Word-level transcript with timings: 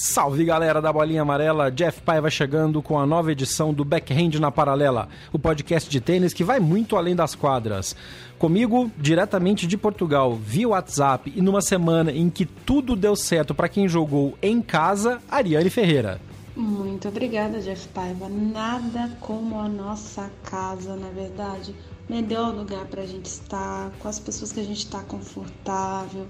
Salve 0.00 0.44
galera 0.44 0.80
da 0.80 0.92
Bolinha 0.92 1.22
Amarela, 1.22 1.72
Jeff 1.72 2.00
Paiva 2.02 2.30
chegando 2.30 2.80
com 2.80 3.00
a 3.00 3.04
nova 3.04 3.32
edição 3.32 3.74
do 3.74 3.84
Backhand 3.84 4.38
na 4.38 4.48
Paralela, 4.48 5.08
o 5.32 5.40
podcast 5.40 5.90
de 5.90 6.00
tênis 6.00 6.32
que 6.32 6.44
vai 6.44 6.60
muito 6.60 6.96
além 6.96 7.16
das 7.16 7.34
quadras. 7.34 7.96
Comigo, 8.38 8.88
diretamente 8.96 9.66
de 9.66 9.76
Portugal, 9.76 10.36
via 10.36 10.68
WhatsApp 10.68 11.32
e 11.34 11.42
numa 11.42 11.60
semana 11.60 12.12
em 12.12 12.30
que 12.30 12.46
tudo 12.46 12.94
deu 12.94 13.16
certo 13.16 13.56
para 13.56 13.68
quem 13.68 13.88
jogou 13.88 14.38
em 14.40 14.62
casa, 14.62 15.20
Ariane 15.28 15.68
Ferreira. 15.68 16.20
Muito 16.54 17.08
obrigada, 17.08 17.60
Jeff 17.60 17.88
Paiva. 17.88 18.28
Nada 18.28 19.10
como 19.18 19.58
a 19.58 19.68
nossa 19.68 20.30
casa, 20.44 20.94
na 20.94 21.08
verdade. 21.08 21.74
Melhor 22.08 22.54
lugar 22.54 22.84
para 22.84 23.02
a 23.02 23.06
gente 23.06 23.26
estar, 23.26 23.90
com 23.98 24.06
as 24.06 24.20
pessoas 24.20 24.52
que 24.52 24.60
a 24.60 24.64
gente 24.64 24.78
está 24.78 25.02
confortável, 25.02 26.28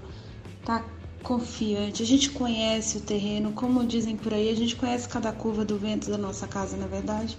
tá 0.65 0.83
confiante, 1.23 2.01
a 2.01 2.05
gente 2.05 2.29
conhece 2.29 2.97
o 2.97 3.01
terreno, 3.01 3.51
como 3.51 3.85
dizem 3.85 4.15
por 4.15 4.33
aí, 4.33 4.49
a 4.49 4.55
gente 4.55 4.75
conhece 4.75 5.07
cada 5.07 5.31
curva 5.31 5.65
do 5.65 5.77
vento 5.77 6.09
da 6.09 6.17
nossa 6.17 6.47
casa, 6.47 6.77
na 6.77 6.85
é 6.85 6.87
verdade? 6.87 7.37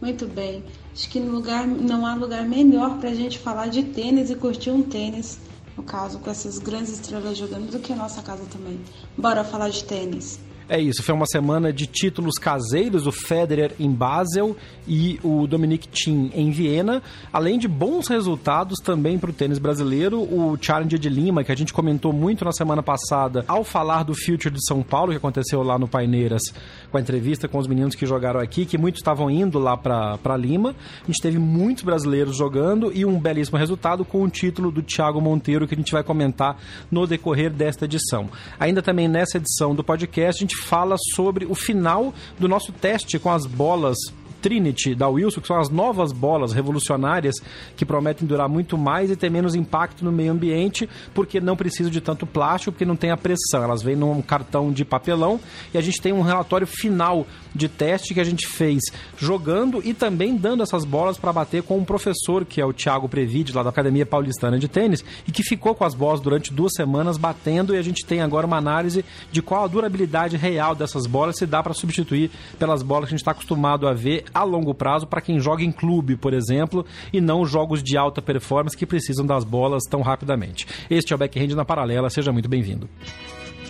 Muito 0.00 0.26
bem. 0.26 0.62
Acho 0.92 1.08
que 1.08 1.18
no 1.18 1.32
lugar, 1.32 1.66
não 1.66 2.06
há 2.06 2.14
lugar 2.14 2.44
melhor 2.44 2.98
para 2.98 3.10
a 3.10 3.14
gente 3.14 3.38
falar 3.38 3.68
de 3.68 3.82
tênis 3.82 4.30
e 4.30 4.34
curtir 4.34 4.70
um 4.70 4.82
tênis, 4.82 5.38
no 5.76 5.82
caso, 5.82 6.18
com 6.18 6.30
essas 6.30 6.58
grandes 6.58 6.92
estrelas 6.92 7.36
jogando, 7.36 7.70
do 7.70 7.78
que 7.78 7.92
a 7.92 7.96
nossa 7.96 8.22
casa 8.22 8.44
também. 8.50 8.80
Bora 9.16 9.44
falar 9.44 9.70
de 9.70 9.84
tênis. 9.84 10.38
É 10.68 10.80
isso, 10.80 11.00
foi 11.00 11.14
uma 11.14 11.26
semana 11.26 11.72
de 11.72 11.86
títulos 11.86 12.38
caseiros, 12.38 13.06
o 13.06 13.12
Federer 13.12 13.72
em 13.78 13.88
Basel 13.88 14.56
e 14.86 15.20
o 15.22 15.46
Dominic 15.46 15.86
Thiem 15.86 16.32
em 16.34 16.50
Viena, 16.50 17.00
além 17.32 17.56
de 17.56 17.68
bons 17.68 18.08
resultados 18.08 18.80
também 18.80 19.16
para 19.16 19.30
o 19.30 19.32
tênis 19.32 19.60
brasileiro, 19.60 20.20
o 20.20 20.58
Challenger 20.60 20.98
de 20.98 21.08
Lima, 21.08 21.44
que 21.44 21.52
a 21.52 21.56
gente 21.56 21.72
comentou 21.72 22.12
muito 22.12 22.44
na 22.44 22.50
semana 22.50 22.82
passada, 22.82 23.44
ao 23.46 23.62
falar 23.62 24.02
do 24.02 24.12
Future 24.12 24.52
de 24.52 24.64
São 24.66 24.82
Paulo, 24.82 25.12
que 25.12 25.18
aconteceu 25.18 25.62
lá 25.62 25.78
no 25.78 25.86
Paineiras, 25.86 26.42
com 26.90 26.98
a 26.98 27.00
entrevista 27.00 27.46
com 27.46 27.58
os 27.58 27.68
meninos 27.68 27.94
que 27.94 28.04
jogaram 28.04 28.40
aqui, 28.40 28.66
que 28.66 28.76
muitos 28.76 29.00
estavam 29.00 29.30
indo 29.30 29.60
lá 29.60 29.76
para 29.76 30.36
Lima, 30.36 30.74
a 31.04 31.06
gente 31.06 31.22
teve 31.22 31.38
muitos 31.38 31.84
brasileiros 31.84 32.36
jogando 32.36 32.90
e 32.92 33.04
um 33.04 33.20
belíssimo 33.20 33.56
resultado 33.56 34.04
com 34.04 34.20
o 34.24 34.28
título 34.28 34.72
do 34.72 34.82
Thiago 34.82 35.20
Monteiro, 35.20 35.68
que 35.68 35.74
a 35.74 35.78
gente 35.78 35.92
vai 35.92 36.02
comentar 36.02 36.58
no 36.90 37.06
decorrer 37.06 37.52
desta 37.52 37.84
edição. 37.84 38.28
Ainda 38.58 38.82
também 38.82 39.06
nessa 39.06 39.36
edição 39.36 39.72
do 39.72 39.84
podcast, 39.84 40.42
a 40.42 40.44
gente 40.44 40.55
fala 40.64 40.96
sobre 41.14 41.46
o 41.46 41.54
final 41.54 42.12
do 42.38 42.48
nosso 42.48 42.72
teste 42.72 43.18
com 43.18 43.30
as 43.30 43.46
bolas 43.46 43.96
Trinity 44.40 44.94
da 44.94 45.08
Wilson, 45.08 45.40
que 45.40 45.46
são 45.46 45.58
as 45.58 45.68
novas 45.68 46.12
bolas 46.12 46.52
revolucionárias 46.52 47.34
que 47.76 47.84
prometem 47.84 48.26
durar 48.26 48.48
muito 48.48 48.76
mais 48.78 49.10
e 49.10 49.16
ter 49.16 49.30
menos 49.30 49.54
impacto 49.54 50.04
no 50.04 50.12
meio 50.12 50.32
ambiente, 50.32 50.88
porque 51.14 51.40
não 51.40 51.56
precisam 51.56 51.90
de 51.90 52.00
tanto 52.00 52.26
plástico, 52.26 52.72
porque 52.72 52.84
não 52.84 52.96
tem 52.96 53.10
a 53.10 53.16
pressão. 53.16 53.62
Elas 53.62 53.82
vêm 53.82 53.96
num 53.96 54.20
cartão 54.22 54.72
de 54.72 54.84
papelão 54.84 55.40
e 55.72 55.78
a 55.78 55.80
gente 55.80 56.00
tem 56.00 56.12
um 56.12 56.22
relatório 56.22 56.66
final 56.66 57.26
de 57.54 57.68
teste 57.68 58.14
que 58.14 58.20
a 58.20 58.24
gente 58.24 58.46
fez 58.46 58.82
jogando 59.16 59.80
e 59.84 59.94
também 59.94 60.36
dando 60.36 60.62
essas 60.62 60.84
bolas 60.84 61.16
para 61.16 61.32
bater 61.32 61.62
com 61.62 61.78
um 61.78 61.84
professor, 61.84 62.44
que 62.44 62.60
é 62.60 62.64
o 62.64 62.72
Thiago 62.72 63.08
Previde, 63.08 63.52
lá 63.52 63.62
da 63.62 63.70
Academia 63.70 64.04
Paulistana 64.04 64.58
de 64.58 64.68
Tênis, 64.68 65.04
e 65.26 65.32
que 65.32 65.42
ficou 65.42 65.74
com 65.74 65.84
as 65.84 65.94
bolas 65.94 66.20
durante 66.20 66.52
duas 66.52 66.72
semanas 66.74 67.16
batendo 67.16 67.74
e 67.74 67.78
a 67.78 67.82
gente 67.82 68.04
tem 68.04 68.20
agora 68.20 68.46
uma 68.46 68.58
análise 68.58 69.04
de 69.32 69.40
qual 69.40 69.64
a 69.64 69.68
durabilidade 69.68 70.36
real 70.36 70.74
dessas 70.74 71.06
bolas, 71.06 71.36
se 71.38 71.46
dá 71.46 71.62
para 71.62 71.74
substituir 71.74 72.30
pelas 72.58 72.82
bolas 72.82 73.08
que 73.08 73.14
a 73.14 73.16
gente 73.16 73.20
está 73.20 73.30
acostumado 73.30 73.88
a 73.88 73.92
ver 73.92 74.24
a 74.32 74.42
longo 74.42 74.74
prazo 74.74 75.06
para 75.06 75.20
quem 75.20 75.40
joga 75.40 75.62
em 75.62 75.72
clube, 75.72 76.16
por 76.16 76.32
exemplo, 76.32 76.84
e 77.12 77.20
não 77.20 77.44
jogos 77.44 77.82
de 77.82 77.96
alta 77.96 78.22
performance 78.22 78.76
que 78.76 78.86
precisam 78.86 79.26
das 79.26 79.44
bolas 79.44 79.82
tão 79.88 80.00
rapidamente. 80.02 80.66
Este 80.90 81.12
é 81.12 81.16
o 81.16 81.18
Backhand 81.18 81.54
na 81.54 81.64
Paralela, 81.64 82.10
seja 82.10 82.32
muito 82.32 82.48
bem-vindo. 82.48 82.88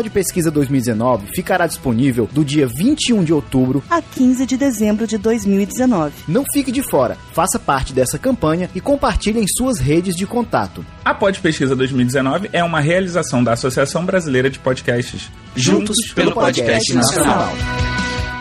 Pod 0.00 0.08
Pesquisa 0.08 0.50
2019 0.50 1.26
ficará 1.34 1.66
disponível 1.66 2.26
do 2.32 2.42
dia 2.42 2.66
21 2.66 3.22
de 3.22 3.34
outubro 3.34 3.82
a 3.90 4.00
15 4.00 4.46
de 4.46 4.56
dezembro 4.56 5.06
de 5.06 5.18
2019. 5.18 6.14
Não 6.26 6.42
fique 6.54 6.72
de 6.72 6.82
fora, 6.82 7.18
faça 7.34 7.58
parte 7.58 7.92
dessa 7.92 8.18
campanha 8.18 8.70
e 8.74 8.80
compartilhe 8.80 9.40
em 9.40 9.46
suas 9.46 9.78
redes 9.78 10.16
de 10.16 10.26
contato. 10.26 10.82
A 11.04 11.12
Pod 11.12 11.38
Pesquisa 11.40 11.76
2019 11.76 12.48
é 12.50 12.64
uma 12.64 12.80
realização 12.80 13.44
da 13.44 13.52
Associação 13.52 14.06
Brasileira 14.06 14.48
de 14.48 14.58
Podcasts. 14.58 15.28
Juntos, 15.54 15.96
Juntos 15.98 16.12
pelo, 16.14 16.30
pelo 16.30 16.40
Podcast, 16.40 16.94
podcast 16.94 16.94
Nacional. 16.94 17.46
Nacional. 17.54 17.79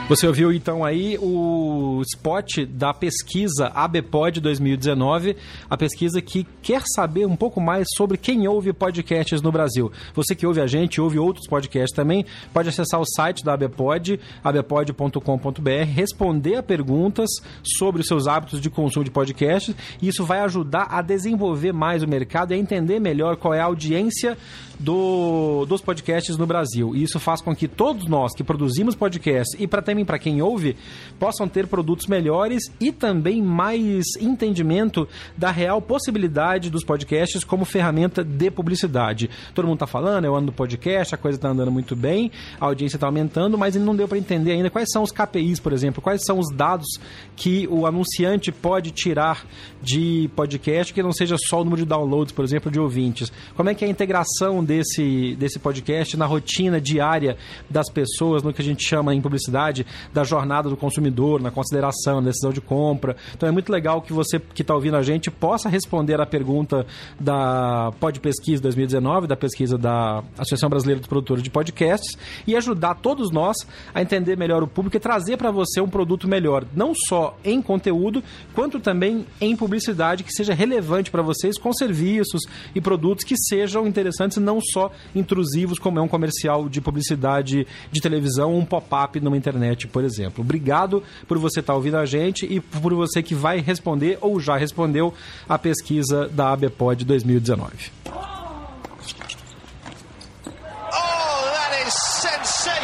Você 0.09 0.25
ouviu 0.25 0.51
então 0.51 0.83
aí 0.83 1.19
o 1.21 2.01
spot 2.01 2.65
da 2.67 2.91
pesquisa 2.91 3.67
ABPOD 3.75 4.41
2019, 4.41 5.37
a 5.69 5.77
pesquisa 5.77 6.19
que 6.19 6.47
quer 6.63 6.81
saber 6.95 7.27
um 7.27 7.35
pouco 7.35 7.61
mais 7.61 7.85
sobre 7.95 8.17
quem 8.17 8.47
ouve 8.47 8.73
podcasts 8.73 9.39
no 9.39 9.51
Brasil. 9.51 9.91
Você 10.15 10.33
que 10.33 10.47
ouve 10.47 10.61
a 10.61 10.65
gente, 10.65 10.99
ouve 10.99 11.19
outros 11.19 11.47
podcasts 11.47 11.95
também, 11.95 12.25
pode 12.51 12.69
acessar 12.69 12.99
o 12.99 13.05
site 13.05 13.45
da 13.45 13.53
ABPOD, 13.53 14.19
abpod.com.br, 14.43 15.85
responder 15.93 16.55
a 16.55 16.63
perguntas 16.63 17.29
sobre 17.77 18.01
os 18.01 18.07
seus 18.07 18.25
hábitos 18.25 18.59
de 18.59 18.69
consumo 18.71 19.05
de 19.05 19.11
podcasts, 19.11 19.75
e 20.01 20.07
isso 20.07 20.25
vai 20.25 20.39
ajudar 20.39 20.87
a 20.89 21.03
desenvolver 21.03 21.71
mais 21.71 22.01
o 22.01 22.07
mercado 22.07 22.51
e 22.51 22.55
a 22.55 22.57
entender 22.57 22.99
melhor 22.99 23.35
qual 23.35 23.53
é 23.53 23.59
a 23.59 23.65
audiência 23.65 24.35
do, 24.79 25.65
dos 25.65 25.81
podcasts 25.81 26.37
no 26.37 26.47
Brasil. 26.47 26.95
E 26.95 27.03
isso 27.03 27.19
faz 27.19 27.41
com 27.41 27.53
que 27.53 27.67
todos 27.67 28.07
nós 28.07 28.33
que 28.33 28.43
produzimos 28.43 28.95
podcasts 28.95 29.59
e 29.59 29.67
para 29.67 29.81
também 29.81 30.05
para 30.05 30.17
quem 30.17 30.41
ouve 30.41 30.77
possam 31.19 31.47
ter 31.47 31.67
produtos 31.67 32.07
melhores 32.07 32.63
e 32.79 32.91
também 32.91 33.41
mais 33.41 34.05
entendimento 34.19 35.07
da 35.37 35.51
real 35.51 35.81
possibilidade 35.81 36.69
dos 36.69 36.83
podcasts 36.83 37.43
como 37.43 37.65
ferramenta 37.65 38.23
de 38.23 38.49
publicidade. 38.49 39.29
Todo 39.53 39.65
mundo 39.65 39.75
está 39.75 39.87
falando, 39.87 40.25
eu 40.25 40.35
ando 40.35 40.47
no 40.47 40.51
podcast, 40.53 41.13
a 41.13 41.17
coisa 41.17 41.37
está 41.37 41.49
andando 41.49 41.71
muito 41.71 41.95
bem, 41.95 42.31
a 42.59 42.65
audiência 42.65 42.95
está 42.95 43.07
aumentando, 43.07 43.57
mas 43.57 43.75
não 43.75 43.95
deu 43.95 44.07
para 44.07 44.17
entender 44.17 44.53
ainda 44.53 44.69
quais 44.69 44.89
são 44.91 45.03
os 45.03 45.11
KPIs, 45.11 45.59
por 45.59 45.73
exemplo, 45.73 46.01
quais 46.01 46.21
são 46.23 46.39
os 46.39 46.53
dados 46.55 46.87
que 47.35 47.67
o 47.69 47.85
anunciante 47.85 48.51
pode 48.51 48.91
tirar 48.91 49.45
de 49.81 50.29
podcast 50.35 50.93
que 50.93 51.03
não 51.03 51.11
seja 51.11 51.35
só 51.37 51.61
o 51.61 51.63
número 51.63 51.83
de 51.83 51.87
downloads, 51.87 52.31
por 52.31 52.45
exemplo, 52.45 52.71
de 52.71 52.79
ouvintes. 52.79 53.31
Como 53.55 53.69
é 53.69 53.75
que 53.75 53.83
é 53.83 53.87
a 53.87 53.91
integração 53.91 54.63
desse, 54.69 55.35
desse 55.39 55.57
podcast 55.57 56.15
na 56.15 56.27
rotina 56.27 56.79
diária 56.79 57.35
das 57.67 57.89
pessoas, 57.89 58.43
no 58.43 58.53
que 58.53 58.61
a 58.61 58.65
gente 58.65 58.87
chama 58.87 59.15
em 59.15 59.19
publicidade 59.19 59.83
da 60.13 60.23
jornada 60.23 60.69
do 60.69 60.77
consumidor, 60.77 61.41
na 61.41 61.49
consideração, 61.49 62.21
na 62.21 62.27
decisão 62.27 62.53
de 62.53 62.61
compra. 62.61 63.15
Então 63.35 63.49
é 63.49 63.51
muito 63.51 63.71
legal 63.71 63.99
que 63.99 64.13
você 64.13 64.39
que 64.39 64.61
está 64.61 64.75
ouvindo 64.75 64.95
a 64.95 65.01
gente 65.01 65.31
possa 65.31 65.67
responder 65.67 66.21
a 66.21 66.25
pergunta 66.25 66.85
da 67.19 67.91
Pod 67.99 68.19
Pesquisa 68.19 68.61
2019, 68.61 69.25
da 69.25 69.35
pesquisa 69.35 69.75
da 69.75 70.23
Associação 70.37 70.69
Brasileira 70.69 70.99
dos 70.99 71.09
Produtores 71.09 71.41
de 71.41 71.49
Podcasts, 71.49 72.15
e 72.45 72.55
ajudar 72.55 72.93
todos 72.95 73.31
nós 73.31 73.57
a 73.91 74.03
entender 74.03 74.37
melhor 74.37 74.61
o 74.61 74.67
público 74.67 74.97
e 74.97 74.99
trazer 74.99 75.37
para 75.37 75.49
você 75.49 75.81
um 75.81 75.89
produto 75.89 76.27
melhor, 76.27 76.63
não 76.75 76.93
só 76.93 77.35
em 77.43 77.59
conteúdo, 77.59 78.23
quanto 78.53 78.79
também 78.79 79.25
em 79.41 79.55
publicidade 79.55 80.23
que 80.23 80.31
seja 80.31 80.53
relevante 80.53 81.09
para 81.09 81.23
vocês, 81.23 81.57
com 81.57 81.73
serviços 81.73 82.41
e 82.75 82.79
produtos 82.79 83.25
que 83.25 83.35
sejam 83.35 83.87
interessantes, 83.87 84.37
não 84.37 84.58
só 84.61 84.91
intrusivos, 85.15 85.79
como 85.79 85.99
é 85.99 86.01
um 86.01 86.07
comercial 86.07 86.69
de 86.69 86.81
publicidade 86.81 87.67
de 87.91 88.01
televisão, 88.01 88.57
um 88.57 88.65
pop-up 88.65 89.19
numa 89.19 89.37
internet, 89.37 89.87
por 89.87 90.03
exemplo. 90.03 90.43
Obrigado 90.43 91.03
por 91.27 91.37
você 91.37 91.59
estar 91.59 91.73
tá 91.73 91.77
ouvindo 91.77 91.97
a 91.97 92.05
gente 92.05 92.45
e 92.45 92.59
por 92.59 92.93
você 92.93 93.21
que 93.21 93.35
vai 93.35 93.59
responder 93.59 94.17
ou 94.21 94.39
já 94.39 94.57
respondeu 94.57 95.13
a 95.47 95.57
pesquisa 95.57 96.27
da 96.27 96.51
ABPOD 96.53 97.05
2019. 97.05 97.91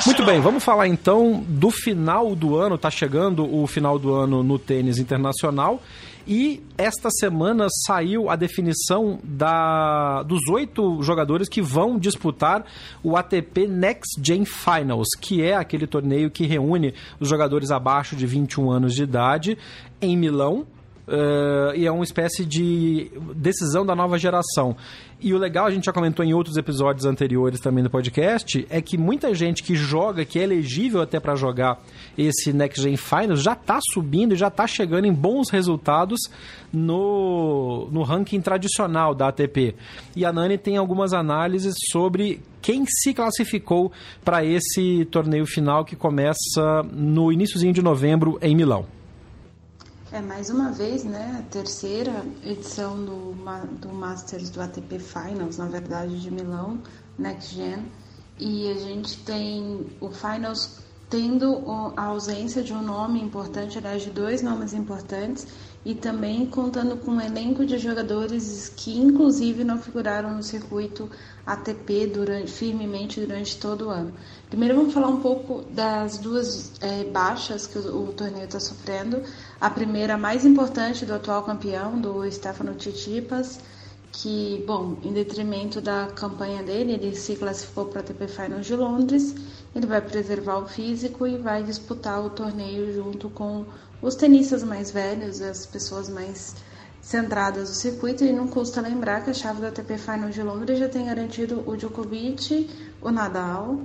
Muito 0.06 0.24
bem, 0.24 0.40
vamos 0.40 0.64
falar 0.64 0.88
então 0.88 1.44
do 1.48 1.72
final 1.72 2.36
do 2.36 2.56
ano. 2.56 2.78
Tá 2.78 2.92
chegando 2.92 3.44
o 3.52 3.66
final 3.66 3.98
do 3.98 4.14
ano 4.14 4.44
no 4.44 4.60
tênis 4.60 5.00
internacional. 5.00 5.82
E 6.28 6.64
esta 6.76 7.10
semana 7.12 7.68
saiu 7.86 8.32
a 8.32 8.36
definição 8.36 9.20
da, 9.24 10.24
dos 10.24 10.42
oito 10.50 11.02
jogadores 11.04 11.48
que 11.48 11.62
vão 11.62 12.00
disputar 12.00 12.66
o 13.04 13.16
ATP 13.16 13.68
Next 13.68 14.20
Gen 14.24 14.44
Finals, 14.44 15.10
que 15.22 15.44
é 15.44 15.56
aquele 15.56 15.86
torneio 15.86 16.32
que 16.32 16.48
reúne 16.48 16.96
os 17.20 17.30
jogadores 17.30 17.70
abaixo 17.70 18.16
de 18.16 18.26
21 18.26 18.72
anos 18.72 18.96
de 18.96 19.04
idade 19.04 19.58
em 20.02 20.18
Milão. 20.18 20.66
Uh, 21.08 21.76
e 21.76 21.86
é 21.86 21.92
uma 21.92 22.04
espécie 22.04 22.44
de 22.44 23.12
decisão 23.36 23.86
da 23.86 23.96
nova 23.96 24.18
geração. 24.18 24.76
E 25.22 25.34
o 25.34 25.38
legal, 25.38 25.68
a 25.68 25.72
gente 25.72 25.86
já 25.86 25.94
comentou 25.94 26.26
em 26.26 26.34
outros 26.34 26.58
episódios 26.58 27.06
anteriores 27.06 27.60
também 27.60 27.84
do 27.84 27.90
podcast, 27.90 28.66
é 28.70 28.82
que 28.82 28.98
muita 28.98 29.34
gente 29.34 29.64
que 29.64 29.76
joga, 29.76 30.26
que 30.26 30.40
é 30.40 30.44
elegível 30.44 31.02
até 31.02 31.20
para 31.20 31.36
jogar 31.36 31.80
esse 32.18 32.52
Next 32.52 32.82
Gen 32.82 32.98
Finals, 32.98 33.42
já 33.42 33.54
está 33.54 33.80
subindo 33.94 34.34
e 34.34 34.36
já 34.38 34.48
está 34.48 34.68
chegando 34.68 35.06
em 35.06 35.14
bons 35.14 35.50
resultados 35.50 36.20
no, 36.74 37.88
no 37.92 38.04
ranking 38.04 38.42
tradicional 38.42 39.16
da 39.16 39.30
ATP. 39.30 39.76
E 40.16 40.26
a 40.26 40.34
Nani 40.34 40.58
tem 40.58 40.76
algumas 40.76 41.14
análises 41.14 41.76
sobre 41.92 42.42
quem 42.62 42.84
se 42.88 43.14
classificou 43.14 43.92
para 44.24 44.44
esse 44.44 45.06
torneio 45.06 45.46
final 45.46 45.86
que 45.86 45.96
começa 45.96 46.84
no 46.92 47.32
iníciozinho 47.32 47.74
de 47.74 47.82
novembro 47.82 48.40
em 48.42 48.56
Milão. 48.56 48.86
É 50.16 50.22
mais 50.22 50.50
uma 50.50 50.72
vez, 50.72 51.04
né, 51.04 51.44
a 51.46 51.52
terceira 51.52 52.26
edição 52.42 52.96
do, 53.04 53.34
do 53.82 53.90
Masters 53.90 54.50
do 54.50 54.62
ATP 54.62 54.98
Finals, 54.98 55.58
na 55.58 55.66
verdade, 55.66 56.22
de 56.22 56.32
Milão, 56.32 56.80
Next 57.20 57.54
Gen. 57.54 57.86
E 58.40 58.72
a 58.72 58.76
gente 58.76 59.18
tem 59.26 59.86
o 60.00 60.10
Finals 60.10 60.80
tendo 61.10 61.62
a 61.98 62.06
ausência 62.06 62.64
de 62.64 62.72
um 62.72 62.82
nome 62.82 63.22
importante, 63.22 63.78
aliás, 63.78 64.04
de 64.04 64.10
dois 64.10 64.42
nomes 64.42 64.74
importantes, 64.74 65.48
e 65.86 65.94
também 65.94 66.48
contando 66.48 66.98
com 66.98 67.12
um 67.12 67.22
elenco 67.22 67.64
de 67.64 67.78
jogadores 67.78 68.74
que, 68.76 68.98
inclusive, 68.98 69.64
não 69.64 69.78
figuraram 69.78 70.34
no 70.36 70.42
circuito 70.42 71.08
ATP 71.46 72.08
durante, 72.08 72.52
firmemente 72.52 73.20
durante 73.20 73.56
todo 73.58 73.86
o 73.86 73.90
ano. 73.92 74.12
Primeiro 74.50 74.76
vamos 74.76 74.94
falar 74.96 75.10
um 75.10 75.22
pouco 75.22 75.62
das 75.70 76.18
duas 76.18 76.72
é, 76.82 77.04
baixas 77.04 77.68
que 77.68 77.78
o, 77.78 78.10
o 78.10 78.14
torneio 78.14 78.46
está 78.46 78.60
sofrendo. 78.60 79.22
A 79.62 79.70
primeira, 79.70 80.18
mais 80.18 80.44
importante 80.44 81.06
do 81.06 81.14
atual 81.14 81.44
campeão, 81.44 82.00
do 82.02 82.30
Stefano 82.32 82.74
Tsitsipas, 82.74 83.60
que, 84.16 84.64
bom, 84.66 84.98
em 85.04 85.12
detrimento 85.12 85.82
da 85.82 86.08
campanha 86.08 86.64
dele, 86.64 86.94
ele 86.94 87.16
se 87.16 87.36
classificou 87.36 87.86
para 87.86 88.00
a 88.00 88.02
ATP 88.02 88.28
Finals 88.30 88.66
de 88.66 88.76
Londres, 88.76 89.36
ele 89.76 89.86
vai 89.86 90.00
preservar 90.00 90.60
o 90.60 90.68
físico 90.68 91.28
e 91.28 91.38
vai 91.38 91.64
disputar 91.64 92.24
o 92.26 92.30
torneio 92.30 92.94
junto 92.94 93.30
com 93.30 93.66
os 94.02 94.16
tenistas 94.16 94.64
mais 94.64 94.90
velhos, 94.90 95.42
as 95.42 95.66
pessoas 95.66 96.08
mais 96.08 96.56
centradas 97.02 97.70
no 97.70 97.76
circuito 97.76 98.24
e 98.24 98.32
não 98.32 98.48
custa 98.48 98.80
lembrar 98.80 99.24
que 99.24 99.32
a 99.32 99.34
chave 99.34 99.60
da 99.62 99.68
ATP 99.68 99.98
Finals 99.98 100.34
de 100.34 100.42
Londres 100.42 100.80
já 100.80 100.88
tem 100.88 101.06
garantido 101.06 101.62
o 101.70 101.76
Djokovic, 101.76 102.70
o 103.02 103.12
Nadal, 103.12 103.82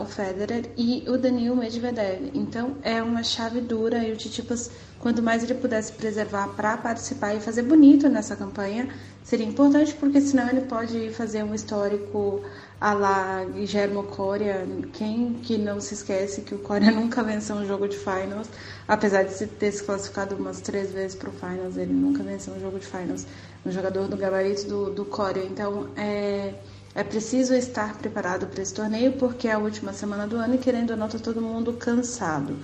o 0.00 0.04
Federer 0.04 0.64
e 0.76 1.04
o 1.08 1.16
Daniil 1.16 1.54
Medvedev. 1.54 2.30
Então 2.34 2.76
é 2.82 3.00
uma 3.00 3.22
chave 3.22 3.60
dura 3.60 3.98
e 4.04 4.12
o 4.12 4.16
Titipas, 4.16 4.70
quanto 4.98 5.22
mais 5.22 5.44
ele 5.44 5.54
pudesse 5.54 5.92
preservar 5.92 6.48
para 6.48 6.76
participar 6.76 7.34
e 7.34 7.40
fazer 7.40 7.62
bonito 7.62 8.08
nessa 8.08 8.34
campanha, 8.34 8.88
seria 9.22 9.46
importante 9.46 9.94
porque 9.94 10.20
senão 10.20 10.48
ele 10.48 10.62
pode 10.62 11.10
fazer 11.10 11.44
um 11.44 11.54
histórico 11.54 12.42
a 12.80 12.92
la 12.92 13.44
Guillermo 13.44 14.02
Coria. 14.04 14.66
Quem 14.92 15.34
que 15.34 15.56
não 15.56 15.80
se 15.80 15.94
esquece 15.94 16.40
que 16.40 16.54
o 16.56 16.58
Coria 16.58 16.90
nunca 16.92 17.22
venceu 17.22 17.54
um 17.54 17.66
jogo 17.66 17.86
de 17.86 17.96
finals, 17.96 18.48
apesar 18.88 19.22
de 19.22 19.46
ter 19.46 19.70
se 19.70 19.84
classificado 19.84 20.34
umas 20.34 20.60
três 20.60 20.90
vezes 20.90 21.16
para 21.16 21.28
o 21.28 21.32
finals, 21.32 21.76
ele 21.76 21.92
nunca 21.92 22.22
venceu 22.24 22.52
um 22.54 22.60
jogo 22.60 22.80
de 22.80 22.86
finals. 22.86 23.26
Um 23.64 23.70
jogador 23.70 24.08
do 24.08 24.16
gabarito 24.16 24.66
do, 24.66 24.90
do 24.90 25.04
Coria. 25.04 25.44
Então 25.44 25.88
é 25.96 26.54
é 26.98 27.04
preciso 27.04 27.54
estar 27.54 27.96
preparado 27.96 28.48
para 28.48 28.60
esse 28.60 28.74
torneio 28.74 29.12
porque 29.12 29.46
é 29.46 29.52
a 29.52 29.58
última 29.58 29.92
semana 29.92 30.26
do 30.26 30.34
ano 30.34 30.56
e 30.56 30.58
querendo 30.58 30.90
ou 30.90 30.96
não 30.96 31.08
tá 31.08 31.16
todo 31.16 31.40
mundo 31.40 31.72
cansado. 31.74 32.56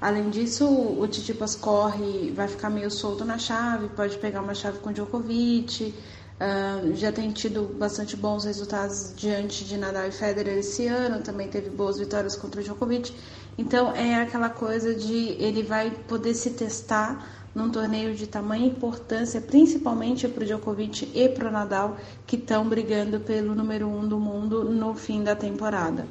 Além 0.00 0.28
disso, 0.28 0.66
o 0.68 1.06
Titipas 1.06 1.54
corre, 1.54 2.32
vai 2.32 2.48
ficar 2.48 2.68
meio 2.68 2.90
solto 2.90 3.24
na 3.24 3.38
chave, 3.38 3.88
pode 3.90 4.18
pegar 4.18 4.42
uma 4.42 4.54
chave 4.54 4.80
com 4.80 4.92
Djokovic, 4.92 5.94
uh, 5.94 6.96
já 6.96 7.12
tem 7.12 7.30
tido 7.30 7.62
bastante 7.78 8.16
bons 8.16 8.44
resultados 8.44 9.14
diante 9.14 9.64
de 9.64 9.76
Nadal 9.76 10.08
e 10.08 10.10
Federer 10.10 10.58
esse 10.58 10.88
ano, 10.88 11.22
também 11.22 11.46
teve 11.46 11.70
boas 11.70 11.96
vitórias 11.96 12.34
contra 12.34 12.60
o 12.60 12.64
Djokovic. 12.64 13.14
Então 13.56 13.94
é 13.94 14.16
aquela 14.16 14.50
coisa 14.50 14.96
de 14.96 15.36
ele 15.38 15.62
vai 15.62 15.92
poder 16.08 16.34
se 16.34 16.50
testar 16.50 17.35
num 17.56 17.70
torneio 17.70 18.14
de 18.14 18.26
tamanha 18.26 18.66
importância, 18.66 19.40
principalmente 19.40 20.28
para 20.28 20.44
o 20.44 20.46
Djokovic 20.46 21.10
e 21.14 21.26
para 21.26 21.48
o 21.48 21.50
Nadal, 21.50 21.96
que 22.26 22.36
estão 22.36 22.68
brigando 22.68 23.18
pelo 23.18 23.54
número 23.54 23.88
um 23.88 24.06
do 24.06 24.20
mundo 24.20 24.62
no 24.62 24.94
fim 24.94 25.24
da 25.24 25.34
temporada. 25.34 26.06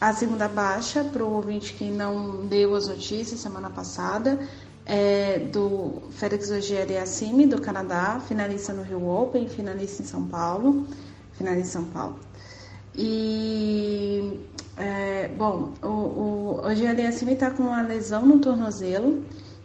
A 0.00 0.12
segunda 0.12 0.48
baixa, 0.48 1.04
para 1.04 1.24
o 1.24 1.34
ouvinte 1.34 1.74
que 1.74 1.84
não 1.84 2.44
deu 2.46 2.74
as 2.74 2.88
notícias 2.88 3.38
semana 3.38 3.70
passada, 3.70 4.40
é 4.84 5.38
do 5.52 6.02
Félix 6.10 6.50
Auger-Aliassime, 6.50 7.46
do 7.46 7.60
Canadá, 7.60 8.20
finalista 8.26 8.72
no 8.72 8.82
Rio 8.82 9.08
Open, 9.08 9.48
finalista 9.48 10.02
em 10.02 10.06
São 10.06 10.26
Paulo, 10.26 10.84
finalista 11.34 11.68
em 11.68 11.70
São 11.70 11.84
Paulo. 11.84 12.18
E, 12.92 14.40
é, 14.76 15.28
bom, 15.28 15.74
o, 15.80 15.86
o 15.86 16.60
Auger-Aliassime 16.64 17.34
está 17.34 17.52
com 17.52 17.62
uma 17.62 17.82
lesão 17.82 18.26
no 18.26 18.40
tornozelo, 18.40 19.22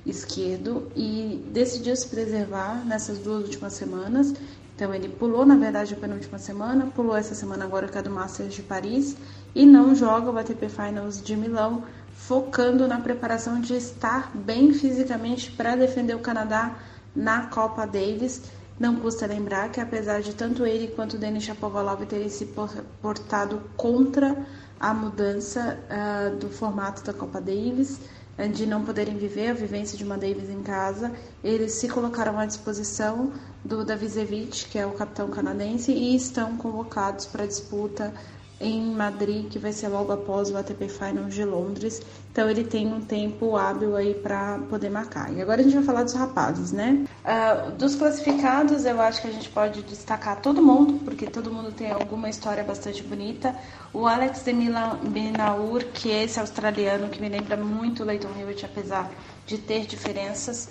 esquerdo 0.07 0.91
e 0.95 1.43
decidiu 1.51 1.95
se 1.95 2.07
preservar 2.07 2.85
nessas 2.85 3.19
duas 3.19 3.43
últimas 3.43 3.73
semanas. 3.73 4.33
Então 4.75 4.93
ele 4.93 5.09
pulou, 5.09 5.45
na 5.45 5.55
verdade, 5.55 5.93
a 5.93 5.97
penúltima 5.97 6.37
semana, 6.37 6.91
pulou 6.95 7.15
essa 7.15 7.33
semana 7.33 7.65
agora 7.65 7.87
que 7.87 7.97
é 7.97 8.01
do 8.01 8.11
Masters 8.11 8.53
de 8.53 8.61
Paris 8.61 9.17
e 9.55 9.65
não 9.65 9.95
joga 9.95 10.29
o 10.29 10.37
ATP 10.37 10.69
Finals 10.69 11.21
de 11.21 11.35
Milão, 11.35 11.83
focando 12.13 12.87
na 12.87 12.99
preparação 12.99 13.59
de 13.59 13.75
estar 13.75 14.31
bem 14.35 14.73
fisicamente 14.73 15.51
para 15.51 15.75
defender 15.75 16.15
o 16.15 16.19
Canadá 16.19 16.77
na 17.15 17.47
Copa 17.47 17.85
Davis. 17.85 18.43
Não 18.79 18.97
custa 18.97 19.25
lembrar 19.25 19.71
que 19.71 19.81
apesar 19.81 20.21
de 20.21 20.35
tanto 20.35 20.63
ele 20.63 20.89
quanto 20.89 21.15
o 21.15 21.17
Denis 21.17 21.43
Shapovalov 21.43 22.05
terem 22.05 22.29
se 22.29 22.53
portado 23.01 23.63
contra 23.75 24.45
a 24.79 24.93
mudança 24.93 25.79
uh, 25.89 26.35
do 26.35 26.49
formato 26.49 27.03
da 27.03 27.13
Copa 27.13 27.41
Davis, 27.41 27.99
de 28.45 28.67
não 28.67 28.83
poderem 28.83 29.17
viver 29.17 29.49
a 29.49 29.53
vivência 29.53 29.97
de 29.97 30.03
uma 30.03 30.17
Davis 30.17 30.49
em 30.49 30.61
casa, 30.61 31.11
eles 31.43 31.71
se 31.73 31.87
colocaram 31.89 32.37
à 32.37 32.45
disposição 32.45 33.33
do 33.65 33.83
Davisevic, 33.83 34.65
que 34.65 34.77
é 34.77 34.85
o 34.85 34.91
capitão 34.91 35.29
canadense, 35.29 35.91
e 35.91 36.15
estão 36.15 36.55
convocados 36.55 37.25
para 37.25 37.43
a 37.43 37.47
disputa 37.47 38.13
em 38.59 38.91
Madrid, 38.91 39.49
que 39.49 39.59
vai 39.59 39.71
ser 39.71 39.87
logo 39.87 40.11
após 40.11 40.49
o 40.49 40.57
ATP 40.57 40.89
Finals 40.89 41.33
de 41.33 41.45
Londres. 41.45 42.01
Então 42.31 42.49
ele 42.49 42.63
tem 42.63 42.87
um 42.91 43.01
tempo 43.01 43.55
hábil 43.55 43.95
aí 43.95 44.13
para 44.13 44.59
poder 44.69 44.89
marcar. 44.89 45.31
E 45.31 45.41
agora 45.41 45.61
a 45.61 45.63
gente 45.63 45.75
vai 45.75 45.83
falar 45.83 46.03
dos 46.03 46.13
rapazes, 46.13 46.71
né? 46.71 47.05
Uh, 47.23 47.71
dos 47.71 47.95
classificados, 47.95 48.85
eu 48.85 48.99
acho 48.99 49.21
que 49.21 49.27
a 49.27 49.31
gente 49.31 49.49
pode 49.49 49.81
destacar 49.83 50.41
todo 50.41 50.61
mundo, 50.61 50.99
porque 51.03 51.27
todo 51.27 51.51
mundo 51.51 51.71
tem 51.71 51.91
alguma 51.91 52.29
história 52.29 52.63
bastante 52.63 53.03
bonita. 53.03 53.55
O 53.93 54.07
Alex 54.07 54.43
de 54.43 54.53
Minaur, 54.53 55.83
que 55.93 56.11
é 56.11 56.23
esse 56.23 56.39
australiano 56.39 57.09
que 57.09 57.21
me 57.21 57.29
lembra 57.29 57.57
muito 57.57 58.03
o 58.03 58.05
Leighton 58.05 58.29
Hewitt, 58.39 58.65
apesar 58.65 59.11
de 59.45 59.57
ter 59.57 59.85
diferenças. 59.85 60.69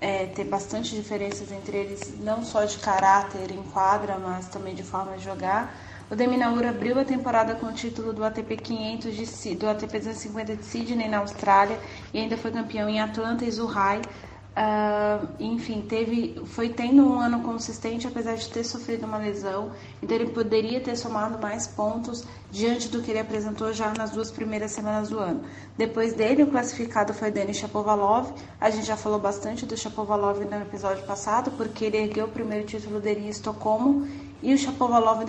É, 0.00 0.26
ter 0.26 0.44
bastante 0.44 0.94
diferenças 0.94 1.50
entre 1.50 1.76
eles, 1.76 2.14
não 2.20 2.44
só 2.44 2.64
de 2.64 2.78
caráter 2.78 3.50
em 3.50 3.60
quadra, 3.64 4.16
mas 4.16 4.46
também 4.46 4.72
de 4.72 4.84
forma 4.84 5.16
de 5.16 5.24
jogar 5.24 5.74
O 6.10 6.16
Deminaur 6.16 6.64
abriu 6.64 6.98
a 6.98 7.04
temporada 7.04 7.54
com 7.54 7.66
o 7.66 7.72
título 7.72 8.14
do 8.14 8.24
ATP 8.24 8.56
500 8.56 9.14
de, 9.14 9.54
do 9.56 9.68
ATP 9.68 9.98
250 9.98 10.56
de 10.56 10.64
Sydney 10.64 11.06
na 11.06 11.18
Austrália 11.18 11.78
e 12.14 12.18
ainda 12.18 12.34
foi 12.38 12.50
campeão 12.50 12.88
em 12.88 12.98
Atlanta 12.98 13.44
e 13.44 13.50
Zurich. 13.50 14.08
Uh, 14.56 15.28
enfim, 15.38 15.82
teve, 15.82 16.40
foi 16.46 16.70
tendo 16.70 17.06
um 17.06 17.20
ano 17.20 17.42
consistente, 17.42 18.08
apesar 18.08 18.34
de 18.34 18.48
ter 18.48 18.64
sofrido 18.64 19.06
uma 19.06 19.16
lesão, 19.16 19.70
então 20.02 20.16
ele 20.16 20.30
poderia 20.30 20.80
ter 20.80 20.96
somado 20.96 21.38
mais 21.38 21.68
pontos 21.68 22.24
diante 22.50 22.88
do 22.88 23.00
que 23.00 23.12
ele 23.12 23.20
apresentou 23.20 23.72
já 23.72 23.92
nas 23.92 24.10
duas 24.10 24.32
primeiras 24.32 24.72
semanas 24.72 25.10
do 25.10 25.18
ano. 25.20 25.44
Depois 25.76 26.12
dele, 26.14 26.42
o 26.42 26.48
classificado 26.48 27.14
foi 27.14 27.30
Denis 27.30 27.58
Shapovalov. 27.58 28.32
A 28.60 28.68
gente 28.70 28.84
já 28.84 28.96
falou 28.96 29.20
bastante 29.20 29.64
do 29.64 29.76
Shapovalov 29.76 30.40
no 30.40 30.62
episódio 30.62 31.04
passado, 31.04 31.52
porque 31.52 31.84
ele 31.84 31.98
ergueu 31.98 32.24
o 32.24 32.30
primeiro 32.30 32.66
título 32.66 32.98
dele 32.98 33.26
em 33.26 33.28
Estocolmo 33.28 34.08
e 34.42 34.54
o 34.54 34.58
Shapovalov 34.58 35.24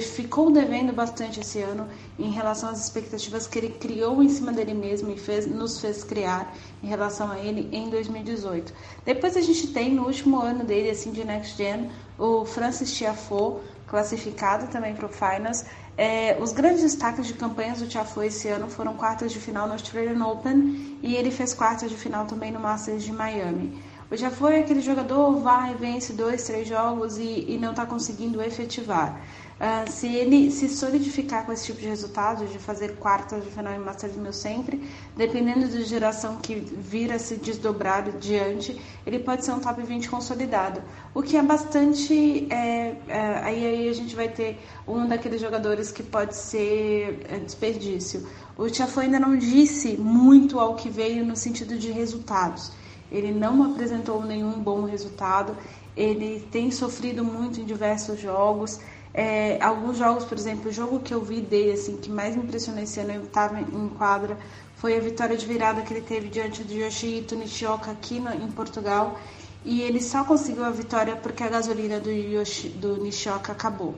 ficou 0.00 0.50
devendo 0.50 0.92
bastante 0.92 1.40
esse 1.40 1.60
ano 1.60 1.88
em 2.18 2.30
relação 2.30 2.68
às 2.68 2.82
expectativas 2.82 3.46
que 3.46 3.58
ele 3.58 3.70
criou 3.70 4.22
em 4.22 4.28
cima 4.28 4.52
dele 4.52 4.74
mesmo 4.74 5.10
e 5.10 5.16
fez, 5.16 5.46
nos 5.46 5.80
fez 5.80 6.04
criar 6.04 6.54
em 6.82 6.86
relação 6.86 7.30
a 7.30 7.38
ele 7.38 7.68
em 7.72 7.88
2018. 7.88 8.72
Depois 9.04 9.36
a 9.36 9.40
gente 9.40 9.68
tem 9.68 9.94
no 9.94 10.04
último 10.04 10.40
ano 10.40 10.64
dele, 10.64 10.90
assim, 10.90 11.12
de 11.12 11.24
Next 11.24 11.56
Gen, 11.56 11.90
o 12.18 12.44
Francis 12.44 12.92
Tiafoe, 12.94 13.60
classificado 13.86 14.66
também 14.68 14.94
para 14.94 15.06
o 15.06 15.08
Finals. 15.08 15.64
É, 15.96 16.38
os 16.40 16.52
grandes 16.52 16.82
destaques 16.82 17.26
de 17.26 17.34
campanhas 17.34 17.80
do 17.80 17.86
Tiafoe 17.86 18.26
esse 18.26 18.48
ano 18.48 18.68
foram 18.68 18.94
quartas 18.94 19.32
de 19.32 19.38
final 19.38 19.66
no 19.66 19.74
Australian 19.74 20.24
Open 20.26 20.98
e 21.02 21.14
ele 21.14 21.30
fez 21.30 21.52
quartas 21.52 21.90
de 21.90 21.96
final 21.96 22.26
também 22.26 22.50
no 22.50 22.60
Masters 22.60 23.02
de 23.02 23.12
Miami. 23.12 23.82
Já 24.14 24.30
foi 24.30 24.60
aquele 24.60 24.80
jogador, 24.80 25.40
vai, 25.40 25.74
vence 25.74 26.12
dois, 26.12 26.44
três 26.44 26.68
jogos 26.68 27.16
e, 27.16 27.46
e 27.48 27.58
não 27.58 27.70
está 27.70 27.86
conseguindo 27.86 28.42
efetivar. 28.42 29.18
Uh, 29.62 29.88
se 29.88 30.08
ele 30.08 30.50
se 30.50 30.68
solidificar 30.68 31.46
com 31.46 31.52
esse 31.52 31.66
tipo 31.66 31.80
de 31.80 31.86
resultado, 31.86 32.44
de 32.46 32.58
fazer 32.58 32.96
quartas 32.96 33.44
de 33.44 33.50
final 33.50 33.72
em 33.72 33.78
Masters 33.78 34.16
1000 34.16 34.32
sempre, 34.32 34.90
dependendo 35.16 35.68
da 35.68 35.80
geração 35.82 36.36
que 36.36 36.56
vira 36.56 37.16
se 37.18 37.36
desdobrar 37.36 38.10
diante, 38.18 38.78
ele 39.06 39.20
pode 39.20 39.44
ser 39.44 39.52
um 39.52 39.60
top 39.60 39.80
20 39.80 40.10
consolidado. 40.10 40.82
O 41.14 41.22
que 41.22 41.36
é 41.36 41.42
bastante. 41.42 42.48
É, 42.50 42.96
é, 43.06 43.40
aí, 43.44 43.66
aí 43.66 43.88
a 43.88 43.92
gente 43.92 44.16
vai 44.16 44.28
ter 44.28 44.58
um 44.86 45.06
daqueles 45.06 45.40
jogadores 45.40 45.92
que 45.92 46.02
pode 46.02 46.34
ser 46.34 47.20
é, 47.30 47.38
desperdício. 47.38 48.26
O 48.58 48.68
Tiafo 48.68 48.98
ainda 48.98 49.20
não 49.20 49.36
disse 49.36 49.96
muito 49.96 50.58
ao 50.58 50.74
que 50.74 50.90
veio 50.90 51.24
no 51.24 51.36
sentido 51.36 51.78
de 51.78 51.90
resultados 51.92 52.81
ele 53.12 53.30
não 53.30 53.72
apresentou 53.72 54.24
nenhum 54.24 54.52
bom 54.52 54.84
resultado, 54.84 55.54
ele 55.96 56.40
tem 56.50 56.70
sofrido 56.70 57.22
muito 57.22 57.60
em 57.60 57.64
diversos 57.64 58.18
jogos. 58.18 58.80
É, 59.12 59.62
alguns 59.62 59.98
jogos, 59.98 60.24
por 60.24 60.38
exemplo, 60.38 60.70
o 60.70 60.72
jogo 60.72 61.00
que 61.00 61.12
eu 61.12 61.20
vi 61.20 61.42
dele, 61.42 61.72
assim, 61.72 61.98
que 61.98 62.10
mais 62.10 62.34
me 62.34 62.42
impressionou 62.42 62.82
esse 62.82 62.98
ano, 62.98 63.12
eu 63.12 63.24
estava 63.24 63.60
em 63.60 63.88
quadra, 63.90 64.38
foi 64.76 64.96
a 64.96 65.00
vitória 65.00 65.36
de 65.36 65.44
virada 65.44 65.82
que 65.82 65.92
ele 65.92 66.00
teve 66.00 66.28
diante 66.28 66.64
do 66.64 66.72
Yoshihito 66.72 67.36
Nishioka 67.36 67.90
aqui 67.90 68.18
no, 68.18 68.32
em 68.32 68.50
Portugal. 68.50 69.18
E 69.64 69.82
ele 69.82 70.00
só 70.00 70.24
conseguiu 70.24 70.64
a 70.64 70.70
vitória 70.70 71.14
porque 71.14 71.44
a 71.44 71.48
gasolina 71.48 72.00
do, 72.00 72.10
Yoshi, 72.10 72.70
do 72.70 72.96
Nishioka 72.96 73.52
acabou 73.52 73.94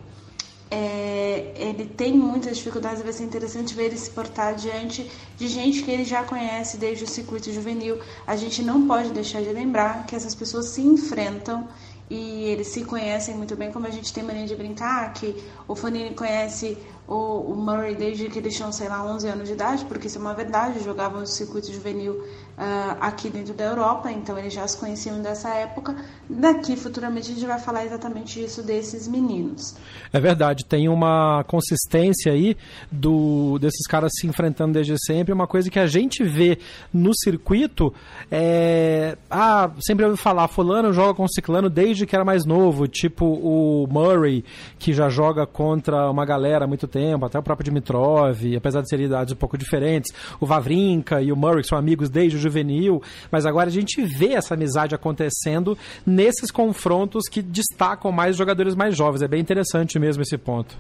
é, 0.75 1.53
ele 1.55 1.87
tem 1.87 2.13
muitas 2.13 2.57
dificuldades, 2.57 3.01
vai 3.01 3.13
ser 3.13 3.23
interessante 3.23 3.73
ver 3.73 3.85
ele 3.85 3.97
se 3.97 4.11
portar 4.11 4.57
diante 4.57 5.09
de 5.37 5.47
gente 5.47 5.85
que 5.85 5.91
ele 5.91 6.05
já 6.05 6.25
conhece 6.25 6.77
desde 6.77 7.05
o 7.05 7.07
circuito 7.07 7.53
juvenil. 7.53 8.01
A 8.27 8.35
gente 8.35 8.61
não 8.61 8.85
pode 8.85 9.11
deixar 9.11 9.41
de 9.41 9.51
lembrar 9.51 10.05
que 10.05 10.17
essas 10.17 10.35
pessoas 10.35 10.67
se 10.67 10.81
enfrentam 10.83 11.69
e 12.11 12.45
eles 12.45 12.69
se 12.69 12.85
conhecem 12.85 13.37
muito 13.37 13.55
bem, 13.55 13.71
como 13.71 13.87
a 13.87 13.91
gente 13.91 14.13
tem 14.13 14.25
mania 14.25 14.47
de 14.47 14.57
brincar, 14.57 15.13
que 15.13 15.43
o 15.69 15.77
Fanini 15.77 16.13
conhece 16.13 16.77
o, 17.07 17.53
o 17.53 17.57
Murray 17.57 17.95
desde 17.95 18.29
que 18.29 18.39
eles 18.41 18.57
tinham, 18.57 18.73
sei 18.73 18.89
lá, 18.89 19.05
11 19.05 19.29
anos 19.29 19.47
de 19.49 19.55
idade, 19.55 19.85
porque 19.85 20.09
isso 20.09 20.19
é 20.19 20.21
uma 20.21 20.35
verdade, 20.35 20.83
jogavam 20.83 21.21
no 21.21 21.27
circuito 21.27 21.73
juvenil 21.73 22.23
uh, 22.59 22.97
aqui 23.01 23.29
dentro 23.31 23.55
da 23.55 23.65
Europa, 23.65 24.11
então 24.11 24.39
eles 24.39 24.53
já 24.53 24.67
se 24.67 24.77
conheciam 24.79 25.21
dessa 25.21 25.49
época. 25.55 25.95
Daqui, 26.29 26.77
futuramente, 26.77 27.31
a 27.31 27.35
gente 27.35 27.47
vai 27.47 27.59
falar 27.59 27.85
exatamente 27.85 28.41
disso 28.41 28.63
desses 28.63 29.07
meninos. 29.07 29.77
É 30.13 30.21
verdade, 30.21 30.65
tem 30.65 30.89
uma 30.89 31.45
consistência 31.45 32.33
aí 32.33 32.57
do 32.91 33.59
desses 33.59 33.87
caras 33.87 34.13
se 34.15 34.27
enfrentando 34.27 34.75
desde 34.75 34.95
sempre, 35.05 35.33
uma 35.33 35.47
coisa 35.47 35.71
que 35.71 35.79
a 35.79 35.87
gente 35.87 36.23
vê 36.25 36.59
no 36.93 37.13
circuito 37.15 37.93
é... 38.31 39.17
Ah, 39.31 39.71
sempre 39.81 40.05
ouvi 40.05 40.17
falar, 40.17 40.49
fulano 40.49 40.93
joga 40.93 41.15
com 41.15 41.27
ciclano 41.29 41.69
desde 41.69 42.07
que 42.07 42.15
era 42.15 42.25
mais 42.25 42.45
novo, 42.45 42.87
tipo 42.87 43.25
o 43.27 43.87
Murray, 43.91 44.45
que 44.79 44.93
já 44.93 45.09
joga 45.09 45.47
contra 45.47 46.11
uma 46.11 46.25
galera 46.25 46.65
há 46.65 46.69
muito 46.69 46.87
tempo, 46.87 47.25
até 47.25 47.39
o 47.39 47.43
próprio 47.43 47.65
Dimitrov, 47.65 48.57
apesar 48.57 48.83
de 48.83 48.89
serem 48.89 49.07
idades 49.07 49.33
um 49.33 49.37
pouco 49.37 49.59
diferentes, 49.59 50.13
o 50.41 50.47
Vavrinka 50.47 51.21
e 51.21 51.33
o 51.33 51.37
Murray 51.37 51.63
que 51.63 51.69
são 51.69 51.79
amigos 51.79 52.09
desde 52.09 52.37
o 52.37 52.41
juvenil, 52.45 53.03
mas 53.31 53.45
agora 53.45 53.69
a 53.69 53.73
gente 53.73 54.03
vê 54.05 54.35
essa 54.35 54.55
amizade 54.55 54.95
acontecendo 54.95 55.77
nesses 56.07 56.51
confrontos 56.51 57.29
que 57.29 57.43
destacam 57.43 58.13
mais 58.13 58.37
jogadores 58.37 58.75
mais 58.75 58.97
jovens. 58.97 59.23
É 59.23 59.29
bem 59.29 59.41
interessante 59.41 59.99
mesmo 59.99 60.23
esse 60.23 60.39
ponto. 60.39 60.77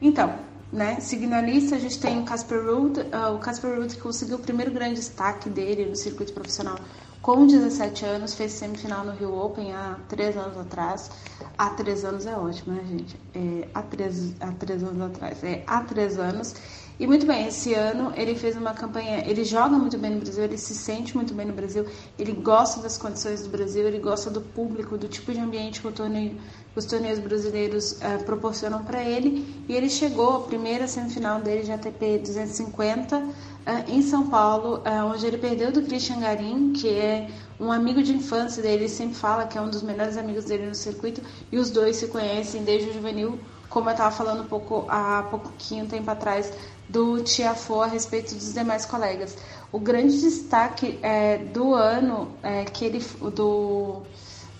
Então, 0.00 0.34
né, 0.72 0.98
seguindo 1.00 1.32
a 1.32 1.40
lista, 1.40 1.76
a 1.76 1.78
gente 1.78 1.98
tem 1.98 2.20
o 2.20 2.24
Casper 2.24 2.62
Ruud, 2.64 3.00
uh, 3.00 3.34
o 3.34 3.38
Casper 3.38 3.76
Ruud 3.76 3.96
conseguiu 3.96 4.36
o 4.36 4.40
primeiro 4.40 4.70
grande 4.70 4.94
destaque 4.94 5.48
dele 5.48 5.86
no 5.86 5.96
circuito 5.96 6.32
profissional 6.32 6.76
com 7.26 7.44
17 7.44 8.04
anos, 8.04 8.36
fez 8.36 8.52
semifinal 8.52 9.04
no 9.04 9.10
Rio 9.10 9.36
Open 9.36 9.72
há 9.72 9.96
três 10.08 10.36
anos 10.36 10.56
atrás. 10.56 11.10
Há 11.58 11.70
três 11.70 12.04
anos 12.04 12.24
é 12.24 12.36
ótimo, 12.36 12.76
né, 12.76 12.84
gente? 12.88 13.16
É, 13.34 13.68
há, 13.74 13.82
três, 13.82 14.32
há 14.38 14.52
três 14.52 14.80
anos 14.84 15.02
atrás. 15.02 15.42
É, 15.42 15.64
há 15.66 15.80
três 15.80 16.20
anos. 16.20 16.54
E 16.98 17.06
muito 17.06 17.26
bem, 17.26 17.46
esse 17.46 17.74
ano 17.74 18.10
ele 18.16 18.34
fez 18.34 18.56
uma 18.56 18.72
campanha. 18.72 19.22
Ele 19.26 19.44
joga 19.44 19.76
muito 19.76 19.98
bem 19.98 20.12
no 20.12 20.20
Brasil, 20.20 20.44
ele 20.44 20.56
se 20.56 20.74
sente 20.74 21.14
muito 21.14 21.34
bem 21.34 21.44
no 21.44 21.52
Brasil, 21.52 21.84
ele 22.18 22.32
gosta 22.32 22.80
das 22.80 22.96
condições 22.96 23.42
do 23.42 23.50
Brasil, 23.50 23.86
ele 23.86 23.98
gosta 23.98 24.30
do 24.30 24.40
público, 24.40 24.96
do 24.96 25.06
tipo 25.06 25.30
de 25.30 25.38
ambiente 25.38 25.82
que 25.82 25.88
o 25.88 25.92
torneio, 25.92 26.40
os 26.74 26.86
torneios 26.86 27.18
brasileiros 27.18 27.92
uh, 27.92 28.24
proporcionam 28.24 28.82
para 28.82 29.04
ele. 29.04 29.64
E 29.68 29.74
ele 29.74 29.90
chegou 29.90 30.36
à 30.36 30.40
primeira 30.40 30.88
semifinal 30.88 31.38
dele 31.38 31.64
de 31.64 31.72
ATP 31.72 32.18
250 32.18 33.18
uh, 33.18 33.30
em 33.88 34.00
São 34.00 34.28
Paulo, 34.28 34.78
uh, 34.78 35.12
onde 35.12 35.26
ele 35.26 35.36
perdeu 35.36 35.70
do 35.70 35.82
Christian 35.82 36.20
Garim, 36.20 36.72
que 36.72 36.88
é 36.88 37.28
um 37.60 37.70
amigo 37.70 38.02
de 38.02 38.14
infância 38.14 38.62
dele, 38.62 38.84
ele 38.84 38.88
sempre 38.88 39.16
fala 39.16 39.46
que 39.46 39.58
é 39.58 39.60
um 39.60 39.68
dos 39.68 39.82
melhores 39.82 40.16
amigos 40.16 40.46
dele 40.46 40.64
no 40.66 40.74
circuito, 40.74 41.20
e 41.52 41.58
os 41.58 41.70
dois 41.70 41.96
se 41.96 42.06
conhecem 42.08 42.64
desde 42.64 42.88
o 42.88 42.94
juvenil 42.94 43.38
como 43.68 43.88
eu 43.88 43.92
estava 43.92 44.10
falando 44.10 44.42
um 44.42 44.46
pouco 44.46 44.86
há 44.88 45.24
pouquinho 45.24 45.86
tempo 45.86 46.10
atrás 46.10 46.52
do 46.88 47.20
Tiafo 47.22 47.80
a 47.80 47.86
respeito 47.86 48.34
dos 48.34 48.54
demais 48.54 48.86
colegas. 48.86 49.36
O 49.72 49.78
grande 49.78 50.20
destaque 50.20 50.98
é, 51.02 51.38
do 51.38 51.74
ano 51.74 52.32
é, 52.42 52.64
que 52.64 52.84
ele 52.84 53.00
do 53.34 54.02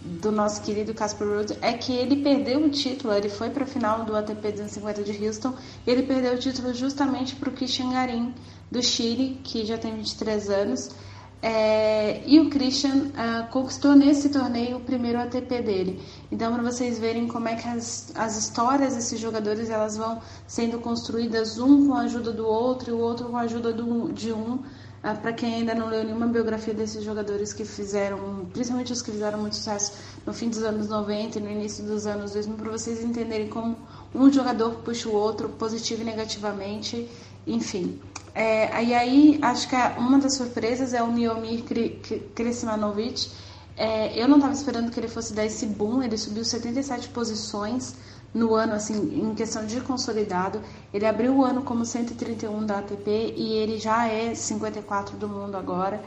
do 0.07 0.31
nosso 0.31 0.63
querido 0.63 0.95
Casper 0.95 1.27
Ruud 1.27 1.59
é 1.61 1.73
que 1.73 1.93
ele 1.93 2.23
perdeu 2.23 2.65
o 2.65 2.71
título, 2.71 3.13
ele 3.13 3.29
foi 3.29 3.51
para 3.51 3.65
a 3.65 3.67
final 3.67 4.05
do 4.05 4.15
ATP 4.15 4.53
250 4.53 5.03
de 5.03 5.27
Houston, 5.27 5.55
e 5.85 5.91
ele 5.91 6.05
perdeu 6.05 6.35
o 6.35 6.39
título 6.39 6.73
justamente 6.73 7.35
para 7.35 7.49
o 7.49 7.53
Christian 7.53 7.91
Garim 7.91 8.33
do 8.71 8.81
Chile, 8.83 9.41
que 9.43 9.67
já 9.67 9.77
tem 9.77 9.95
23 9.97 10.49
anos. 10.51 10.91
É, 11.43 12.23
e 12.27 12.41
o 12.41 12.49
Christian 12.49 13.11
uh, 13.13 13.51
conquistou 13.51 13.95
nesse 13.95 14.31
torneio 14.31 14.79
o 14.79 14.81
primeiro 14.81 15.19
ATP 15.21 15.63
dele. 15.63 16.03
Então, 16.33 16.53
para 16.53 16.63
vocês 16.63 16.99
verem 16.99 17.29
como 17.29 17.47
é 17.47 17.55
que 17.57 17.69
as, 17.69 18.11
as 18.15 18.37
histórias 18.39 18.95
desses 18.95 19.21
jogadores 19.21 19.69
elas 19.69 19.97
vão 19.97 20.21
sendo 20.47 20.79
construídas, 20.79 21.59
um 21.59 21.89
com 21.89 21.95
a 21.95 22.01
ajuda 22.01 22.33
do 22.33 22.47
outro 22.47 22.91
e 22.91 22.93
o 22.95 22.99
outro 22.99 23.29
com 23.29 23.37
a 23.37 23.43
ajuda 23.43 23.73
do, 23.73 24.13
de 24.13 24.33
um. 24.33 24.55
Uh, 24.55 25.21
para 25.21 25.33
quem 25.33 25.57
ainda 25.57 25.75
não 25.75 25.89
leu 25.89 26.03
nenhuma 26.03 26.27
biografia 26.27 26.73
desses 26.73 27.05
jogadores 27.05 27.53
que 27.53 27.65
fizeram, 27.65 28.47
principalmente 28.53 28.93
os 28.93 29.03
que 29.03 29.13
fizeram 29.13 29.39
muito 29.39 29.57
sucesso 29.57 29.93
no 30.25 30.33
fim 30.33 30.49
dos 30.49 30.63
anos 30.63 30.89
90 30.89 31.39
e 31.39 31.43
no 31.43 31.51
início 31.51 31.85
dos 31.85 32.07
anos 32.07 32.33
2000, 32.33 32.57
para 32.57 32.71
vocês 32.73 33.05
entenderem 33.05 33.49
como 33.49 33.77
um 34.15 34.33
jogador 34.33 34.77
puxa 34.77 35.09
o 35.09 35.13
outro, 35.13 35.51
positivo 35.51 36.01
e 36.01 36.05
negativamente, 36.05 37.09
enfim. 37.47 38.01
É, 38.37 38.85
e 38.85 38.93
aí, 38.93 39.39
acho 39.41 39.67
que 39.67 39.75
uma 39.97 40.19
das 40.19 40.35
surpresas 40.35 40.93
é 40.93 41.03
o 41.03 41.11
Miomir 41.11 41.65
Kresmanovic. 42.35 43.31
É, 43.75 44.13
eu 44.15 44.29
não 44.29 44.37
estava 44.37 44.53
esperando 44.53 44.91
que 44.91 45.01
ele 45.01 45.09
fosse 45.09 45.33
dar 45.33 45.47
esse 45.47 45.65
boom, 45.65 46.03
ele 46.03 46.19
subiu 46.19 46.45
77 46.45 47.09
posições 47.09 47.95
no 48.35 48.55
ano, 48.55 48.75
assim, 48.75 49.23
em 49.23 49.35
questão 49.35 49.65
de 49.65 49.81
consolidado. 49.81 50.61
Ele 50.93 51.07
abriu 51.07 51.35
o 51.35 51.45
ano 51.47 51.63
como 51.63 51.87
131 51.87 52.67
da 52.67 52.81
ATP 52.81 53.33
e 53.35 53.55
ele 53.55 53.79
já 53.79 54.07
é 54.07 54.35
54 54.35 55.17
do 55.17 55.27
mundo 55.27 55.57
agora. 55.57 56.03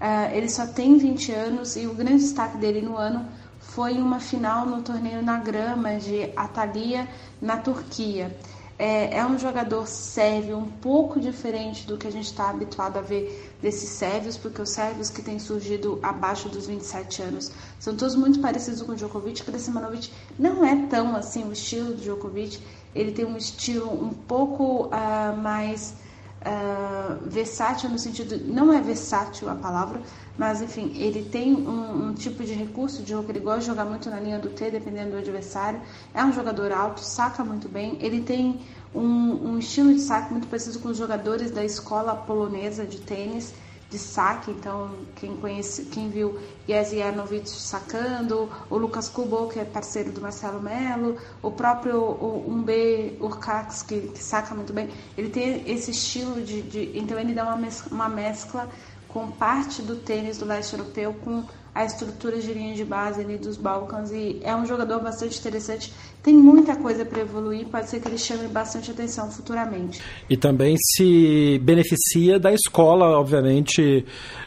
Uh, 0.00 0.36
ele 0.36 0.48
só 0.48 0.68
tem 0.68 0.96
20 0.96 1.32
anos 1.32 1.74
e 1.74 1.88
o 1.88 1.94
grande 1.94 2.22
destaque 2.22 2.58
dele 2.58 2.80
no 2.80 2.96
ano 2.96 3.26
foi 3.58 3.94
uma 3.94 4.20
final 4.20 4.66
no 4.66 4.82
torneio 4.82 5.20
na 5.20 5.38
grama 5.38 5.96
de 5.96 6.30
Atalia, 6.36 7.08
na 7.40 7.56
Turquia. 7.56 8.36
É, 8.84 9.18
é 9.18 9.24
um 9.24 9.38
jogador 9.38 9.86
sérvio 9.86 10.58
um 10.58 10.68
pouco 10.68 11.20
diferente 11.20 11.86
do 11.86 11.96
que 11.96 12.08
a 12.08 12.10
gente 12.10 12.24
está 12.24 12.50
habituado 12.50 12.96
a 12.96 13.00
ver 13.00 13.54
desses 13.62 13.88
sérvios, 13.90 14.36
porque 14.36 14.60
os 14.60 14.70
sérvios 14.70 15.08
que 15.08 15.22
têm 15.22 15.38
surgido 15.38 16.00
abaixo 16.02 16.48
dos 16.48 16.66
27 16.66 17.22
anos 17.22 17.52
são 17.78 17.94
todos 17.96 18.16
muito 18.16 18.40
parecidos 18.40 18.82
com 18.82 18.90
o 18.90 18.96
Djokovic. 18.96 19.44
Krasimonovic 19.44 20.10
não 20.36 20.64
é 20.64 20.74
tão 20.88 21.14
assim 21.14 21.44
o 21.44 21.52
estilo 21.52 21.94
do 21.94 22.02
Djokovic, 22.02 22.58
ele 22.92 23.12
tem 23.12 23.24
um 23.24 23.36
estilo 23.36 23.88
um 23.88 24.12
pouco 24.12 24.86
uh, 24.88 25.36
mais 25.40 25.94
uh, 26.42 27.18
versátil 27.28 27.88
no 27.88 27.98
sentido, 27.98 28.38
não 28.44 28.72
é 28.72 28.80
versátil 28.80 29.48
a 29.48 29.54
palavra, 29.54 30.00
mas 30.36 30.60
enfim, 30.60 30.92
ele 30.96 31.24
tem 31.24 31.54
um, 31.54 32.08
um, 32.08 32.14
tipo 32.14 32.44
de 32.44 32.52
recurso 32.52 33.02
de 33.02 33.10
jogo 33.10 33.24
que 33.24 33.32
ele 33.32 33.40
gosta 33.40 33.60
de 33.60 33.66
jogar 33.66 33.84
muito 33.84 34.10
na 34.10 34.18
linha 34.18 34.38
do 34.38 34.48
T, 34.50 34.70
dependendo 34.70 35.12
do 35.12 35.18
adversário. 35.18 35.80
É 36.14 36.24
um 36.24 36.32
jogador 36.32 36.72
alto, 36.72 37.00
saca 37.00 37.44
muito 37.44 37.68
bem. 37.68 37.98
Ele 38.00 38.20
tem 38.20 38.60
um, 38.94 39.50
um 39.50 39.58
estilo 39.58 39.92
de 39.92 40.00
saque 40.00 40.32
muito 40.32 40.46
parecido 40.46 40.78
com 40.78 40.88
os 40.88 40.96
jogadores 40.96 41.50
da 41.50 41.64
escola 41.64 42.14
polonesa 42.14 42.84
de 42.84 42.98
tênis 42.98 43.54
de 43.92 43.98
saque, 43.98 44.50
então 44.50 44.90
quem 45.16 45.36
conhece, 45.36 45.84
quem 45.84 46.08
viu 46.08 46.40
Jesse 46.66 46.96
Janovic 46.96 47.48
sacando, 47.48 48.48
o 48.70 48.78
Lucas 48.78 49.10
Kubo, 49.10 49.48
que 49.48 49.58
é 49.58 49.64
parceiro 49.64 50.10
do 50.10 50.20
Marcelo 50.22 50.62
Melo, 50.62 51.18
o 51.42 51.50
próprio 51.50 52.00
o 52.00 52.42
Umbe 52.48 53.18
Urcax, 53.20 53.82
que, 53.82 54.00
que, 54.08 54.18
saca 54.18 54.54
muito 54.54 54.72
bem, 54.72 54.88
ele 55.16 55.28
tem 55.28 55.70
esse 55.70 55.90
estilo 55.90 56.40
de, 56.40 56.62
de 56.62 56.98
então 56.98 57.18
ele 57.18 57.34
dá 57.34 57.44
uma 57.44 57.56
mescla, 57.56 57.92
uma 57.92 58.08
mescla 58.08 58.68
com 59.06 59.30
parte 59.30 59.82
do 59.82 59.96
tênis 59.96 60.38
do 60.38 60.46
leste 60.46 60.72
europeu 60.72 61.14
com 61.22 61.44
a 61.74 61.86
estrutura 61.86 62.38
de 62.38 62.52
linha 62.52 62.74
de 62.74 62.84
base 62.84 63.22
ali 63.22 63.38
dos 63.38 63.56
Balcãs 63.56 64.10
e 64.10 64.38
é 64.42 64.54
um 64.54 64.66
jogador 64.66 65.00
bastante 65.00 65.38
interessante. 65.38 65.92
Tem 66.22 66.34
muita 66.34 66.76
coisa 66.76 67.04
para 67.04 67.22
evoluir, 67.22 67.66
pode 67.66 67.88
ser 67.88 68.00
que 68.00 68.08
ele 68.08 68.18
chame 68.18 68.46
bastante 68.46 68.90
atenção 68.90 69.30
futuramente. 69.30 70.02
E 70.28 70.36
também 70.36 70.76
se 70.78 71.58
beneficia 71.62 72.38
da 72.38 72.52
escola, 72.52 73.18
obviamente, 73.18 74.04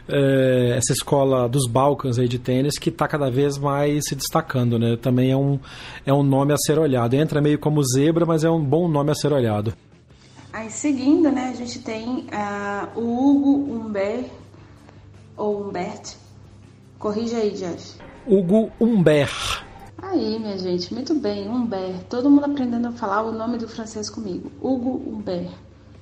é, 0.08 0.76
essa 0.76 0.92
escola 0.92 1.48
dos 1.48 1.68
Balcãs 1.68 2.16
aí 2.16 2.28
de 2.28 2.38
tênis 2.38 2.78
que 2.78 2.90
está 2.90 3.08
cada 3.08 3.28
vez 3.28 3.58
mais 3.58 4.04
se 4.08 4.14
destacando, 4.14 4.78
né? 4.78 4.96
Também 4.96 5.32
é 5.32 5.36
um, 5.36 5.58
é 6.06 6.12
um 6.12 6.22
nome 6.22 6.52
a 6.52 6.56
ser 6.56 6.78
olhado. 6.78 7.14
Entra 7.14 7.40
meio 7.40 7.58
como 7.58 7.82
zebra, 7.82 8.24
mas 8.24 8.44
é 8.44 8.50
um 8.50 8.62
bom 8.62 8.86
nome 8.86 9.10
a 9.10 9.14
ser 9.14 9.32
olhado. 9.32 9.74
Aí 10.52 10.70
seguindo, 10.70 11.30
né, 11.30 11.50
a 11.52 11.56
gente 11.56 11.80
tem 11.80 12.28
uh, 12.32 12.98
o 12.98 13.02
Hugo 13.02 13.74
Humbert, 13.74 14.30
ou 15.36 15.60
Humbert, 15.60 16.14
Corrija 16.98 17.36
aí, 17.38 17.50
Jeff. 17.50 17.98
Hugo 18.26 18.72
Humbert. 18.80 19.64
Aí, 19.98 20.38
minha 20.38 20.58
gente, 20.58 20.92
muito 20.94 21.14
bem, 21.14 21.48
Humbert. 21.48 22.04
Todo 22.08 22.30
mundo 22.30 22.44
aprendendo 22.44 22.88
a 22.88 22.92
falar 22.92 23.22
o 23.22 23.32
nome 23.32 23.58
do 23.58 23.68
francês 23.68 24.08
comigo. 24.08 24.50
Hugo 24.62 25.02
Humbert. 25.06 25.50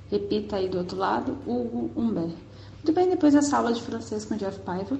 Repita 0.09 0.55
aí 0.55 0.69
do 0.69 0.77
outro 0.77 0.97
lado, 0.97 1.37
Hugo 1.45 1.91
Humbert. 1.95 2.33
Muito 2.75 2.93
bem, 2.93 3.09
depois 3.09 3.33
dessa 3.33 3.57
aula 3.57 3.73
de 3.73 3.81
francês 3.81 4.23
com 4.23 4.35
Jeff 4.37 4.59
Paiva. 4.59 4.97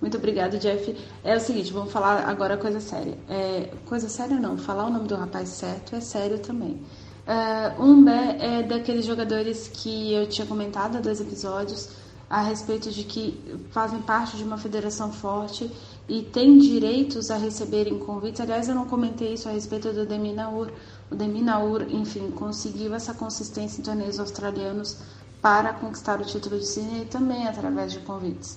Muito 0.00 0.16
obrigado, 0.18 0.58
Jeff. 0.58 0.94
É 1.24 1.36
o 1.36 1.40
seguinte, 1.40 1.72
vamos 1.72 1.92
falar 1.92 2.28
agora 2.28 2.56
coisa 2.56 2.80
séria. 2.80 3.16
É, 3.28 3.70
coisa 3.86 4.08
séria 4.08 4.38
não, 4.38 4.58
falar 4.58 4.86
o 4.86 4.90
nome 4.90 5.08
do 5.08 5.16
rapaz 5.16 5.48
certo 5.48 5.96
é 5.96 6.00
sério 6.00 6.38
também. 6.38 6.80
Uh, 7.26 7.82
Humbert 7.82 8.36
é 8.40 8.62
daqueles 8.62 9.04
jogadores 9.04 9.68
que 9.68 10.12
eu 10.12 10.26
tinha 10.26 10.46
comentado 10.46 10.96
há 10.96 11.00
dois 11.00 11.20
episódios 11.20 11.90
a 12.28 12.42
respeito 12.42 12.90
de 12.90 13.04
que 13.04 13.58
fazem 13.70 14.00
parte 14.02 14.36
de 14.36 14.44
uma 14.44 14.58
federação 14.58 15.10
forte 15.10 15.70
e 16.08 16.22
têm 16.22 16.58
direitos 16.58 17.30
a 17.30 17.36
receberem 17.36 17.98
convites. 17.98 18.40
Aliás, 18.40 18.68
eu 18.68 18.74
não 18.74 18.86
comentei 18.86 19.34
isso 19.34 19.48
a 19.48 19.52
respeito 19.52 19.92
do 19.92 20.04
Deminaur. 20.04 20.70
O 21.10 21.14
Deminaur, 21.14 21.82
enfim, 21.88 22.30
conseguiu 22.30 22.94
essa 22.94 23.14
consistência 23.14 23.80
em 23.80 23.84
torneios 23.84 24.20
australianos 24.20 24.98
para 25.40 25.72
conquistar 25.72 26.20
o 26.20 26.24
título 26.24 26.58
de 26.58 26.66
Sydney 26.66 27.06
também 27.06 27.46
através 27.46 27.92
de 27.92 28.00
convites. 28.00 28.56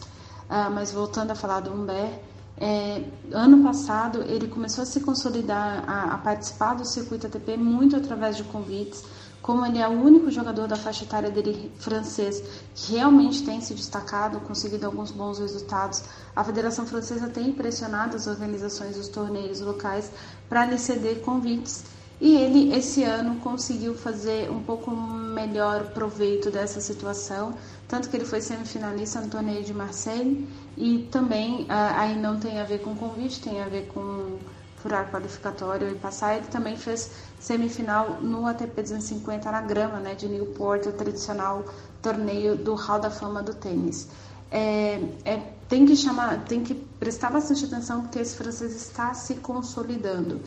Ah, 0.49 0.69
mas 0.69 0.91
voltando 0.91 1.31
a 1.31 1.35
falar 1.35 1.61
do 1.61 1.71
Humbert, 1.71 2.19
é, 2.57 3.03
ano 3.31 3.63
passado 3.63 4.21
ele 4.23 4.47
começou 4.47 4.83
a 4.83 4.85
se 4.85 4.99
consolidar, 4.99 5.83
a, 5.87 6.13
a 6.13 6.17
participar 6.17 6.75
do 6.75 6.85
circuito 6.85 7.25
ATP 7.25 7.57
muito 7.57 7.95
através 7.95 8.37
de 8.37 8.43
convites 8.43 9.03
como 9.41 9.65
ele 9.65 9.79
é 9.79 9.87
o 9.87 9.91
único 9.91 10.29
jogador 10.29 10.67
da 10.67 10.75
faixa 10.75 11.03
etária 11.03 11.31
dele 11.31 11.71
francês 11.79 12.43
que 12.75 12.93
realmente 12.93 13.43
tem 13.43 13.59
se 13.59 13.73
destacado, 13.73 14.39
conseguido 14.41 14.85
alguns 14.85 15.11
bons 15.11 15.39
resultados, 15.39 16.03
a 16.35 16.43
Federação 16.43 16.85
Francesa 16.85 17.27
tem 17.27 17.49
impressionado 17.49 18.15
as 18.15 18.27
organizações 18.27 18.95
dos 18.95 19.07
torneios 19.07 19.59
locais 19.59 20.11
para 20.47 20.65
lhe 20.65 20.77
ceder 20.77 21.21
convites. 21.21 21.83
E 22.19 22.35
ele, 22.35 22.71
esse 22.71 23.03
ano, 23.03 23.39
conseguiu 23.39 23.95
fazer 23.95 24.51
um 24.51 24.61
pouco 24.61 24.91
melhor 24.91 25.85
proveito 25.85 26.51
dessa 26.51 26.79
situação, 26.79 27.55
tanto 27.87 28.09
que 28.09 28.15
ele 28.15 28.25
foi 28.25 28.39
semifinalista 28.41 29.19
no 29.19 29.27
torneio 29.27 29.63
de 29.63 29.73
Marseille 29.73 30.47
e 30.77 30.99
também 31.11 31.65
ah, 31.67 31.99
aí 31.99 32.15
não 32.15 32.39
tem 32.39 32.59
a 32.59 32.63
ver 32.63 32.83
com 32.83 32.95
convite, 32.95 33.41
tem 33.41 33.59
a 33.59 33.67
ver 33.67 33.87
com 33.87 34.37
furar 34.81 35.09
qualificatório 35.11 35.89
e 35.89 35.95
passar. 35.95 36.37
Ele 36.37 36.47
também 36.47 36.75
fez 36.75 37.11
semifinal 37.41 38.21
no 38.21 38.45
ATP 38.45 38.83
250 38.83 39.51
na 39.51 39.61
grama, 39.61 39.99
né, 39.99 40.13
de 40.13 40.27
Newport, 40.27 40.85
o 40.85 40.93
tradicional 40.93 41.65
torneio 42.01 42.55
do 42.55 42.75
Hall 42.75 42.99
da 42.99 43.09
Fama 43.09 43.41
do 43.41 43.53
tênis. 43.53 44.07
É, 44.51 45.01
é, 45.25 45.37
tem 45.67 45.85
que 45.85 45.95
chamar, 45.95 46.45
tem 46.45 46.63
que 46.63 46.75
prestar 46.75 47.31
bastante 47.31 47.65
atenção 47.65 48.01
porque 48.01 48.19
esse 48.19 48.35
francês 48.35 48.75
está 48.75 49.13
se 49.13 49.35
consolidando 49.35 50.41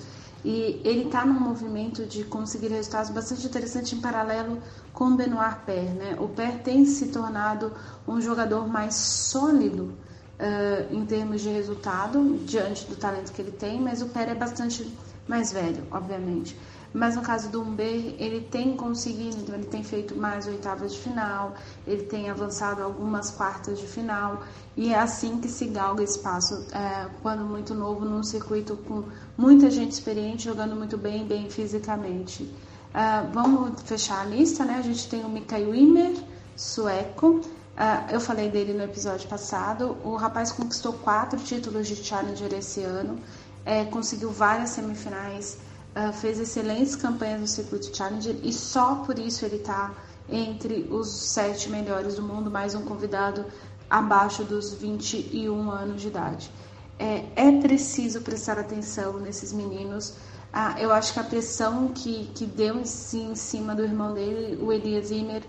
e 0.45 0.81
ele 0.85 1.07
está 1.07 1.25
num 1.25 1.41
movimento 1.41 2.05
de 2.05 2.23
conseguir 2.23 2.69
resultados 2.69 3.11
bastante 3.11 3.47
interessantes 3.47 3.93
em 3.93 4.01
paralelo 4.01 4.59
com 4.93 5.07
o 5.07 5.17
Benoit 5.17 5.57
Per, 5.65 5.95
né? 5.95 6.17
O 6.21 6.29
Per 6.29 6.63
tem 6.63 6.85
se 6.85 7.07
tornado 7.07 7.73
um 8.07 8.21
jogador 8.21 8.69
mais 8.69 8.95
sólido 8.95 9.95
uh, 10.39 10.95
em 10.95 11.05
termos 11.07 11.41
de 11.41 11.49
resultado, 11.49 12.39
diante 12.45 12.87
do 12.87 12.95
talento 12.95 13.33
que 13.33 13.41
ele 13.41 13.53
tem, 13.53 13.81
mas 13.81 14.03
o 14.03 14.07
Pérez 14.07 14.37
é 14.37 14.39
bastante 14.39 14.97
mais 15.27 15.51
velho, 15.51 15.83
obviamente. 15.91 16.57
Mas 16.95 17.17
no 17.17 17.23
caso 17.23 17.51
do 17.51 17.61
Umber, 17.61 18.15
ele 18.21 18.41
tem 18.43 18.77
conseguido, 18.77 19.37
então 19.39 19.57
ele 19.57 19.67
tem 19.67 19.83
feito 19.83 20.17
mais 20.17 20.47
oitavas 20.47 20.93
de 20.95 21.01
final, 21.01 21.55
ele 21.85 22.05
tem 22.05 22.31
avançado 22.31 22.85
algumas 22.85 23.33
quartas 23.33 23.81
de 23.81 23.87
final, 23.89 24.45
e 24.77 24.93
é 24.93 24.99
assim 24.99 25.41
que 25.41 25.49
se 25.49 25.67
galga 25.67 26.05
espaço, 26.05 26.65
é, 26.73 27.09
quando 27.21 27.45
muito 27.45 27.75
novo, 27.75 28.05
num 28.05 28.23
circuito 28.23 28.77
com 28.77 29.03
muita 29.37 29.69
gente 29.71 29.91
experiente, 29.91 30.45
jogando 30.45 30.77
muito 30.77 30.97
bem, 30.97 31.27
bem 31.27 31.51
fisicamente. 31.51 32.45
Uh, 32.45 33.29
vamos 33.33 33.83
fechar 33.83 34.21
a 34.21 34.25
lista, 34.25 34.65
né? 34.65 34.77
A 34.79 34.83
gente 34.83 35.09
tem 35.09 35.25
o 35.25 35.29
Mikael 35.29 35.71
Wimmer, 35.71 36.17
sueco, 36.57 37.41
Uh, 37.75 38.13
eu 38.13 38.21
falei 38.21 38.49
dele 38.49 38.73
no 38.73 38.85
episódio 38.85 39.29
passado. 39.29 39.97
O 40.05 40.15
rapaz 40.15 40.53
conquistou 40.53 40.93
quatro 40.93 41.41
títulos 41.41 41.89
de 41.89 41.97
Challenger 41.97 42.55
esse 42.55 42.85
ano, 42.85 43.19
é, 43.65 43.85
conseguiu 43.85 44.31
várias 44.31 44.71
semifinais, 44.71 45.59
uh, 45.97 46.13
fez 46.13 46.39
excelentes 46.39 46.97
campanhas 46.97 47.41
no 47.41 47.47
circuito 47.47 47.95
Challenger 47.95 48.37
e 48.43 48.53
só 48.53 48.97
por 48.97 49.19
isso 49.19 49.45
ele 49.45 49.57
está 49.57 49.93
entre 50.29 50.87
os 50.91 51.09
sete 51.09 51.69
melhores 51.69 52.17
do 52.17 52.23
mundo, 52.23 52.51
mais 52.51 52.75
um 52.75 52.83
convidado 52.83 53.45
abaixo 53.89 54.43
dos 54.45 54.75
21 54.75 55.71
anos 55.71 56.01
de 56.01 56.09
idade. 56.09 56.51
É, 56.99 57.25
é 57.37 57.61
preciso 57.61 58.21
prestar 58.21 58.59
atenção 58.59 59.19
nesses 59.19 59.53
meninos. 59.53 60.15
Ah, 60.53 60.77
eu 60.79 60.93
acho 60.93 61.13
que 61.13 61.21
a 61.21 61.25
pressão 61.25 61.89
que, 61.89 62.31
que 62.35 62.47
deu 62.47 62.79
em, 62.79 62.85
si, 62.85 63.19
em 63.19 63.35
cima 63.35 63.75
do 63.75 63.83
irmão 63.83 64.15
dele, 64.15 64.57
o 64.63 64.73
Elias 64.73 65.09
Zimmer, 65.09 65.43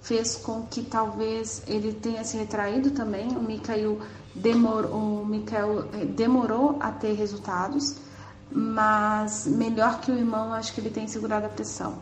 fez 0.00 0.36
com 0.36 0.62
que 0.62 0.82
talvez 0.82 1.62
ele 1.66 1.92
tenha 1.92 2.24
se 2.24 2.36
retraído 2.36 2.90
também. 2.92 3.28
O 3.36 3.42
Mikael 3.42 3.98
demorou, 4.34 5.22
o 5.22 5.26
Mikael 5.26 5.88
eh, 5.92 6.04
demorou 6.04 6.76
a 6.80 6.90
ter 6.90 7.14
resultados, 7.14 7.96
mas 8.50 9.46
melhor 9.46 10.00
que 10.00 10.10
o 10.10 10.16
irmão, 10.16 10.52
acho 10.52 10.72
que 10.72 10.80
ele 10.80 10.90
tem 10.90 11.06
segurado 11.08 11.46
a 11.46 11.48
pressão. 11.48 11.98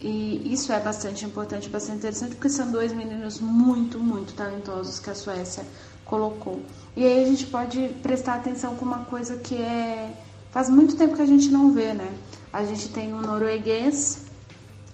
E 0.00 0.52
isso 0.52 0.72
é 0.72 0.80
bastante 0.80 1.24
importante, 1.24 1.68
bastante 1.68 1.98
interessante, 1.98 2.34
porque 2.34 2.50
são 2.50 2.70
dois 2.70 2.92
meninos 2.92 3.40
muito, 3.40 3.98
muito 3.98 4.34
talentosos 4.34 4.98
que 4.98 5.08
a 5.08 5.14
Suécia 5.14 5.64
colocou. 6.04 6.60
E 6.94 7.04
aí 7.04 7.24
a 7.24 7.26
gente 7.26 7.46
pode 7.46 7.88
prestar 8.02 8.34
atenção 8.34 8.76
com 8.76 8.84
uma 8.84 9.04
coisa 9.04 9.36
que 9.36 9.56
é 9.56 10.14
faz 10.50 10.70
muito 10.70 10.96
tempo 10.96 11.16
que 11.16 11.22
a 11.22 11.26
gente 11.26 11.48
não 11.48 11.72
vê, 11.72 11.92
né? 11.92 12.10
A 12.52 12.64
gente 12.64 12.88
tem 12.88 13.12
um 13.12 13.20
norueguês 13.20 14.24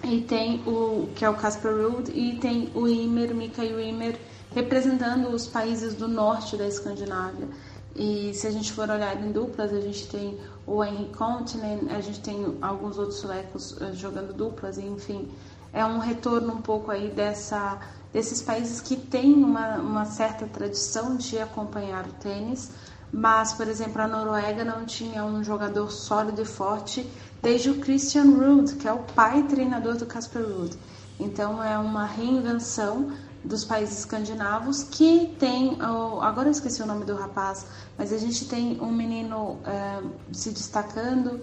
e 0.02 0.20
tem 0.20 0.60
o 0.66 1.08
que 1.14 1.24
é 1.24 1.30
o 1.30 1.34
Casper 1.34 1.72
Ruud 1.72 2.10
e 2.12 2.36
tem 2.38 2.70
o 2.74 2.88
Ymer, 2.88 3.34
Mikael 3.34 3.78
Ymer, 3.78 4.18
representando 4.54 5.28
os 5.28 5.46
países 5.46 5.94
do 5.94 6.08
norte 6.08 6.56
da 6.56 6.66
Escandinávia. 6.66 7.48
E 7.94 8.32
se 8.34 8.46
a 8.46 8.50
gente 8.50 8.72
for 8.72 8.88
olhar 8.88 9.20
em 9.22 9.32
duplas, 9.32 9.72
a 9.72 9.80
gente 9.80 10.08
tem 10.08 10.38
o 10.66 10.82
Henry 10.82 11.10
Continent, 11.16 11.90
a 11.90 12.00
gente 12.00 12.20
tem 12.20 12.56
alguns 12.62 12.96
outros 12.96 13.18
suecos 13.18 13.76
eh, 13.80 13.92
jogando 13.92 14.32
duplas, 14.32 14.78
enfim, 14.78 15.28
é 15.72 15.84
um 15.84 15.98
retorno 15.98 16.54
um 16.54 16.62
pouco 16.62 16.90
aí 16.90 17.10
dessa, 17.10 17.78
desses 18.12 18.40
países 18.40 18.80
que 18.80 18.96
têm 18.96 19.34
uma, 19.34 19.76
uma 19.76 20.04
certa 20.06 20.46
tradição 20.46 21.16
de 21.16 21.38
acompanhar 21.38 22.06
o 22.06 22.12
tênis, 22.14 22.70
mas, 23.12 23.52
por 23.52 23.68
exemplo, 23.68 24.00
a 24.00 24.06
Noruega 24.06 24.64
não 24.64 24.86
tinha 24.86 25.22
um 25.24 25.44
jogador 25.44 25.90
sólido 25.90 26.40
e 26.40 26.46
forte 26.46 27.06
desde 27.42 27.68
o 27.68 27.78
Christian 27.78 28.24
Ruud, 28.24 28.76
que 28.76 28.88
é 28.88 28.92
o 28.92 29.00
pai 29.00 29.42
treinador 29.42 29.96
do 29.96 30.06
Casper 30.06 30.42
Ruud. 30.42 30.76
Então 31.20 31.62
é 31.62 31.76
uma 31.78 32.06
reinvenção 32.06 33.12
dos 33.44 33.64
países 33.64 34.00
escandinavos 34.00 34.84
que 34.84 35.34
tem, 35.38 35.76
agora 36.20 36.48
eu 36.48 36.52
esqueci 36.52 36.82
o 36.82 36.86
nome 36.86 37.04
do 37.04 37.14
rapaz, 37.14 37.66
mas 37.98 38.12
a 38.12 38.18
gente 38.18 38.46
tem 38.46 38.80
um 38.80 38.92
menino 38.92 39.58
é, 39.64 40.02
se 40.32 40.50
destacando, 40.50 41.40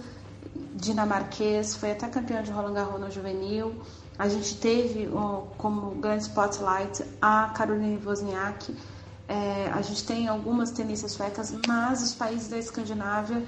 dinamarquês, 0.75 1.75
foi 1.75 1.91
até 1.91 2.07
campeão 2.07 2.41
de 2.41 2.51
Roland 2.51 2.73
Garros 2.73 2.99
no 2.99 3.11
juvenil. 3.11 3.81
A 4.17 4.27
gente 4.27 4.57
teve 4.57 5.09
como 5.57 5.91
grande 5.95 6.23
spotlight 6.23 7.03
a 7.21 7.49
Caroline 7.55 7.99
Wozniak, 8.05 8.75
é, 9.29 9.69
a 9.71 9.81
gente 9.83 10.03
tem 10.05 10.27
algumas 10.27 10.71
tenistas 10.71 11.11
suecas, 11.11 11.53
mas 11.67 12.01
os 12.01 12.15
países 12.15 12.47
da 12.47 12.57
Escandinávia 12.57 13.43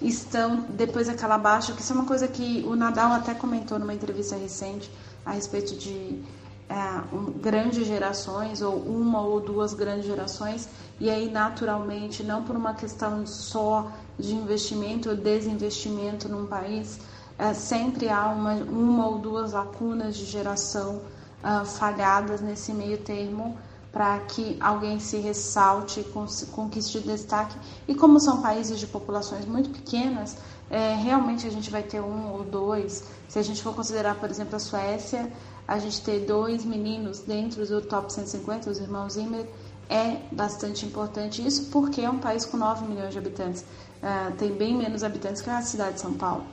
estão 0.00 0.64
depois 0.68 1.08
daquela 1.08 1.36
baixa, 1.36 1.72
que 1.72 1.82
isso 1.82 1.92
é 1.92 1.96
uma 1.96 2.04
coisa 2.04 2.28
que 2.28 2.64
o 2.64 2.76
Nadal 2.76 3.12
até 3.12 3.34
comentou 3.34 3.76
numa 3.76 3.92
entrevista 3.92 4.36
recente 4.36 4.88
a 5.26 5.32
respeito 5.32 5.74
de 5.74 6.22
é, 6.68 7.14
um, 7.14 7.32
grandes 7.32 7.86
gerações 7.86 8.62
ou 8.62 8.74
uma 8.76 9.20
ou 9.20 9.40
duas 9.40 9.74
grandes 9.74 10.06
gerações 10.06 10.68
e 10.98 11.10
aí 11.10 11.30
naturalmente 11.30 12.22
não 12.22 12.42
por 12.42 12.56
uma 12.56 12.74
questão 12.74 13.26
só 13.26 13.90
de 14.18 14.34
investimento 14.34 15.10
ou 15.10 15.16
desinvestimento 15.16 16.28
num 16.28 16.46
país 16.46 16.98
é, 17.38 17.52
sempre 17.52 18.08
há 18.08 18.28
uma, 18.28 18.54
uma 18.54 19.08
ou 19.08 19.18
duas 19.18 19.52
lacunas 19.52 20.16
de 20.16 20.24
geração 20.24 21.00
uh, 21.42 21.64
falhadas 21.64 22.40
nesse 22.40 22.72
meio 22.72 22.98
termo 22.98 23.58
para 23.92 24.18
que 24.20 24.56
alguém 24.60 24.98
se 24.98 25.18
ressalte, 25.18 26.04
conquiste 26.50 26.98
destaque. 26.98 27.56
E 27.86 27.94
como 27.94 28.18
são 28.18 28.42
países 28.42 28.80
de 28.80 28.88
populações 28.88 29.46
muito 29.46 29.70
pequenas, 29.70 30.36
é, 30.68 30.96
realmente 30.96 31.46
a 31.46 31.50
gente 31.50 31.70
vai 31.70 31.84
ter 31.84 32.00
um 32.00 32.32
ou 32.32 32.42
dois. 32.42 33.04
Se 33.28 33.38
a 33.38 33.42
gente 33.42 33.62
for 33.62 33.72
considerar, 33.72 34.16
por 34.16 34.28
exemplo, 34.28 34.56
a 34.56 34.58
Suécia, 34.58 35.30
a 35.66 35.78
gente 35.78 36.02
ter 36.02 36.20
dois 36.26 36.64
meninos 36.64 37.20
dentro 37.20 37.66
do 37.66 37.80
top 37.80 38.12
150, 38.12 38.70
os 38.70 38.78
irmãos 38.78 39.14
Zimmer, 39.14 39.46
é 39.88 40.18
bastante 40.32 40.86
importante. 40.86 41.46
Isso 41.46 41.70
porque 41.70 42.00
é 42.00 42.10
um 42.10 42.18
país 42.18 42.44
com 42.44 42.56
9 42.56 42.86
milhões 42.86 43.12
de 43.12 43.18
habitantes. 43.18 43.62
Uh, 43.62 44.32
tem 44.36 44.52
bem 44.52 44.76
menos 44.76 45.02
habitantes 45.02 45.40
que 45.40 45.50
a 45.50 45.62
cidade 45.62 45.94
de 45.94 46.00
São 46.00 46.14
Paulo. 46.14 46.44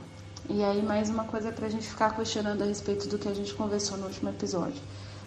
E 0.48 0.62
aí, 0.64 0.82
mais 0.82 1.08
uma 1.08 1.24
coisa 1.24 1.52
para 1.52 1.66
a 1.66 1.70
gente 1.70 1.86
ficar 1.86 2.16
questionando 2.16 2.62
a 2.62 2.66
respeito 2.66 3.06
do 3.08 3.18
que 3.18 3.28
a 3.28 3.34
gente 3.34 3.54
conversou 3.54 3.96
no 3.96 4.06
último 4.06 4.30
episódio. 4.30 4.80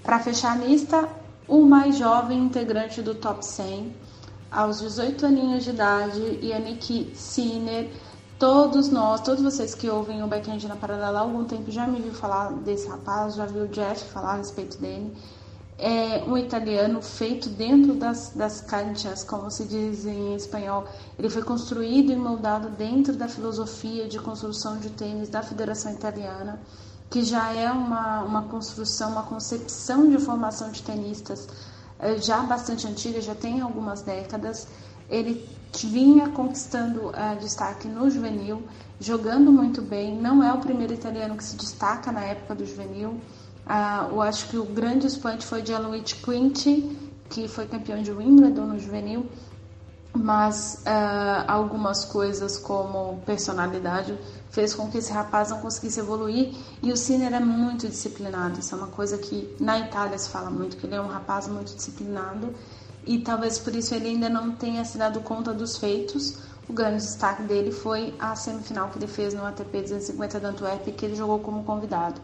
Para 0.04 0.20
fechar 0.20 0.54
a 0.54 0.66
lista, 0.66 1.08
o 1.48 1.62
mais 1.62 1.98
jovem 1.98 2.40
integrante 2.40 3.02
do 3.02 3.16
top 3.16 3.46
100, 3.46 3.96
aos 4.52 4.80
18 4.80 5.26
aninhos 5.26 5.64
de 5.64 5.72
idade, 5.72 6.40
Yannick 6.42 7.12
Sinner. 7.16 7.90
Todos 8.38 8.90
nós, 8.90 9.22
todos 9.22 9.42
vocês 9.42 9.74
que 9.74 9.90
ouvem 9.90 10.22
o 10.22 10.28
Backend 10.28 10.68
na 10.68 10.76
Paralela 10.76 11.20
há 11.20 11.22
algum 11.22 11.46
tempo 11.46 11.72
já 11.72 11.88
me 11.88 12.02
viu 12.02 12.14
falar 12.14 12.52
desse 12.52 12.88
rapaz, 12.88 13.36
já 13.36 13.46
viu 13.46 13.64
o 13.64 13.68
Jeff 13.70 14.04
falar 14.10 14.34
a 14.34 14.38
respeito 14.38 14.78
dele. 14.78 15.16
É 15.78 16.24
um 16.28 16.38
italiano 16.38 17.02
feito 17.02 17.50
dentro 17.50 17.94
das, 17.94 18.32
das 18.36 18.62
canchas, 18.62 19.24
como 19.24 19.50
se 19.50 19.64
diz 19.66 20.06
em 20.06 20.36
espanhol. 20.36 20.86
Ele 21.18 21.30
foi 21.30 21.44
construído 21.44 22.12
e 22.12 22.16
moldado 22.16 22.70
dentro 22.70 23.14
da 23.16 23.28
filosofia 23.28 24.08
de 24.08 24.20
construção 24.20 24.78
de 24.78 24.90
tênis 24.90 25.30
da 25.30 25.42
Federação 25.42 25.94
Italiana 25.94 26.60
que 27.10 27.24
já 27.24 27.54
é 27.54 27.72
uma, 27.72 28.24
uma 28.24 28.42
construção, 28.44 29.12
uma 29.12 29.24
concepção 29.24 30.10
de 30.10 30.18
formação 30.18 30.72
de 30.72 30.82
tenistas 30.82 31.48
eh, 32.00 32.18
já 32.18 32.40
bastante 32.40 32.88
antiga, 32.88 33.22
já 33.22 33.36
tem 33.36 33.62
algumas 33.62 34.02
décadas. 34.02 34.68
Ele 35.10 35.48
vinha 35.84 36.30
conquistando 36.30 37.08
uh, 37.10 37.40
destaque 37.40 37.88
no 37.88 38.10
juvenil, 38.10 38.64
jogando 39.00 39.52
muito 39.52 39.82
bem. 39.82 40.16
Não 40.16 40.44
é 40.44 40.54
o 40.54 40.60
primeiro 40.60 40.94
italiano 40.94 41.36
que 41.36 41.44
se 41.44 41.56
destaca 41.56 42.12
na 42.12 42.24
época 42.24 42.56
do 42.56 42.66
juvenil. 42.66 43.10
Uh, 43.66 44.12
eu 44.12 44.22
acho 44.22 44.48
que 44.50 44.58
o 44.58 44.66
grande 44.66 45.08
expoente 45.08 45.46
foi 45.46 45.66
Gianluigi 45.66 46.16
Quinti, 46.16 46.98
que 47.30 47.48
foi 47.48 47.66
campeão 47.66 48.02
de 48.02 48.12
Wimbledon 48.12 48.66
no 48.66 48.80
juvenil 48.80 49.26
mas 50.16 50.82
uh, 50.86 51.44
algumas 51.48 52.06
coisas 52.06 52.58
como 52.58 53.22
personalidade 53.26 54.18
fez 54.50 54.74
com 54.74 54.90
que 54.90 54.98
esse 54.98 55.12
rapaz 55.12 55.50
não 55.50 55.60
conseguisse 55.60 56.00
evoluir 56.00 56.54
e 56.82 56.92
o 56.92 56.98
Sinner 56.98 57.34
é 57.34 57.40
muito 57.40 57.88
disciplinado 57.88 58.60
isso 58.60 58.74
é 58.74 58.78
uma 58.78 58.88
coisa 58.88 59.18
que 59.18 59.56
na 59.60 59.78
Itália 59.80 60.18
se 60.18 60.30
fala 60.30 60.50
muito 60.50 60.78
que 60.78 60.86
ele 60.86 60.96
é 60.96 61.02
um 61.02 61.08
rapaz 61.08 61.48
muito 61.48 61.76
disciplinado 61.76 62.54
e 63.06 63.20
talvez 63.20 63.60
por 63.60 63.76
isso 63.76 63.94
ele 63.94 64.10
ainda 64.10 64.30
não 64.30 64.52
tenha 64.52 64.84
se 64.84 64.98
dado 64.98 65.20
conta 65.22 65.54
dos 65.54 65.78
feitos 65.78 66.38
o 66.68 66.74
grande 66.74 67.04
destaque 67.04 67.44
dele 67.44 67.72
foi 67.72 68.14
a 68.20 68.36
semifinal 68.36 68.90
que 68.90 68.98
ele 68.98 69.08
fez 69.08 69.34
no 69.34 69.46
ATP 69.46 69.82
250 69.82 70.40
da 70.40 70.50
Antuérpia 70.50 70.94
que 70.94 71.06
ele 71.06 71.16
jogou 71.16 71.40
como 71.40 71.64
convidado 71.64 72.20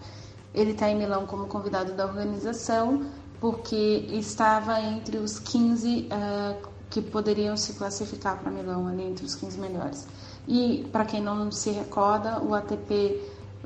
ele 0.53 0.71
está 0.71 0.89
em 0.89 0.97
Milão 0.97 1.25
como 1.25 1.47
convidado 1.47 1.93
da 1.93 2.05
organização 2.05 3.05
porque 3.39 4.05
estava 4.11 4.79
entre 4.79 5.17
os 5.17 5.39
15 5.39 6.09
uh, 6.11 6.69
que 6.91 7.01
poderiam 7.01 7.55
se 7.57 7.73
classificar 7.73 8.37
para 8.37 8.51
Milão 8.51 8.87
ali 8.87 9.03
entre 9.03 9.25
os 9.25 9.33
15 9.33 9.57
melhores. 9.57 10.07
E 10.47 10.87
para 10.91 11.05
quem 11.05 11.21
não 11.21 11.49
se 11.51 11.71
recorda, 11.71 12.39
o 12.39 12.53
ATP 12.53 13.19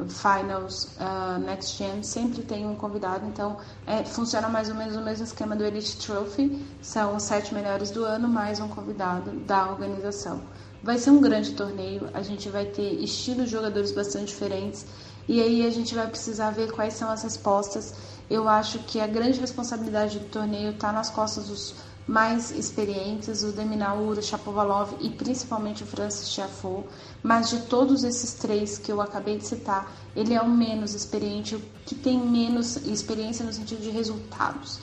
Finals 0.10 0.90
uh, 1.00 1.40
Next 1.40 1.78
Gen 1.78 2.04
sempre 2.04 2.42
tem 2.42 2.68
um 2.68 2.76
convidado, 2.76 3.26
então 3.26 3.58
é, 3.88 4.04
funciona 4.04 4.50
mais 4.50 4.70
ou 4.70 4.76
menos 4.76 4.96
o 4.96 5.02
mesmo 5.02 5.24
esquema 5.24 5.56
do 5.56 5.64
Elite 5.64 5.98
Trophy, 5.98 6.66
são 6.82 7.16
os 7.16 7.24
sete 7.24 7.54
melhores 7.54 7.92
do 7.92 8.04
ano 8.04 8.28
mais 8.28 8.60
um 8.60 8.68
convidado 8.68 9.32
da 9.32 9.70
organização. 9.70 10.42
Vai 10.84 10.98
ser 10.98 11.12
um 11.12 11.22
grande 11.22 11.54
torneio, 11.54 12.10
a 12.14 12.22
gente 12.22 12.50
vai 12.50 12.66
ter 12.66 12.94
estilos 13.02 13.46
de 13.46 13.52
jogadores 13.52 13.92
bastante 13.92 14.28
diferentes 14.28 14.86
e 15.28 15.42
aí 15.42 15.66
a 15.66 15.72
gente 15.72 15.96
vai 15.96 16.08
precisar 16.08 16.52
ver 16.52 16.72
quais 16.72 16.94
são 16.94 17.10
as 17.10 17.24
respostas. 17.24 17.94
Eu 18.30 18.50
acho 18.50 18.80
que 18.80 19.00
a 19.00 19.08
grande 19.08 19.40
responsabilidade 19.40 20.20
do 20.20 20.26
torneio 20.26 20.72
está 20.72 20.92
nas 20.92 21.10
costas 21.10 21.48
dos 21.48 21.74
mais 22.08 22.52
experientes, 22.52 23.44
o 23.44 23.52
Deminaur, 23.52 24.18
o 24.18 24.22
Chapovalov 24.22 24.94
e 25.00 25.10
principalmente 25.10 25.84
o 25.84 25.86
Francis 25.86 26.30
Tiafoe, 26.30 26.84
mas 27.24 27.50
de 27.50 27.62
todos 27.62 28.04
esses 28.04 28.34
três 28.34 28.78
que 28.78 28.92
eu 28.92 29.02
acabei 29.02 29.38
de 29.38 29.46
citar, 29.46 29.92
ele 30.16 30.34
é 30.34 30.42
o 30.42 30.50
menos 30.50 30.94
experiente, 30.94 31.56
o 31.56 31.62
que 31.86 31.96
tem 31.96 32.20
menos 32.20 32.76
experiência 32.78 33.44
no 33.44 33.52
sentido 33.52 33.82
de 33.82 33.90
resultados. 33.90 34.80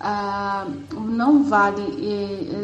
Ah, 0.00 0.66
não 0.92 1.44
vale, 1.44 1.82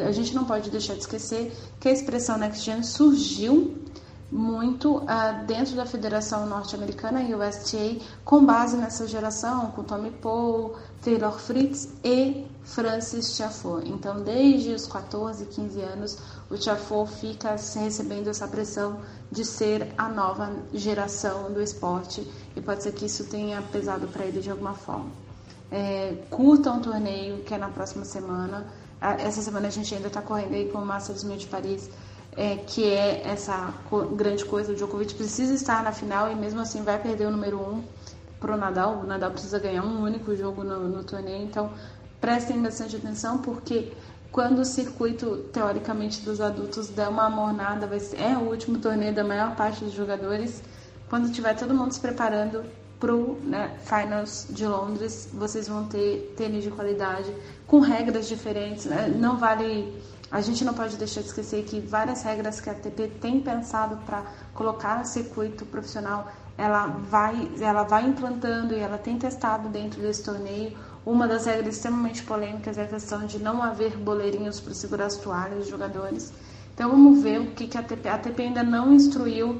a 0.07 0.11
gente 0.11 0.35
não 0.35 0.45
pode 0.45 0.71
deixar 0.71 0.95
de 0.95 1.01
esquecer 1.01 1.57
que 1.79 1.89
a 1.89 1.93
expressão 1.93 2.39
Next 2.39 2.65
Gen 2.65 2.83
surgiu 2.83 3.77
muito 4.31 4.99
uh, 4.99 5.47
dentro 5.47 5.75
da 5.75 5.87
Federação 5.87 6.47
Norte-Americana, 6.47 7.21
USTA, 7.23 7.97
com 8.25 8.45
base 8.45 8.77
nessa 8.77 9.07
geração, 9.07 9.71
com 9.71 9.83
Tommy 9.83 10.11
Paul, 10.11 10.77
Taylor 11.03 11.33
Fritz 11.39 11.89
e 12.05 12.45
Francis 12.69 13.37
Tiafoe. 13.37 13.89
Então, 13.89 14.23
desde 14.23 14.73
os 14.73 14.87
14, 14.87 15.47
15 15.47 15.81
anos, 15.81 16.19
o 16.51 16.57
Tiafoe 16.57 17.07
fica 17.07 17.53
recebendo 17.53 18.29
essa 18.29 18.47
pressão 18.47 19.01
de 19.31 19.45
ser 19.45 19.93
a 19.97 20.09
nova 20.09 20.53
geração 20.73 21.53
do 21.53 21.63
esporte 21.63 22.27
e 22.55 22.61
pode 22.61 22.83
ser 22.83 22.93
que 22.93 23.07
isso 23.07 23.25
tenha 23.25 23.61
pesado 23.63 24.07
para 24.09 24.25
ele 24.25 24.41
de 24.41 24.51
alguma 24.51 24.75
forma. 24.75 25.11
É, 25.71 26.15
curta 26.31 26.71
um 26.71 26.81
torneio 26.81 27.43
que 27.45 27.55
é 27.55 27.59
na 27.59 27.69
próxima 27.69 28.05
semana. 28.05 28.67
Essa 29.01 29.43
semana 29.43 29.69
a 29.69 29.71
gente 29.71 29.95
ainda 29.95 30.09
está 30.09 30.21
correndo 30.21 30.55
aí 30.55 30.69
com 30.71 30.79
o 30.79 30.87
Masters 30.87 31.25
1000 31.25 31.37
de 31.37 31.47
Paris 31.47 31.91
é, 32.37 32.57
que 32.57 32.85
é 32.85 33.27
essa 33.27 33.75
grande 34.15 34.45
coisa. 34.45 34.73
O 34.73 34.75
Djokovic 34.75 35.15
precisa 35.15 35.53
estar 35.53 35.83
na 35.83 35.91
final 35.91 36.31
e 36.31 36.37
mesmo 36.37 36.61
assim 36.61 36.83
vai 36.83 36.97
perder 36.97 37.27
o 37.27 37.31
número 37.31 37.59
um 37.59 37.83
pro 38.39 38.57
Nadal. 38.57 39.01
O 39.01 39.05
Nadal 39.05 39.33
precisa 39.33 39.59
ganhar 39.59 39.85
um 39.85 40.03
único 40.03 40.37
jogo 40.37 40.63
no, 40.63 40.89
no 40.89 41.03
torneio, 41.03 41.43
então 41.43 41.73
prestem 42.21 42.61
bastante 42.63 42.97
atenção 42.97 43.39
porque 43.39 43.93
quando 44.31 44.61
o 44.61 44.65
circuito 44.65 45.39
teoricamente 45.53 46.21
dos 46.21 46.41
adultos 46.41 46.89
der 46.89 47.09
uma 47.09 47.27
amornada, 47.27 47.87
vai 47.87 48.01
ser, 48.01 48.21
é 48.21 48.37
o 48.37 48.51
último 48.51 48.79
torneio 48.79 49.15
da 49.15 49.25
maior 49.25 49.57
parte 49.57 49.85
dos 49.85 49.95
jogadores. 49.95 50.63
Quando 51.09 51.33
tiver 51.33 51.55
todo 51.55 51.75
mundo 51.75 51.93
se 51.93 52.01
preparando 52.01 52.65
pro 53.01 53.39
né, 53.43 53.79
Finals 53.85 54.47
de 54.51 54.67
Londres, 54.67 55.29
vocês 55.33 55.69
vão 55.69 55.87
ter 55.87 56.35
tênis 56.37 56.65
de 56.65 56.71
qualidade 56.71 57.33
com 57.67 57.81
regras 57.81 58.29
diferentes. 58.29 58.85
Né? 58.85 59.09
Não 59.09 59.39
vale 59.39 59.97
a 60.31 60.43
gente 60.43 60.63
não 60.63 60.75
pode 60.75 60.97
deixar 60.97 61.23
de 61.23 61.29
esquecer 61.29 61.65
que 61.65 61.81
várias 61.81 62.23
regras 62.23 62.61
que 62.61 62.69
a 62.69 62.73
ATP 62.73 63.09
tem 63.19 63.41
pensado 63.41 63.97
para 64.05 64.23
colocar 64.53 64.99
no 64.99 65.07
circuito 65.07 65.65
profissional, 65.65 66.31
ela 66.57 66.87
vai, 66.87 67.51
ela 67.61 67.83
vai 67.83 68.05
implantando 68.05 68.75
e 68.75 68.79
ela 68.79 68.99
tem 68.99 69.19
testado 69.19 69.71
dentro 69.71 70.03
desse 70.03 70.23
torneio. 70.23 70.77
Uma 71.09 71.27
das 71.27 71.47
regras 71.47 71.77
extremamente 71.77 72.23
polêmicas 72.23 72.77
é 72.77 72.83
a 72.83 72.87
questão 72.87 73.25
de 73.25 73.39
não 73.39 73.63
haver 73.63 73.97
boleirinhos 73.97 74.61
para 74.61 74.75
segurar 74.75 75.07
as 75.07 75.17
toalhas 75.17 75.61
dos 75.61 75.69
jogadores. 75.69 76.35
Então 76.75 76.91
vamos 76.91 77.23
ver 77.23 77.41
o 77.41 77.47
que, 77.53 77.67
que 77.67 77.79
a 77.79 77.81
ATP, 77.81 78.07
a 78.07 78.43
ainda 78.43 78.63
não 78.63 78.93
instruiu 78.93 79.59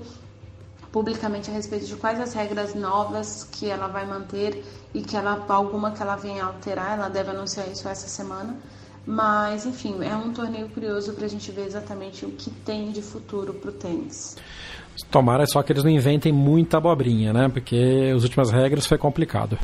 publicamente 0.93 1.51
a 1.51 1.55
respeito 1.55 1.87
de 1.87 1.97
quais 1.97 2.21
as 2.21 2.35
regras 2.35 2.75
novas 2.75 3.45
que 3.51 3.67
ela 3.67 3.89
vai 3.89 4.07
manter 4.07 4.63
e 4.93 5.01
que 5.01 5.17
ela 5.17 5.43
alguma 5.49 5.93
que 5.93 6.03
ela 6.03 6.17
venha 6.17 6.45
alterar, 6.45 6.99
ela 6.99 7.09
deve 7.09 7.31
anunciar 7.31 7.67
isso 7.67 7.89
essa 7.89 8.09
semana 8.09 8.55
Mas, 9.07 9.65
enfim, 9.65 10.05
é 10.05 10.15
um 10.15 10.35
torneio 10.35 10.69
curioso 10.69 11.15
para 11.15 11.25
a 11.25 11.29
gente 11.29 11.51
ver 11.51 11.65
exatamente 11.65 12.27
o 12.27 12.31
que 12.33 12.51
tem 12.51 12.93
de 12.93 13.01
futuro 13.01 13.55
para 13.55 13.71
o 13.71 13.73
tênis. 13.73 14.37
Tomara 15.11 15.47
só 15.47 15.63
que 15.63 15.73
eles 15.73 15.83
não 15.83 15.91
inventem 15.91 16.31
muita 16.31 16.77
abobrinha, 16.77 17.33
né? 17.33 17.49
Porque 17.49 18.13
as 18.15 18.23
últimas 18.23 18.51
regras 18.51 18.87
foi 18.87 18.99
complicado. 18.99 19.59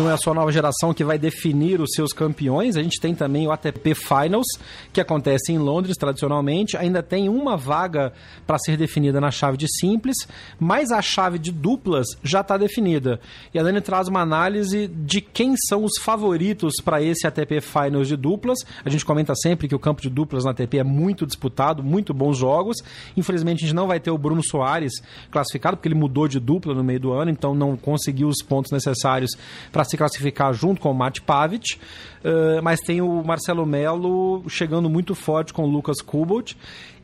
Não 0.00 0.10
é 0.10 0.14
a 0.14 0.34
nova 0.34 0.50
geração 0.50 0.94
que 0.94 1.04
vai 1.04 1.18
definir 1.18 1.78
os 1.78 1.90
seus 1.92 2.12
campeões, 2.12 2.74
a 2.76 2.82
gente 2.82 2.98
tem 2.98 3.14
também 3.14 3.46
o 3.46 3.52
ATP 3.52 3.94
Finals, 3.94 4.46
que 4.92 5.00
acontece 5.00 5.52
em 5.52 5.58
Londres 5.58 5.96
tradicionalmente. 5.96 6.74
Ainda 6.76 7.02
tem 7.02 7.28
uma 7.28 7.54
vaga 7.54 8.12
para 8.46 8.58
ser 8.58 8.78
definida 8.78 9.20
na 9.20 9.30
chave 9.30 9.58
de 9.58 9.66
simples, 9.68 10.16
mas 10.58 10.90
a 10.90 11.02
chave 11.02 11.38
de 11.38 11.52
duplas 11.52 12.06
já 12.22 12.40
está 12.40 12.56
definida. 12.56 13.20
E 13.52 13.58
a 13.58 13.62
Dani 13.62 13.80
traz 13.82 14.08
uma 14.08 14.20
análise 14.20 14.88
de 14.88 15.20
quem 15.20 15.54
são 15.68 15.84
os 15.84 15.98
favoritos 16.00 16.74
para 16.82 17.02
esse 17.02 17.26
ATP 17.26 17.60
Finals 17.60 18.08
de 18.08 18.16
duplas. 18.16 18.60
A 18.82 18.88
gente 18.88 19.04
comenta 19.04 19.34
sempre 19.34 19.68
que 19.68 19.74
o 19.74 19.78
campo 19.78 20.00
de 20.00 20.08
duplas 20.08 20.44
na 20.44 20.52
ATP 20.52 20.78
é 20.78 20.84
muito 20.84 21.26
disputado, 21.26 21.82
muito 21.82 22.14
bons 22.14 22.38
jogos. 22.38 22.78
Infelizmente 23.16 23.64
a 23.64 23.66
gente 23.66 23.76
não 23.76 23.86
vai 23.86 24.00
ter 24.00 24.10
o 24.10 24.16
Bruno 24.16 24.42
Soares 24.42 24.94
classificado, 25.30 25.76
porque 25.76 25.88
ele 25.88 25.94
mudou 25.94 26.26
de 26.26 26.40
dupla 26.40 26.74
no 26.74 26.82
meio 26.82 27.00
do 27.00 27.12
ano, 27.12 27.30
então 27.30 27.54
não 27.54 27.76
conseguiu 27.76 28.28
os 28.28 28.42
pontos 28.42 28.72
necessários 28.72 29.32
para 29.70 29.89
se 29.90 29.96
classificar 29.96 30.52
junto 30.52 30.80
com 30.80 30.90
o 30.90 30.94
Matt 30.94 31.20
Pavic, 31.20 31.74
uh, 31.74 32.62
mas 32.62 32.80
tem 32.80 33.00
o 33.00 33.22
Marcelo 33.22 33.66
Melo 33.66 34.42
chegando 34.48 34.88
muito 34.88 35.14
forte 35.14 35.52
com 35.52 35.64
o 35.64 35.66
Lucas 35.66 36.00
Kubot 36.00 36.56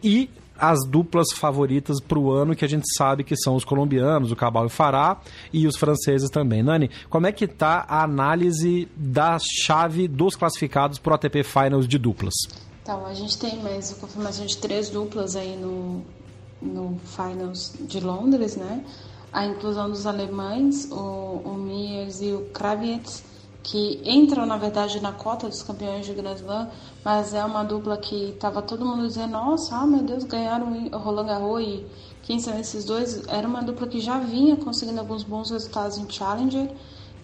e 0.02 0.30
as 0.58 0.78
duplas 0.88 1.28
favoritas 1.34 2.00
para 2.00 2.18
o 2.18 2.30
ano 2.32 2.56
que 2.56 2.64
a 2.64 2.68
gente 2.68 2.86
sabe 2.96 3.24
que 3.24 3.36
são 3.36 3.54
os 3.54 3.64
colombianos, 3.64 4.32
o 4.32 4.36
Cabal 4.36 4.64
e 4.64 4.66
o 4.66 4.70
Fará 4.70 5.20
e 5.52 5.66
os 5.66 5.76
franceses 5.76 6.30
também. 6.30 6.62
Nani, 6.62 6.90
como 7.10 7.26
é 7.26 7.32
que 7.32 7.44
está 7.44 7.84
a 7.88 8.02
análise 8.02 8.88
da 8.96 9.38
chave 9.38 10.08
dos 10.08 10.34
classificados 10.34 10.98
para 10.98 11.12
o 11.12 11.14
ATP 11.14 11.42
Finals 11.42 11.86
de 11.86 11.98
duplas? 11.98 12.34
Então, 12.82 13.04
a 13.04 13.14
gente 13.14 13.36
tem 13.38 13.60
mais 13.62 13.92
a 13.92 13.96
confirmação 13.96 14.46
de 14.46 14.56
três 14.58 14.88
duplas 14.88 15.34
aí 15.36 15.56
no, 15.56 16.02
no 16.62 16.98
Finals 17.04 17.74
de 17.80 18.00
Londres, 18.00 18.56
né? 18.56 18.84
A 19.36 19.44
inclusão 19.44 19.90
dos 19.90 20.06
alemães, 20.06 20.90
o, 20.90 20.96
o 20.96 21.68
e 22.22 22.32
o 22.32 22.46
Kravitz, 22.54 23.22
que 23.62 24.00
entram, 24.02 24.46
na 24.46 24.56
verdade, 24.56 24.98
na 24.98 25.12
cota 25.12 25.46
dos 25.46 25.62
campeões 25.62 26.06
de 26.06 26.14
Grand 26.14 26.36
Slam, 26.36 26.70
mas 27.04 27.34
é 27.34 27.44
uma 27.44 27.62
dupla 27.62 27.98
que 27.98 28.30
estava 28.30 28.62
todo 28.62 28.86
mundo 28.86 29.06
dizendo, 29.06 29.32
nossa, 29.32 29.76
ah, 29.76 29.86
meu 29.86 30.02
Deus, 30.02 30.24
ganharam 30.24 30.72
o 30.90 30.96
Roland 30.96 31.26
Garros 31.26 31.60
e 31.60 31.86
quem 32.22 32.38
são 32.38 32.58
esses 32.58 32.86
dois? 32.86 33.28
Era 33.28 33.46
uma 33.46 33.62
dupla 33.62 33.86
que 33.86 34.00
já 34.00 34.18
vinha 34.18 34.56
conseguindo 34.56 35.00
alguns 35.00 35.22
bons 35.22 35.50
resultados 35.50 35.98
em 35.98 36.08
Challenger, 36.08 36.70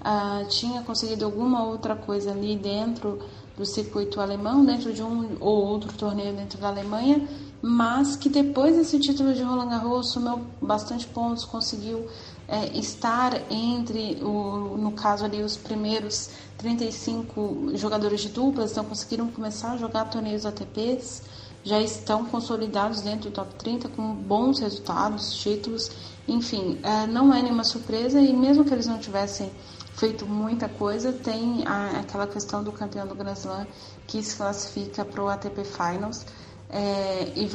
uh, 0.00 0.46
tinha 0.48 0.82
conseguido 0.82 1.24
alguma 1.24 1.64
outra 1.64 1.94
coisa 1.94 2.30
ali 2.30 2.56
dentro 2.56 3.20
do 3.56 3.66
circuito 3.66 4.20
alemão, 4.20 4.64
dentro 4.64 4.92
de 4.92 5.02
um 5.02 5.36
ou 5.40 5.64
outro 5.66 5.92
torneio 5.92 6.34
dentro 6.34 6.58
da 6.58 6.68
Alemanha, 6.68 7.28
mas 7.60 8.16
que 8.16 8.28
depois 8.28 8.76
desse 8.76 8.98
título 8.98 9.34
de 9.34 9.42
Roland 9.42 9.68
Garros 9.68 10.10
somou 10.10 10.40
bastante 10.60 11.06
pontos, 11.06 11.44
conseguiu 11.44 12.06
é, 12.48 12.76
estar 12.76 13.40
entre, 13.50 14.18
o, 14.22 14.76
no 14.76 14.92
caso 14.92 15.24
ali, 15.24 15.42
os 15.42 15.56
primeiros 15.56 16.30
35 16.58 17.76
jogadores 17.76 18.20
de 18.20 18.30
duplas, 18.30 18.72
então 18.72 18.84
conseguiram 18.84 19.28
começar 19.28 19.72
a 19.72 19.76
jogar 19.76 20.06
torneios 20.06 20.46
ATPs, 20.46 21.22
já 21.62 21.80
estão 21.80 22.24
consolidados 22.24 23.02
dentro 23.02 23.30
do 23.30 23.34
top 23.34 23.54
30 23.54 23.88
com 23.90 24.12
bons 24.14 24.58
resultados, 24.58 25.34
títulos, 25.34 25.90
enfim, 26.26 26.78
é, 26.82 27.06
não 27.06 27.32
é 27.32 27.42
nenhuma 27.42 27.64
surpresa 27.64 28.20
e 28.20 28.32
mesmo 28.32 28.64
que 28.64 28.72
eles 28.72 28.86
não 28.86 28.98
tivessem 28.98 29.50
feito 29.94 30.26
muita 30.26 30.68
coisa, 30.68 31.12
tem 31.12 31.66
a, 31.66 32.00
aquela 32.00 32.26
questão 32.26 32.62
do 32.62 32.72
campeão 32.72 33.06
do 33.06 33.14
Grand 33.14 33.34
Slam 33.34 33.66
que 34.06 34.22
se 34.22 34.36
classifica 34.36 35.04
para 35.04 35.22
o 35.22 35.28
ATP 35.28 35.64
Finals, 35.64 36.24
é, 36.72 37.32
e, 37.36 37.50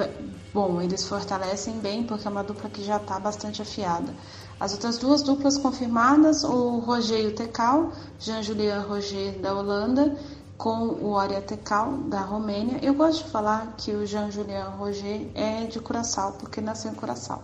bom, 0.53 0.79
eles 0.79 1.07
fortalecem 1.07 1.79
bem 1.79 2.03
porque 2.03 2.27
é 2.27 2.31
uma 2.31 2.43
dupla 2.43 2.69
que 2.69 2.83
já 2.83 2.97
está 2.97 3.19
bastante 3.19 3.63
afiada. 3.63 4.13
As 4.59 4.73
outras 4.73 4.99
duas 4.99 5.23
duplas 5.23 5.57
confirmadas, 5.57 6.43
o 6.43 6.79
Roger 6.79 7.19
e 7.19 7.27
o 7.27 7.35
Tecal, 7.35 7.91
Jean-Julien 8.19 8.79
Roger 8.81 9.39
da 9.39 9.55
Holanda 9.55 10.15
com 10.57 10.87
o 11.01 11.17
Aria 11.17 11.41
Tecal 11.41 11.93
da 12.09 12.21
Romênia. 12.21 12.79
Eu 12.81 12.93
gosto 12.93 13.25
de 13.25 13.31
falar 13.31 13.75
que 13.77 13.91
o 13.91 14.05
Jean-Julien 14.05 14.65
Roger 14.77 15.29
é 15.35 15.65
de 15.65 15.79
Curaçao, 15.79 16.33
porque 16.33 16.59
nasceu 16.61 16.91
em 16.91 16.95
Curaçao. 16.95 17.43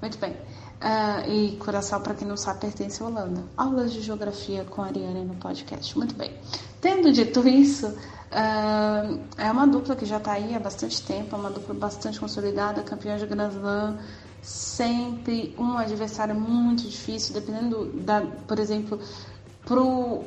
Muito 0.00 0.18
bem. 0.18 0.36
Uh, 0.82 1.30
e 1.30 1.56
Curaçao, 1.58 2.00
para 2.00 2.14
quem 2.14 2.26
não 2.26 2.36
sabe, 2.36 2.60
pertence 2.60 3.00
à 3.02 3.06
Holanda. 3.06 3.44
Aulas 3.56 3.92
de 3.92 4.00
geografia 4.00 4.64
com 4.64 4.82
a 4.82 4.86
Ariane 4.86 5.24
no 5.24 5.36
podcast. 5.36 5.96
Muito 5.96 6.14
bem. 6.16 6.32
Tendo 6.80 7.12
dito 7.12 7.46
isso, 7.46 7.94
Uh, 8.32 9.20
é 9.36 9.52
uma 9.52 9.66
dupla 9.66 9.94
que 9.94 10.06
já 10.06 10.16
está 10.16 10.32
aí 10.32 10.54
há 10.54 10.58
bastante 10.58 11.02
tempo, 11.02 11.36
é 11.36 11.38
uma 11.38 11.50
dupla 11.50 11.74
bastante 11.74 12.18
consolidada, 12.18 12.82
campeã 12.82 13.18
de 13.18 13.26
Grand 13.26 13.50
Slam, 13.50 13.98
sempre 14.40 15.54
um 15.58 15.76
adversário 15.76 16.34
muito 16.34 16.82
difícil, 16.82 17.34
dependendo 17.34 17.92
da, 18.00 18.22
por 18.48 18.58
exemplo, 18.58 18.98
pro 19.66 20.24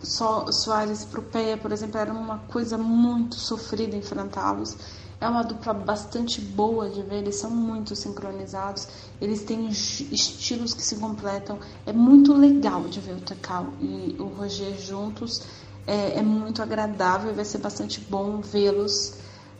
so, 0.00 0.52
Soares 0.52 1.04
pro 1.04 1.20
Pé, 1.20 1.56
por 1.56 1.72
exemplo, 1.72 1.98
era 1.98 2.12
uma 2.12 2.38
coisa 2.38 2.78
muito 2.78 3.34
sofrida 3.34 3.96
enfrentá-los. 3.96 4.76
É 5.20 5.28
uma 5.28 5.42
dupla 5.42 5.74
bastante 5.74 6.40
boa 6.40 6.88
de 6.88 7.02
ver, 7.02 7.16
eles 7.16 7.36
são 7.36 7.50
muito 7.50 7.96
sincronizados, 7.96 8.86
eles 9.20 9.42
têm 9.42 9.68
estilos 9.68 10.74
que 10.74 10.82
se 10.82 10.96
completam. 10.96 11.58
É 11.84 11.92
muito 11.92 12.32
legal 12.32 12.82
de 12.82 13.00
ver 13.00 13.14
o 13.14 13.20
Tecal 13.20 13.66
e 13.80 14.16
o 14.18 14.26
Roger 14.26 14.78
juntos 14.78 15.42
é, 15.88 16.18
é 16.18 16.22
muito 16.22 16.62
agradável 16.62 17.32
e 17.32 17.34
vai 17.34 17.44
ser 17.44 17.58
bastante 17.58 17.98
bom 17.98 18.40
vê-los 18.40 19.14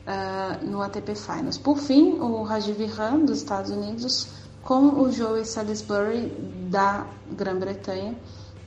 uh, 0.07 0.65
no 0.65 0.83
ATP 0.83 1.15
Finals. 1.15 1.57
Por 1.57 1.79
fim, 1.79 2.21
o 2.21 2.43
Rajiv 2.43 2.85
Ram, 2.87 3.25
dos 3.25 3.39
Estados 3.39 3.71
Unidos, 3.71 4.29
com 4.63 5.01
o 5.01 5.11
Joey 5.11 5.47
Salisbury, 5.47 6.29
da 6.71 7.07
Grã-Bretanha, 7.33 8.15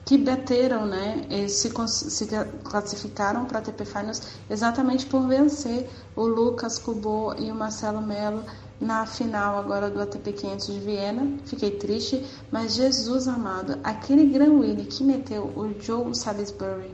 que 0.05 0.17
bateram, 0.17 0.85
né, 0.85 1.25
se, 1.47 1.71
se 1.87 2.27
classificaram 2.63 3.45
para 3.45 3.59
a 3.59 3.61
ATP 3.61 3.85
Finals 3.85 4.21
exatamente 4.49 5.05
por 5.05 5.27
vencer 5.27 5.89
o 6.15 6.25
Lucas 6.25 6.77
Kubo 6.79 7.35
e 7.37 7.51
o 7.51 7.55
Marcelo 7.55 8.01
Melo 8.01 8.43
na 8.79 9.05
final 9.05 9.59
agora 9.59 9.89
do 9.89 10.01
ATP 10.01 10.33
500 10.33 10.67
de 10.67 10.79
Viena. 10.79 11.37
Fiquei 11.45 11.71
triste, 11.71 12.25
mas 12.51 12.73
Jesus 12.73 13.27
amado, 13.27 13.77
aquele 13.83 14.25
Grand 14.25 14.59
Willy 14.59 14.85
que 14.85 15.03
meteu 15.03 15.43
o 15.55 15.73
Joe 15.79 16.15
Salisbury 16.15 16.91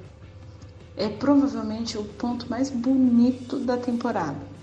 é 0.97 1.07
provavelmente 1.07 1.97
o 1.97 2.03
ponto 2.03 2.49
mais 2.49 2.69
bonito 2.71 3.59
da 3.59 3.77
temporada. 3.77 4.57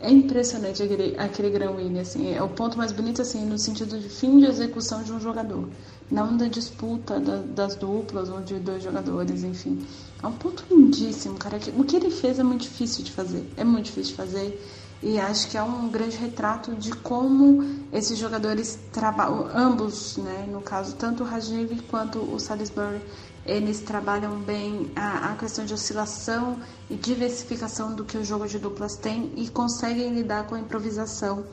É 0.00 0.10
impressionante 0.10 0.82
aquele, 0.82 1.16
aquele 1.18 1.50
Grand 1.50 1.76
Win, 1.76 1.98
assim, 1.98 2.34
é 2.34 2.42
o 2.42 2.48
ponto 2.48 2.76
mais 2.76 2.92
bonito, 2.92 3.22
assim, 3.22 3.44
no 3.46 3.58
sentido 3.58 3.98
de 3.98 4.08
fim 4.08 4.38
de 4.38 4.46
execução 4.46 5.02
de 5.02 5.12
um 5.12 5.20
jogador, 5.20 5.68
não 6.10 6.36
da 6.36 6.46
disputa 6.46 7.18
da, 7.18 7.38
das 7.38 7.76
duplas 7.76 8.28
ou 8.28 8.40
de 8.40 8.58
dois 8.58 8.82
jogadores, 8.82 9.42
enfim. 9.42 9.86
É 10.22 10.26
um 10.26 10.32
ponto 10.32 10.64
lindíssimo, 10.70 11.36
cara. 11.36 11.58
O 11.76 11.84
que 11.84 11.96
ele 11.96 12.10
fez 12.10 12.38
é 12.38 12.42
muito 12.42 12.62
difícil 12.62 13.04
de 13.04 13.12
fazer, 13.12 13.48
é 13.56 13.64
muito 13.64 13.86
difícil 13.86 14.12
de 14.12 14.16
fazer 14.16 14.60
e 15.04 15.20
acho 15.20 15.50
que 15.50 15.58
é 15.58 15.62
um 15.62 15.90
grande 15.90 16.16
retrato 16.16 16.74
de 16.74 16.90
como 16.90 17.62
esses 17.92 18.16
jogadores 18.16 18.78
trabalham, 18.90 19.50
ambos, 19.54 20.16
né, 20.16 20.48
no 20.50 20.62
caso, 20.62 20.96
tanto 20.96 21.22
o 21.22 21.26
Rajiv 21.26 21.82
quanto 21.90 22.18
o 22.20 22.40
Salisbury, 22.40 23.02
eles 23.44 23.80
trabalham 23.80 24.40
bem 24.40 24.90
a, 24.96 25.32
a, 25.32 25.36
questão 25.36 25.66
de 25.66 25.74
oscilação 25.74 26.58
e 26.88 26.94
diversificação 26.94 27.94
do 27.94 28.02
que 28.02 28.16
o 28.16 28.24
jogo 28.24 28.48
de 28.48 28.58
duplas 28.58 28.96
tem 28.96 29.30
e 29.36 29.46
conseguem 29.50 30.14
lidar 30.14 30.46
com 30.46 30.54
a 30.54 30.60
improvisação. 30.60 31.44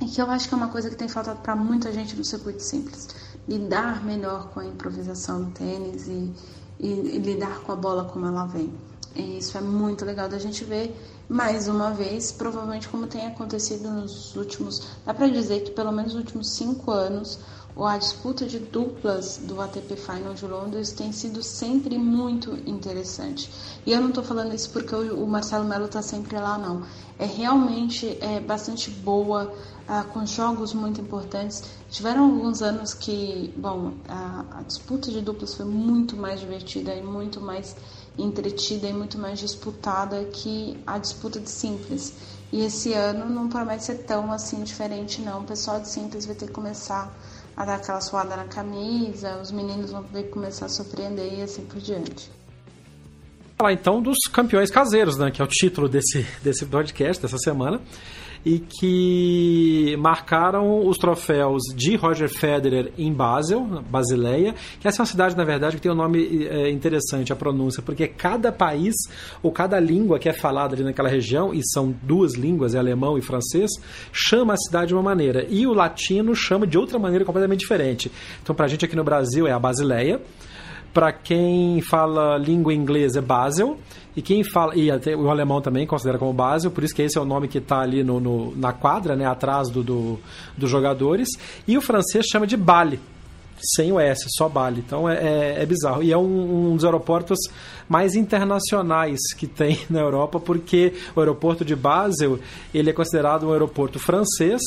E 0.00 0.06
que 0.06 0.20
eu 0.20 0.28
acho 0.28 0.48
que 0.48 0.54
é 0.54 0.56
uma 0.56 0.68
coisa 0.68 0.90
que 0.90 0.96
tem 0.96 1.08
faltado 1.08 1.40
para 1.40 1.54
muita 1.54 1.92
gente 1.92 2.16
no 2.16 2.24
circuito 2.24 2.64
simples. 2.64 3.08
Lidar 3.48 4.04
melhor 4.04 4.48
com 4.48 4.60
a 4.60 4.64
improvisação 4.64 5.38
no 5.40 5.50
tênis 5.52 6.08
e, 6.08 6.32
e, 6.80 6.88
e 6.88 7.18
lidar 7.18 7.60
com 7.60 7.72
a 7.72 7.76
bola 7.76 8.04
como 8.04 8.26
ela 8.26 8.46
vem. 8.46 8.72
E 9.14 9.38
isso 9.38 9.56
é 9.56 9.60
muito 9.60 10.04
legal 10.04 10.28
da 10.28 10.38
gente 10.38 10.64
ver 10.64 10.94
mais 11.28 11.68
uma 11.68 11.90
vez, 11.90 12.30
provavelmente 12.30 12.88
como 12.88 13.06
tem 13.06 13.26
acontecido 13.26 13.90
nos 13.90 14.36
últimos, 14.36 14.86
dá 15.04 15.12
para 15.12 15.28
dizer 15.28 15.64
que 15.64 15.70
pelo 15.72 15.90
menos 15.90 16.14
nos 16.14 16.22
últimos 16.22 16.50
cinco 16.50 16.90
anos, 16.90 17.38
a 17.84 17.98
disputa 17.98 18.46
de 18.46 18.58
duplas 18.58 19.38
do 19.42 19.60
ATP 19.60 19.96
Final 19.96 20.32
de 20.32 20.46
Londres 20.46 20.92
tem 20.92 21.12
sido 21.12 21.42
sempre 21.42 21.98
muito 21.98 22.52
interessante. 22.66 23.50
E 23.84 23.92
eu 23.92 24.00
não 24.00 24.08
estou 24.08 24.24
falando 24.24 24.54
isso 24.54 24.70
porque 24.70 24.94
o 24.94 25.26
Marcelo 25.26 25.64
Melo 25.64 25.84
está 25.84 26.00
sempre 26.00 26.38
lá, 26.38 26.56
não. 26.56 26.84
É 27.18 27.26
realmente 27.26 28.16
é, 28.22 28.40
bastante 28.40 28.90
boa, 28.90 29.52
ah, 29.86 30.04
com 30.04 30.24
jogos 30.24 30.72
muito 30.72 31.02
importantes. 31.02 31.64
Tiveram 31.90 32.24
alguns 32.24 32.62
anos 32.62 32.94
que, 32.94 33.52
bom, 33.56 33.92
a, 34.08 34.58
a 34.58 34.62
disputa 34.62 35.10
de 35.10 35.20
duplas 35.20 35.54
foi 35.54 35.66
muito 35.66 36.16
mais 36.16 36.40
divertida 36.40 36.94
e 36.94 37.02
muito 37.02 37.42
mais 37.42 37.76
entretida 38.16 38.86
e 38.86 38.92
muito 38.92 39.18
mais 39.18 39.38
disputada 39.38 40.24
que 40.24 40.78
a 40.86 40.96
disputa 40.98 41.38
de 41.38 41.50
simples. 41.50 42.14
E 42.50 42.64
esse 42.64 42.94
ano 42.94 43.28
não 43.28 43.48
promete 43.48 43.84
ser 43.84 44.04
tão 44.04 44.32
assim 44.32 44.62
diferente, 44.62 45.20
não. 45.20 45.40
O 45.40 45.44
pessoal 45.44 45.78
de 45.80 45.88
simples 45.88 46.24
vai 46.24 46.34
ter 46.34 46.46
que 46.46 46.52
começar 46.52 47.14
a 47.56 47.64
dar 47.64 47.76
aquela 47.76 48.00
suada 48.00 48.36
na 48.36 48.44
camisa, 48.44 49.38
os 49.38 49.50
meninos 49.50 49.90
vão 49.90 50.02
poder 50.02 50.24
começar 50.24 50.66
a 50.66 50.68
surpreender 50.68 51.38
e 51.38 51.42
assim 51.42 51.64
por 51.64 51.80
diante. 51.80 52.30
Falar 53.56 53.72
então 53.72 54.02
dos 54.02 54.18
campeões 54.30 54.70
caseiros, 54.70 55.16
né, 55.16 55.30
que 55.30 55.40
é 55.40 55.44
o 55.44 55.48
título 55.48 55.88
desse, 55.88 56.26
desse 56.42 56.66
podcast 56.66 57.22
dessa 57.22 57.38
semana 57.38 57.80
e 58.46 58.60
que 58.60 59.96
marcaram 59.98 60.86
os 60.86 60.98
troféus 60.98 61.62
de 61.74 61.96
Roger 61.96 62.28
Federer 62.28 62.92
em 62.96 63.12
Basel, 63.12 63.82
Basileia, 63.90 64.54
que 64.78 64.86
essa 64.86 64.98
é 64.98 65.00
uma 65.02 65.06
cidade, 65.06 65.36
na 65.36 65.42
verdade, 65.42 65.74
que 65.74 65.82
tem 65.82 65.90
um 65.90 65.96
nome 65.96 66.46
é, 66.46 66.70
interessante, 66.70 67.32
a 67.32 67.36
pronúncia, 67.36 67.82
porque 67.82 68.06
cada 68.06 68.52
país 68.52 68.94
ou 69.42 69.50
cada 69.50 69.80
língua 69.80 70.20
que 70.20 70.28
é 70.28 70.32
falada 70.32 70.76
ali 70.76 70.84
naquela 70.84 71.08
região, 71.08 71.52
e 71.52 71.60
são 71.64 71.92
duas 72.04 72.34
línguas, 72.36 72.76
é 72.76 72.78
alemão 72.78 73.18
e 73.18 73.20
francês, 73.20 73.68
chama 74.12 74.54
a 74.54 74.56
cidade 74.56 74.88
de 74.88 74.94
uma 74.94 75.02
maneira, 75.02 75.44
e 75.50 75.66
o 75.66 75.74
latino 75.74 76.32
chama 76.32 76.68
de 76.68 76.78
outra 76.78 77.00
maneira 77.00 77.24
completamente 77.24 77.58
diferente. 77.58 78.12
Então, 78.40 78.54
para 78.54 78.66
a 78.66 78.68
gente 78.68 78.84
aqui 78.84 78.94
no 78.94 79.02
Brasil 79.02 79.48
é 79.48 79.50
a 79.50 79.58
Basileia, 79.58 80.20
para 80.94 81.12
quem 81.12 81.82
fala 81.82 82.38
língua 82.38 82.72
inglesa 82.72 83.18
é 83.18 83.22
Basel, 83.22 83.76
e 84.16 84.22
quem 84.22 84.42
fala. 84.42 84.74
E 84.74 84.90
o 85.14 85.30
alemão 85.30 85.60
também 85.60 85.86
considera 85.86 86.18
como 86.18 86.32
Basel, 86.32 86.70
por 86.70 86.82
isso 86.82 86.94
que 86.94 87.02
esse 87.02 87.18
é 87.18 87.20
o 87.20 87.24
nome 87.24 87.46
que 87.46 87.58
está 87.58 87.80
ali 87.80 88.02
no, 88.02 88.18
no, 88.18 88.56
na 88.56 88.72
quadra, 88.72 89.14
né, 89.14 89.26
atrás 89.26 89.68
do, 89.68 89.84
do, 89.84 90.18
dos 90.56 90.70
jogadores. 90.70 91.28
E 91.68 91.76
o 91.76 91.82
francês 91.82 92.24
chama 92.26 92.46
de 92.46 92.56
Bale, 92.56 92.98
sem 93.76 93.92
o 93.92 94.00
S, 94.00 94.24
só 94.30 94.48
Bali. 94.48 94.82
Então 94.84 95.06
é, 95.08 95.16
é, 95.16 95.62
é 95.62 95.66
bizarro. 95.66 96.02
E 96.02 96.12
é 96.12 96.16
um, 96.16 96.72
um, 96.72 96.76
dos 96.76 96.84
aeroportos 96.84 97.38
mais 97.86 98.14
internacionais 98.14 99.18
que 99.36 99.46
tem 99.46 99.80
na 99.90 100.00
Europa, 100.00 100.40
porque 100.40 100.94
o 101.14 101.20
aeroporto 101.20 101.64
de 101.64 101.76
Basel 101.76 102.38
ele 102.72 102.88
é 102.88 102.92
considerado 102.94 103.46
um 103.46 103.52
aeroporto 103.52 103.98
francês, 103.98 104.62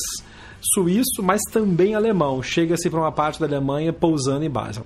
suíço, 0.60 1.22
mas 1.22 1.40
também 1.52 1.94
alemão. 1.94 2.42
Chega-se 2.42 2.88
para 2.90 3.00
uma 3.00 3.12
parte 3.12 3.40
da 3.40 3.46
Alemanha 3.46 3.92
pousando 3.92 4.44
em 4.44 4.50
Basel. 4.50 4.84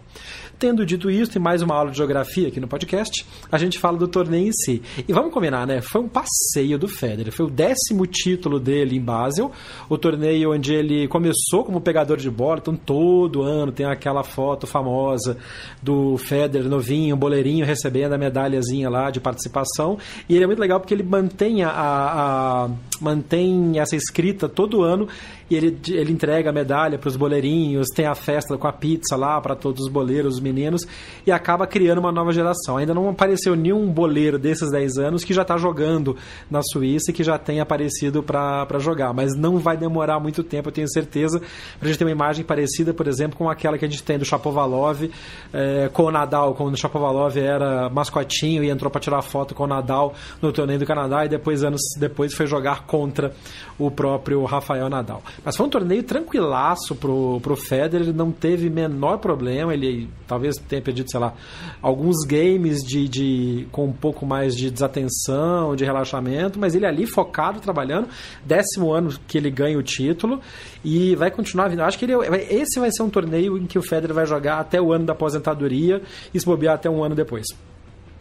Tendo 0.58 0.86
dito 0.86 1.10
isso, 1.10 1.36
e 1.36 1.40
mais 1.40 1.62
uma 1.62 1.74
aula 1.74 1.90
de 1.90 1.96
geografia 1.96 2.48
aqui 2.48 2.60
no 2.60 2.68
podcast, 2.68 3.26
a 3.50 3.58
gente 3.58 3.78
fala 3.78 3.98
do 3.98 4.06
torneio 4.06 4.48
em 4.48 4.52
si. 4.52 4.80
E 5.06 5.12
vamos 5.12 5.32
combinar, 5.32 5.66
né? 5.66 5.80
Foi 5.80 6.00
um 6.00 6.08
passeio 6.08 6.78
do 6.78 6.86
Federer. 6.86 7.32
Foi 7.32 7.46
o 7.46 7.50
décimo 7.50 8.06
título 8.06 8.60
dele 8.60 8.96
em 8.96 9.00
Basel, 9.00 9.50
o 9.88 9.98
torneio 9.98 10.52
onde 10.52 10.72
ele 10.72 11.08
começou 11.08 11.64
como 11.64 11.80
pegador 11.80 12.18
de 12.18 12.30
bola, 12.30 12.60
então 12.62 12.76
todo 12.76 13.42
ano 13.42 13.72
tem 13.72 13.86
aquela 13.86 14.22
foto 14.22 14.66
famosa 14.66 15.36
do 15.82 16.16
Federer 16.18 16.68
novinho, 16.68 17.16
boleirinho, 17.16 17.66
recebendo 17.66 18.12
a 18.12 18.18
medalhazinha 18.18 18.88
lá 18.88 19.10
de 19.10 19.20
participação. 19.20 19.98
E 20.28 20.34
ele 20.34 20.44
é 20.44 20.46
muito 20.46 20.60
legal 20.60 20.78
porque 20.78 20.94
ele 20.94 21.02
mantém, 21.02 21.64
a, 21.64 21.70
a 21.70 22.70
mantém 23.00 23.78
essa 23.80 23.96
escrita 23.96 24.48
todo 24.48 24.82
ano 24.82 25.08
e 25.50 25.56
ele, 25.56 25.78
ele 25.88 26.12
entrega 26.12 26.50
a 26.50 26.52
medalha 26.52 26.98
para 26.98 27.08
os 27.08 27.16
boleirinhos, 27.16 27.88
tem 27.94 28.06
a 28.06 28.14
festa 28.14 28.56
com 28.56 28.66
a 28.66 28.72
pizza 28.72 29.16
lá 29.16 29.40
para 29.40 29.54
todos 29.54 29.84
os 29.84 29.90
boleiros, 29.90 30.34
os 30.34 30.40
meninos, 30.40 30.86
e 31.26 31.32
acaba 31.32 31.66
criando 31.66 31.98
uma 31.98 32.12
nova 32.12 32.32
geração. 32.32 32.76
Ainda 32.76 32.94
não 32.94 33.08
apareceu 33.08 33.54
nenhum 33.54 33.90
boleiro 33.90 34.38
desses 34.38 34.70
10 34.70 34.98
anos 34.98 35.24
que 35.24 35.34
já 35.34 35.42
está 35.42 35.56
jogando 35.56 36.16
na 36.50 36.62
Suíça 36.62 37.10
e 37.10 37.14
que 37.14 37.22
já 37.22 37.38
tem 37.38 37.60
aparecido 37.60 38.22
para 38.22 38.78
jogar, 38.78 39.12
mas 39.12 39.34
não 39.36 39.58
vai 39.58 39.76
demorar 39.76 40.18
muito 40.18 40.42
tempo, 40.42 40.68
eu 40.68 40.72
tenho 40.72 40.88
certeza, 40.90 41.40
para 41.78 41.86
a 41.86 41.86
gente 41.88 41.98
ter 41.98 42.04
uma 42.04 42.10
imagem 42.10 42.44
parecida, 42.44 42.94
por 42.94 43.06
exemplo, 43.06 43.36
com 43.36 43.48
aquela 43.48 43.78
que 43.78 43.84
a 43.84 43.88
gente 43.88 44.02
tem 44.02 44.18
do 44.18 44.24
Chapovalov 44.24 45.10
é, 45.52 45.88
com 45.92 46.04
o 46.04 46.10
Nadal, 46.10 46.54
quando 46.54 46.74
o 46.74 46.76
Chapovalov 46.76 47.36
era 47.36 47.88
mascotinho 47.90 48.64
e 48.64 48.70
entrou 48.70 48.90
para 48.90 49.00
tirar 49.00 49.22
foto 49.22 49.54
com 49.54 49.64
o 49.64 49.66
Nadal 49.66 50.14
no 50.40 50.52
torneio 50.52 50.78
do 50.78 50.86
Canadá 50.86 51.24
e 51.24 51.28
depois, 51.28 51.62
anos 51.62 51.80
depois, 51.98 52.34
foi 52.34 52.46
jogar 52.46 52.86
contra 52.86 53.32
o 53.78 53.90
próprio 53.90 54.44
Rafael 54.44 54.88
Nadal. 54.88 55.22
Mas 55.44 55.56
foi 55.56 55.66
um 55.66 55.68
torneio 55.68 56.02
tranquilaço 56.02 56.94
pro, 56.94 57.40
pro 57.40 57.56
Federer, 57.56 58.08
ele 58.08 58.12
não 58.12 58.30
teve 58.30 58.68
menor 58.68 59.18
problema, 59.18 59.72
ele 59.72 60.08
talvez 60.26 60.56
tenha 60.68 60.82
perdido, 60.82 61.10
sei 61.10 61.20
lá, 61.20 61.34
alguns 61.80 62.24
games 62.26 62.80
de, 62.82 63.08
de 63.08 63.68
com 63.72 63.86
um 63.86 63.92
pouco 63.92 64.26
mais 64.26 64.54
de 64.56 64.70
desatenção, 64.70 65.74
de 65.74 65.84
relaxamento, 65.84 66.58
mas 66.58 66.74
ele 66.74 66.86
ali 66.86 67.06
focado, 67.06 67.60
trabalhando, 67.60 68.08
décimo 68.44 68.92
ano 68.92 69.14
que 69.26 69.38
ele 69.38 69.50
ganha 69.50 69.78
o 69.78 69.82
título 69.82 70.40
e 70.84 71.14
vai 71.16 71.30
continuar 71.30 71.68
vindo. 71.68 71.82
Acho 71.82 71.98
que 71.98 72.04
ele, 72.04 72.14
esse 72.50 72.78
vai 72.78 72.90
ser 72.90 73.02
um 73.02 73.10
torneio 73.10 73.56
em 73.58 73.66
que 73.66 73.78
o 73.78 73.82
Federer 73.82 74.14
vai 74.14 74.26
jogar 74.26 74.60
até 74.60 74.80
o 74.80 74.92
ano 74.92 75.06
da 75.06 75.12
aposentadoria 75.12 76.02
e 76.32 76.38
se 76.38 76.46
bobear 76.46 76.74
até 76.74 76.88
um 76.88 77.02
ano 77.02 77.14
depois 77.14 77.46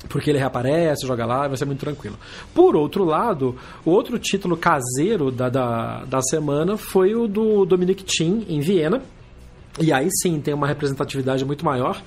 porque 0.09 0.29
ele 0.29 0.39
reaparece, 0.39 1.07
joga 1.07 1.25
lá, 1.25 1.47
vai 1.47 1.57
ser 1.57 1.65
muito 1.65 1.79
tranquilo. 1.79 2.17
Por 2.53 2.75
outro 2.75 3.03
lado, 3.03 3.55
o 3.85 3.91
outro 3.91 4.19
título 4.19 4.57
caseiro 4.57 5.31
da, 5.31 5.49
da, 5.49 6.03
da 6.05 6.21
semana 6.21 6.77
foi 6.77 7.15
o 7.15 7.27
do 7.27 7.65
Dominic 7.65 8.03
Thiem, 8.03 8.45
em 8.49 8.59
Viena. 8.59 9.01
E 9.79 9.91
aí 9.91 10.07
sim 10.21 10.39
tem 10.39 10.53
uma 10.53 10.67
representatividade 10.67 11.43
muito 11.43 11.65
maior, 11.65 11.99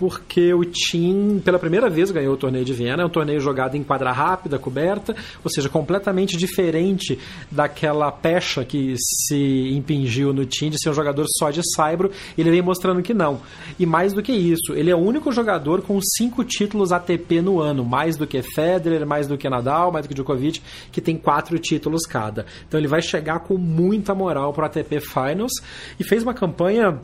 porque 0.00 0.54
o 0.54 0.64
Team, 0.64 1.42
pela 1.44 1.58
primeira 1.58 1.90
vez, 1.90 2.10
ganhou 2.10 2.32
o 2.32 2.36
torneio 2.38 2.64
de 2.64 2.72
Viena. 2.72 3.02
É 3.02 3.04
um 3.04 3.10
torneio 3.10 3.38
jogado 3.38 3.76
em 3.76 3.82
quadra 3.82 4.10
rápida, 4.10 4.58
coberta, 4.58 5.14
ou 5.44 5.50
seja, 5.50 5.68
completamente 5.68 6.38
diferente 6.38 7.18
daquela 7.50 8.10
pecha 8.10 8.64
que 8.64 8.94
se 8.96 9.68
impingiu 9.76 10.32
no 10.32 10.46
Team 10.46 10.70
de 10.70 10.80
ser 10.80 10.88
um 10.88 10.94
jogador 10.94 11.26
só 11.38 11.50
de 11.50 11.60
saibro. 11.74 12.10
Ele 12.38 12.50
vem 12.50 12.62
mostrando 12.62 13.02
que 13.02 13.12
não. 13.12 13.42
E 13.78 13.84
mais 13.84 14.14
do 14.14 14.22
que 14.22 14.32
isso, 14.32 14.72
ele 14.72 14.90
é 14.90 14.96
o 14.96 14.98
único 14.98 15.30
jogador 15.30 15.82
com 15.82 16.00
cinco 16.00 16.44
títulos 16.44 16.92
ATP 16.92 17.42
no 17.42 17.60
ano, 17.60 17.84
mais 17.84 18.16
do 18.16 18.26
que 18.26 18.40
Federer, 18.40 19.06
mais 19.06 19.26
do 19.26 19.36
que 19.36 19.50
Nadal, 19.50 19.92
mais 19.92 20.06
do 20.06 20.08
que 20.08 20.14
Djokovic, 20.14 20.62
que 20.90 21.02
tem 21.02 21.14
quatro 21.14 21.58
títulos 21.58 22.06
cada. 22.06 22.46
Então 22.66 22.80
ele 22.80 22.88
vai 22.88 23.02
chegar 23.02 23.40
com 23.40 23.58
muita 23.58 24.14
moral 24.14 24.54
para 24.54 24.62
o 24.62 24.64
ATP 24.64 24.98
Finals 24.98 25.52
e 25.98 26.04
fez 26.04 26.22
uma 26.22 26.32
campanha 26.32 26.98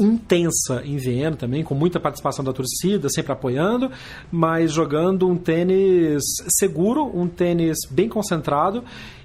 intensa 0.00 0.82
em 0.84 0.96
Viena 0.96 1.36
também, 1.36 1.62
com 1.62 1.74
muita 1.74 2.00
participação 2.00 2.44
da 2.44 2.52
torcida, 2.52 3.08
sempre 3.08 3.32
apoiando, 3.32 3.90
mas 4.30 4.72
jogando 4.72 5.28
um 5.28 5.36
tênis 5.36 6.22
seguro, 6.48 7.04
um 7.14 7.28
tênis 7.28 7.78
bem 7.90 8.08
concentrado 8.08 8.82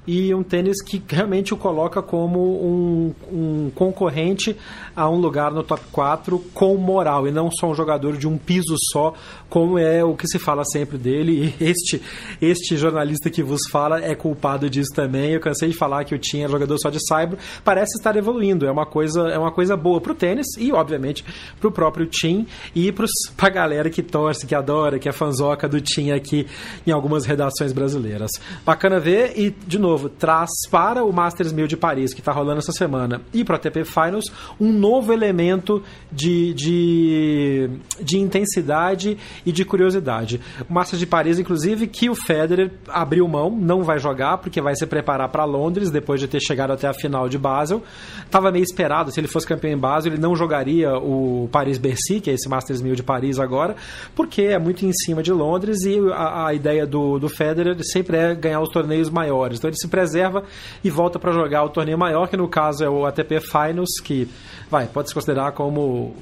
e 0.07 0.33
um 0.33 0.43
tênis 0.43 0.81
que 0.83 1.01
realmente 1.07 1.53
o 1.53 1.57
coloca 1.57 2.01
como 2.01 2.39
um, 2.39 3.13
um, 3.31 3.71
concorrente 3.73 4.55
a 4.95 5.09
um 5.09 5.17
lugar 5.17 5.51
no 5.51 5.63
top 5.63 5.81
4 5.91 6.39
com 6.53 6.77
moral 6.77 7.27
e 7.27 7.31
não 7.31 7.49
só 7.51 7.69
um 7.69 7.75
jogador 7.75 8.17
de 8.17 8.27
um 8.27 8.37
piso 8.37 8.75
só, 8.91 9.13
como 9.49 9.77
é 9.77 10.03
o 10.03 10.15
que 10.15 10.27
se 10.27 10.37
fala 10.37 10.63
sempre 10.63 10.97
dele. 10.97 11.53
E 11.59 11.63
este, 11.63 12.01
este 12.41 12.77
jornalista 12.77 13.29
que 13.29 13.43
vos 13.43 13.61
fala 13.69 14.03
é 14.03 14.15
culpado 14.15 14.69
disso 14.69 14.93
também. 14.93 15.31
Eu 15.31 15.39
cansei 15.39 15.69
de 15.69 15.75
falar 15.75 16.03
que 16.03 16.13
eu 16.13 16.19
tinha 16.19 16.47
jogador 16.47 16.77
só 16.77 16.89
de 16.89 16.99
cyber, 16.99 17.37
parece 17.63 17.97
estar 17.97 18.15
evoluindo. 18.15 18.65
É 18.65 18.71
uma 18.71 18.85
coisa, 18.85 19.29
é 19.29 19.37
uma 19.37 19.51
coisa 19.51 19.75
boa 19.75 19.99
para 19.99 20.11
o 20.11 20.15
tênis 20.15 20.47
e, 20.57 20.71
obviamente, 20.71 21.25
para 21.59 21.67
o 21.67 21.71
próprio 21.71 22.05
Tim 22.05 22.45
e 22.75 22.91
para 22.91 23.05
a 23.39 23.49
galera 23.49 23.89
que 23.89 24.03
torce, 24.03 24.45
que 24.45 24.55
adora, 24.55 24.99
que 24.99 25.09
é 25.09 25.11
fanzoca 25.11 25.67
do 25.67 25.81
Tim 25.81 26.11
aqui 26.11 26.47
em 26.85 26.91
algumas 26.91 27.25
redações 27.25 27.73
brasileiras. 27.73 28.31
Bacana 28.65 28.99
ver 28.99 29.33
e, 29.35 29.49
de 29.49 29.79
novo, 29.79 29.94
novo, 29.95 30.09
traz 30.09 30.49
para 30.69 31.03
o 31.03 31.11
Masters 31.11 31.53
1000 31.53 31.67
de 31.67 31.77
Paris, 31.77 32.13
que 32.13 32.19
está 32.19 32.31
rolando 32.31 32.59
essa 32.59 32.71
semana, 32.73 33.21
e 33.33 33.43
para 33.43 33.55
a 33.55 33.57
ATP 33.57 33.85
Finals, 33.85 34.25
um 34.59 34.71
novo 34.71 35.13
elemento 35.13 35.81
de, 36.11 36.53
de, 36.53 37.69
de 38.01 38.19
intensidade 38.19 39.17
e 39.45 39.51
de 39.51 39.63
curiosidade. 39.63 40.41
O 40.69 40.73
Masters 40.73 40.99
de 40.99 41.05
Paris, 41.05 41.39
inclusive, 41.39 41.87
que 41.87 42.09
o 42.09 42.15
Federer 42.15 42.71
abriu 42.89 43.27
mão, 43.27 43.49
não 43.49 43.83
vai 43.83 43.97
jogar, 43.97 44.37
porque 44.37 44.61
vai 44.61 44.75
se 44.75 44.85
preparar 44.85 45.29
para 45.29 45.45
Londres, 45.45 45.89
depois 45.89 46.19
de 46.19 46.27
ter 46.27 46.41
chegado 46.41 46.71
até 46.71 46.87
a 46.87 46.93
final 46.93 47.29
de 47.29 47.37
Basel. 47.37 47.81
Estava 48.25 48.51
meio 48.51 48.63
esperado, 48.63 49.11
se 49.11 49.19
ele 49.19 49.27
fosse 49.27 49.47
campeão 49.47 49.71
em 49.71 49.77
Basel, 49.77 50.11
ele 50.13 50.21
não 50.21 50.35
jogaria 50.35 50.97
o 50.97 51.47
Paris-Bercy, 51.51 52.19
que 52.19 52.29
é 52.29 52.33
esse 52.33 52.49
Masters 52.49 52.81
1000 52.81 52.95
de 52.95 53.03
Paris 53.03 53.39
agora, 53.39 53.75
porque 54.13 54.41
é 54.43 54.59
muito 54.59 54.85
em 54.85 54.91
cima 54.91 55.23
de 55.23 55.31
Londres 55.31 55.83
e 55.85 55.99
a, 56.11 56.47
a 56.47 56.53
ideia 56.53 56.85
do, 56.85 57.17
do 57.17 57.29
Federer 57.29 57.77
sempre 57.83 58.17
é 58.17 58.35
ganhar 58.35 58.59
os 58.59 58.69
torneios 58.69 59.09
maiores. 59.09 59.57
Então 59.57 59.69
ele 59.69 59.77
se 59.77 59.84
preserva 59.87 60.43
e 60.83 60.89
volta 60.89 61.19
para 61.19 61.31
jogar 61.31 61.63
o 61.63 61.69
torneio 61.69 61.97
maior, 61.97 62.27
que 62.27 62.37
no 62.37 62.47
caso 62.47 62.83
é 62.83 62.89
o 62.89 63.05
ATP 63.05 63.39
Finals, 63.39 63.99
que 64.03 64.27
vai, 64.69 64.87
pode 64.87 65.09
se 65.09 65.13
considerar 65.13 65.51
como 65.51 66.15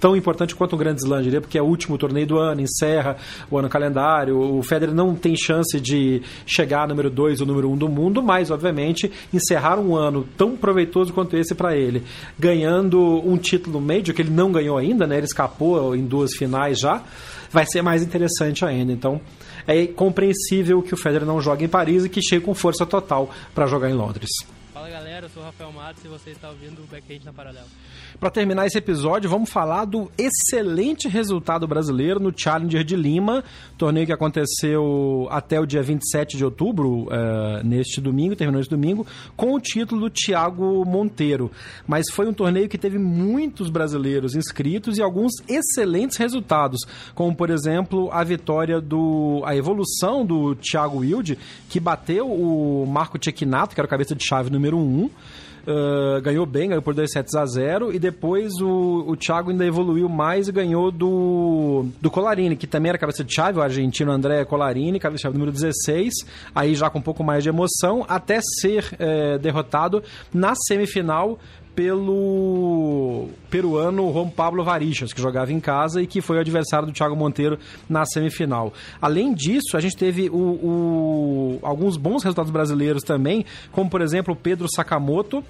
tão 0.00 0.16
importante 0.16 0.56
quanto 0.56 0.74
um 0.74 0.78
grande 0.78 1.02
slam, 1.02 1.22
diria, 1.22 1.40
porque 1.40 1.58
é 1.58 1.62
o 1.62 1.66
último 1.66 1.98
torneio 1.98 2.26
do 2.26 2.38
ano, 2.38 2.62
encerra 2.62 3.18
o 3.50 3.58
ano 3.58 3.68
calendário. 3.68 4.36
O 4.38 4.62
Federer 4.62 4.94
não 4.94 5.14
tem 5.14 5.36
chance 5.36 5.78
de 5.78 6.22
chegar 6.46 6.88
número 6.88 7.10
2 7.10 7.42
ou 7.42 7.46
número 7.46 7.68
1 7.68 7.72
um 7.72 7.76
do 7.76 7.88
mundo, 7.88 8.22
mas, 8.22 8.50
obviamente, 8.50 9.12
encerrar 9.32 9.78
um 9.78 9.94
ano 9.94 10.26
tão 10.36 10.56
proveitoso 10.56 11.12
quanto 11.12 11.36
esse 11.36 11.54
para 11.54 11.76
ele, 11.76 12.02
ganhando 12.38 12.98
um 12.98 13.36
título 13.36 13.80
médio 13.80 14.14
que 14.14 14.22
ele 14.22 14.30
não 14.30 14.50
ganhou 14.50 14.78
ainda, 14.78 15.06
né? 15.06 15.18
Ele 15.18 15.26
escapou 15.26 15.94
em 15.94 16.06
duas 16.06 16.34
finais 16.34 16.78
já, 16.78 17.02
vai 17.50 17.66
ser 17.66 17.82
mais 17.82 18.02
interessante 18.02 18.64
ainda. 18.64 18.92
Então, 18.92 19.20
é 19.70 19.86
compreensível 19.86 20.82
que 20.82 20.92
o 20.94 20.96
Federer 20.96 21.26
não 21.26 21.40
jogue 21.40 21.64
em 21.64 21.68
Paris 21.68 22.04
e 22.04 22.08
que 22.08 22.20
chegue 22.20 22.44
com 22.44 22.54
força 22.54 22.84
total 22.84 23.30
para 23.54 23.66
jogar 23.66 23.88
em 23.88 23.94
Londres. 23.94 24.30
Fala 24.74 24.90
galera, 24.90 25.26
eu 25.26 25.30
sou 25.30 25.42
o 25.42 25.46
Rafael 25.46 25.70
Matos 25.72 26.04
e 26.04 26.08
você 26.08 26.30
está 26.30 26.48
ouvindo 26.48 26.82
o 26.82 26.86
Backend 26.86 27.24
na 27.24 27.32
Paralela. 27.32 27.68
Para 28.20 28.28
terminar 28.28 28.66
esse 28.66 28.76
episódio, 28.76 29.30
vamos 29.30 29.48
falar 29.48 29.86
do 29.86 30.12
excelente 30.18 31.08
resultado 31.08 31.66
brasileiro 31.66 32.20
no 32.20 32.30
Challenger 32.36 32.84
de 32.84 32.94
Lima, 32.94 33.42
torneio 33.78 34.04
que 34.04 34.12
aconteceu 34.12 35.26
até 35.30 35.58
o 35.58 35.64
dia 35.64 35.82
27 35.82 36.36
de 36.36 36.44
outubro, 36.44 37.04
uh, 37.04 37.64
neste 37.64 37.98
domingo, 37.98 38.36
terminou 38.36 38.60
esse 38.60 38.68
domingo, 38.68 39.06
com 39.34 39.54
o 39.54 39.58
título 39.58 40.02
do 40.02 40.10
Thiago 40.10 40.84
Monteiro. 40.84 41.50
Mas 41.88 42.10
foi 42.10 42.28
um 42.28 42.34
torneio 42.34 42.68
que 42.68 42.76
teve 42.76 42.98
muitos 42.98 43.70
brasileiros 43.70 44.36
inscritos 44.36 44.98
e 44.98 45.02
alguns 45.02 45.32
excelentes 45.48 46.18
resultados, 46.18 46.80
como 47.14 47.34
por 47.34 47.48
exemplo 47.48 48.10
a 48.12 48.22
vitória 48.22 48.82
do. 48.82 49.40
a 49.46 49.56
evolução 49.56 50.26
do 50.26 50.54
Thiago 50.56 50.98
Wilde, 50.98 51.38
que 51.70 51.80
bateu 51.80 52.30
o 52.30 52.84
Marco 52.86 53.18
Cecchinato, 53.18 53.74
que 53.74 53.80
era 53.80 53.86
o 53.86 53.90
cabeça 53.90 54.14
de 54.14 54.22
chave 54.22 54.50
número 54.50 54.76
1. 54.76 54.80
Um, 54.80 55.10
Uh, 55.66 56.20
ganhou 56.22 56.46
bem, 56.46 56.68
ganhou 56.68 56.82
por 56.82 56.94
2 56.94 57.10
sets 57.10 57.34
a 57.34 57.44
0 57.44 57.92
e 57.92 57.98
depois 57.98 58.52
o, 58.60 59.04
o 59.06 59.16
Thiago 59.16 59.50
ainda 59.50 59.64
evoluiu 59.64 60.08
mais 60.08 60.48
e 60.48 60.52
ganhou 60.52 60.90
do, 60.90 61.86
do 62.00 62.10
Colarini, 62.10 62.56
que 62.56 62.66
também 62.66 62.88
era 62.88 62.98
cabeça 62.98 63.22
de 63.22 63.34
chave, 63.34 63.58
o 63.58 63.62
argentino 63.62 64.10
André 64.10 64.44
Colarini, 64.44 64.98
cabeça 64.98 65.18
de 65.18 65.22
chave 65.22 65.34
número 65.34 65.52
16, 65.52 66.12
aí 66.54 66.74
já 66.74 66.88
com 66.88 66.98
um 66.98 67.02
pouco 67.02 67.22
mais 67.22 67.42
de 67.42 67.50
emoção, 67.50 68.04
até 68.08 68.40
ser 68.60 68.86
é, 68.98 69.38
derrotado 69.38 70.02
na 70.32 70.54
semifinal 70.54 71.38
pelo 71.80 73.30
peruano 73.48 74.12
Juan 74.12 74.28
Pablo 74.28 74.62
Varichas, 74.62 75.14
que 75.14 75.22
jogava 75.22 75.50
em 75.50 75.58
casa 75.58 76.02
e 76.02 76.06
que 76.06 76.20
foi 76.20 76.36
o 76.36 76.40
adversário 76.40 76.86
do 76.86 76.92
Thiago 76.92 77.16
Monteiro 77.16 77.58
na 77.88 78.04
semifinal. 78.04 78.70
Além 79.00 79.32
disso, 79.32 79.78
a 79.78 79.80
gente 79.80 79.96
teve 79.96 80.28
o, 80.28 80.34
o, 80.36 81.58
alguns 81.62 81.96
bons 81.96 82.22
resultados 82.22 82.52
brasileiros 82.52 83.02
também, 83.02 83.46
como 83.72 83.88
por 83.88 84.02
exemplo 84.02 84.36
Pedro 84.36 84.68
Sakamoto, 84.70 85.42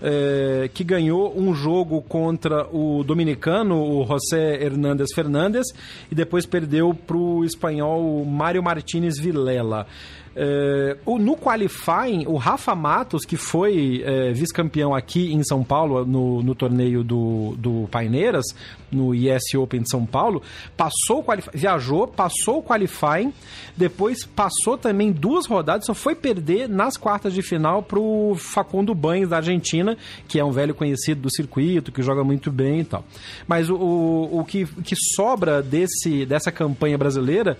é, 0.00 0.70
que 0.72 0.84
ganhou 0.84 1.36
um 1.36 1.52
jogo 1.52 2.00
contra 2.02 2.64
o 2.72 3.02
dominicano, 3.02 3.82
o 3.82 4.06
José 4.06 4.62
Hernández 4.62 5.08
Fernandes, 5.12 5.66
e 6.12 6.14
depois 6.14 6.46
perdeu 6.46 6.94
para 6.94 7.16
o 7.16 7.44
espanhol 7.44 8.24
Mário 8.24 8.62
Martínez 8.62 9.18
Vilela. 9.18 9.88
É, 10.34 10.96
o, 11.04 11.18
no 11.18 11.36
qualifying, 11.36 12.24
o 12.26 12.36
Rafa 12.36 12.74
Matos, 12.74 13.24
que 13.24 13.36
foi 13.36 14.02
é, 14.04 14.32
vice-campeão 14.32 14.94
aqui 14.94 15.32
em 15.32 15.42
São 15.42 15.62
Paulo, 15.62 16.04
no, 16.04 16.42
no 16.42 16.54
torneio 16.54 17.04
do, 17.04 17.54
do 17.58 17.88
Paineiras, 17.90 18.44
no 18.90 19.14
IS 19.14 19.54
Open 19.56 19.82
de 19.82 19.90
São 19.90 20.04
Paulo, 20.04 20.42
passou 20.76 21.24
viajou, 21.52 22.06
passou 22.06 22.58
o 22.58 22.62
qualifying, 22.62 23.32
depois 23.76 24.24
passou 24.24 24.76
também 24.76 25.10
duas 25.10 25.46
rodadas, 25.46 25.86
só 25.86 25.94
foi 25.94 26.14
perder 26.14 26.68
nas 26.68 26.96
quartas 26.96 27.32
de 27.32 27.42
final 27.42 27.82
para 27.82 27.98
o 27.98 28.34
Facundo 28.36 28.94
Banhos 28.94 29.30
da 29.30 29.36
Argentina, 29.36 29.96
que 30.28 30.38
é 30.38 30.44
um 30.44 30.50
velho 30.50 30.74
conhecido 30.74 31.22
do 31.22 31.34
circuito, 31.34 31.90
que 31.90 32.02
joga 32.02 32.22
muito 32.22 32.50
bem 32.50 32.80
e 32.80 32.84
tal. 32.84 33.04
Mas 33.46 33.70
o, 33.70 33.76
o, 33.76 34.40
o 34.40 34.44
que, 34.44 34.66
que 34.82 34.94
sobra 35.14 35.62
desse, 35.62 36.26
dessa 36.26 36.52
campanha 36.52 36.98
brasileira 36.98 37.56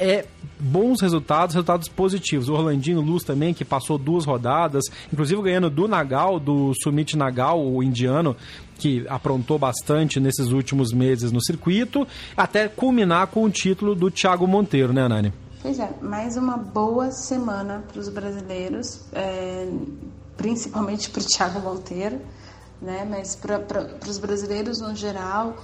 é 0.00 0.24
bons 0.58 1.00
resultados, 1.00 1.54
resultados 1.54 1.88
positivos. 1.88 2.48
O 2.48 2.54
Orlandinho 2.54 3.00
Luz 3.00 3.22
também, 3.22 3.52
que 3.52 3.64
passou 3.64 3.98
duas 3.98 4.24
rodadas, 4.24 4.84
inclusive 5.12 5.40
ganhando 5.42 5.70
do 5.70 5.86
Nagal, 5.86 6.40
do 6.40 6.72
Sumit 6.82 7.16
Nagal, 7.16 7.64
o 7.64 7.82
indiano, 7.82 8.34
que 8.78 9.06
aprontou 9.08 9.58
bastante 9.58 10.18
nesses 10.18 10.48
últimos 10.48 10.92
meses 10.92 11.30
no 11.30 11.42
circuito, 11.42 12.06
até 12.36 12.66
culminar 12.66 13.26
com 13.26 13.44
o 13.44 13.50
título 13.50 13.94
do 13.94 14.10
Thiago 14.10 14.46
Monteiro, 14.46 14.92
né, 14.92 15.06
Nani? 15.06 15.32
Pois 15.62 15.78
é, 15.78 15.90
mais 16.00 16.38
uma 16.38 16.56
boa 16.56 17.10
semana 17.10 17.84
para 17.86 18.00
os 18.00 18.08
brasileiros, 18.08 19.04
é, 19.12 19.68
principalmente 20.36 21.10
para 21.10 21.20
o 21.20 21.24
Thiago 21.24 21.60
Monteiro, 21.60 22.18
né? 22.80 23.06
Mas 23.08 23.36
para 23.36 23.60
os 24.08 24.18
brasileiros 24.18 24.80
no 24.80 24.94
geral, 24.94 25.54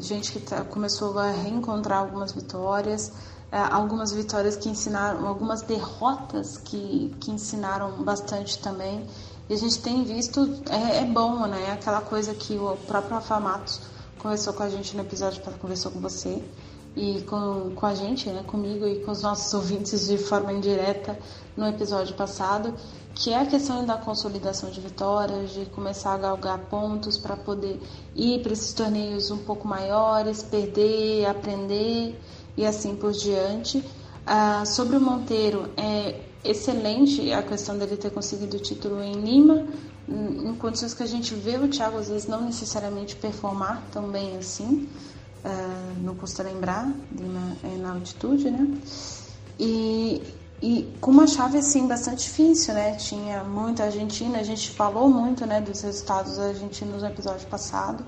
gente 0.00 0.32
que 0.32 0.40
tá, 0.40 0.64
começou 0.64 1.18
a 1.18 1.30
reencontrar 1.30 2.00
algumas 2.00 2.32
vitórias, 2.32 3.08
uh, 3.52 3.70
algumas 3.70 4.12
vitórias 4.12 4.56
que 4.56 4.68
ensinaram, 4.68 5.26
algumas 5.26 5.62
derrotas 5.62 6.56
que, 6.58 7.14
que 7.20 7.30
ensinaram 7.30 8.02
bastante 8.02 8.58
também. 8.58 9.06
E 9.48 9.54
a 9.54 9.56
gente 9.56 9.80
tem 9.80 10.04
visto, 10.04 10.40
é, 10.70 10.98
é 10.98 11.04
bom, 11.04 11.46
né? 11.46 11.72
Aquela 11.72 12.00
coisa 12.00 12.34
que 12.34 12.56
o 12.56 12.76
próprio 12.86 13.14
Rafa 13.14 13.38
Matos 13.38 13.80
conversou 14.18 14.52
com 14.52 14.62
a 14.62 14.68
gente 14.68 14.96
no 14.96 15.02
episódio, 15.02 15.42
conversou 15.60 15.90
com 15.90 16.00
você 16.00 16.42
e 16.94 17.22
com, 17.22 17.72
com 17.74 17.86
a 17.86 17.94
gente, 17.94 18.28
né, 18.28 18.42
comigo 18.46 18.86
e 18.86 19.00
com 19.00 19.10
os 19.10 19.22
nossos 19.22 19.52
ouvintes 19.54 20.06
de 20.06 20.18
forma 20.18 20.52
indireta 20.52 21.18
no 21.56 21.66
episódio 21.66 22.14
passado, 22.14 22.74
que 23.14 23.32
é 23.32 23.40
a 23.40 23.46
questão 23.46 23.84
da 23.84 23.96
consolidação 23.96 24.70
de 24.70 24.80
vitórias, 24.80 25.52
de 25.52 25.66
começar 25.66 26.14
a 26.14 26.18
galgar 26.18 26.58
pontos 26.58 27.16
para 27.18 27.36
poder 27.36 27.80
ir 28.14 28.42
para 28.42 28.52
esses 28.52 28.72
torneios 28.72 29.30
um 29.30 29.38
pouco 29.38 29.66
maiores, 29.66 30.42
perder, 30.42 31.26
aprender 31.26 32.18
e 32.56 32.66
assim 32.66 32.96
por 32.96 33.12
diante. 33.12 33.84
Ah, 34.26 34.64
sobre 34.64 34.96
o 34.96 35.00
Monteiro, 35.00 35.68
é 35.76 36.20
excelente 36.44 37.32
a 37.32 37.42
questão 37.42 37.76
dele 37.78 37.96
ter 37.96 38.10
conseguido 38.10 38.56
o 38.56 38.60
título 38.60 39.02
em 39.02 39.20
Lima, 39.20 39.66
em 40.08 40.54
condições 40.56 40.94
que 40.94 41.02
a 41.02 41.06
gente 41.06 41.34
vê 41.34 41.56
o 41.56 41.68
Thiago 41.68 41.98
às 41.98 42.08
vezes 42.08 42.26
não 42.26 42.42
necessariamente 42.42 43.14
performar 43.16 43.82
tão 43.92 44.08
bem 44.08 44.36
assim. 44.36 44.88
Uh, 45.44 46.00
não 46.02 46.14
custa 46.14 46.42
lembrar, 46.42 46.88
Lima 47.10 47.56
é 47.64 47.76
na 47.76 47.94
altitude, 47.94 48.48
né? 48.48 48.78
E, 49.58 50.22
e 50.62 50.96
com 51.00 51.10
uma 51.10 51.26
chave 51.26 51.58
assim 51.58 51.88
bastante 51.88 52.24
difícil, 52.24 52.74
né? 52.74 52.94
Tinha 52.94 53.42
muita 53.42 53.84
Argentina, 53.84 54.38
a 54.38 54.42
gente 54.44 54.70
falou 54.70 55.08
muito, 55.08 55.44
né, 55.44 55.60
dos 55.60 55.80
resultados 55.80 56.38
argentinos 56.38 57.02
no 57.02 57.08
episódio 57.08 57.46
passado. 57.48 58.04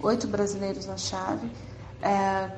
Oito 0.00 0.28
brasileiros 0.28 0.86
na 0.86 0.96
chave. 0.96 1.50
É, 2.00 2.48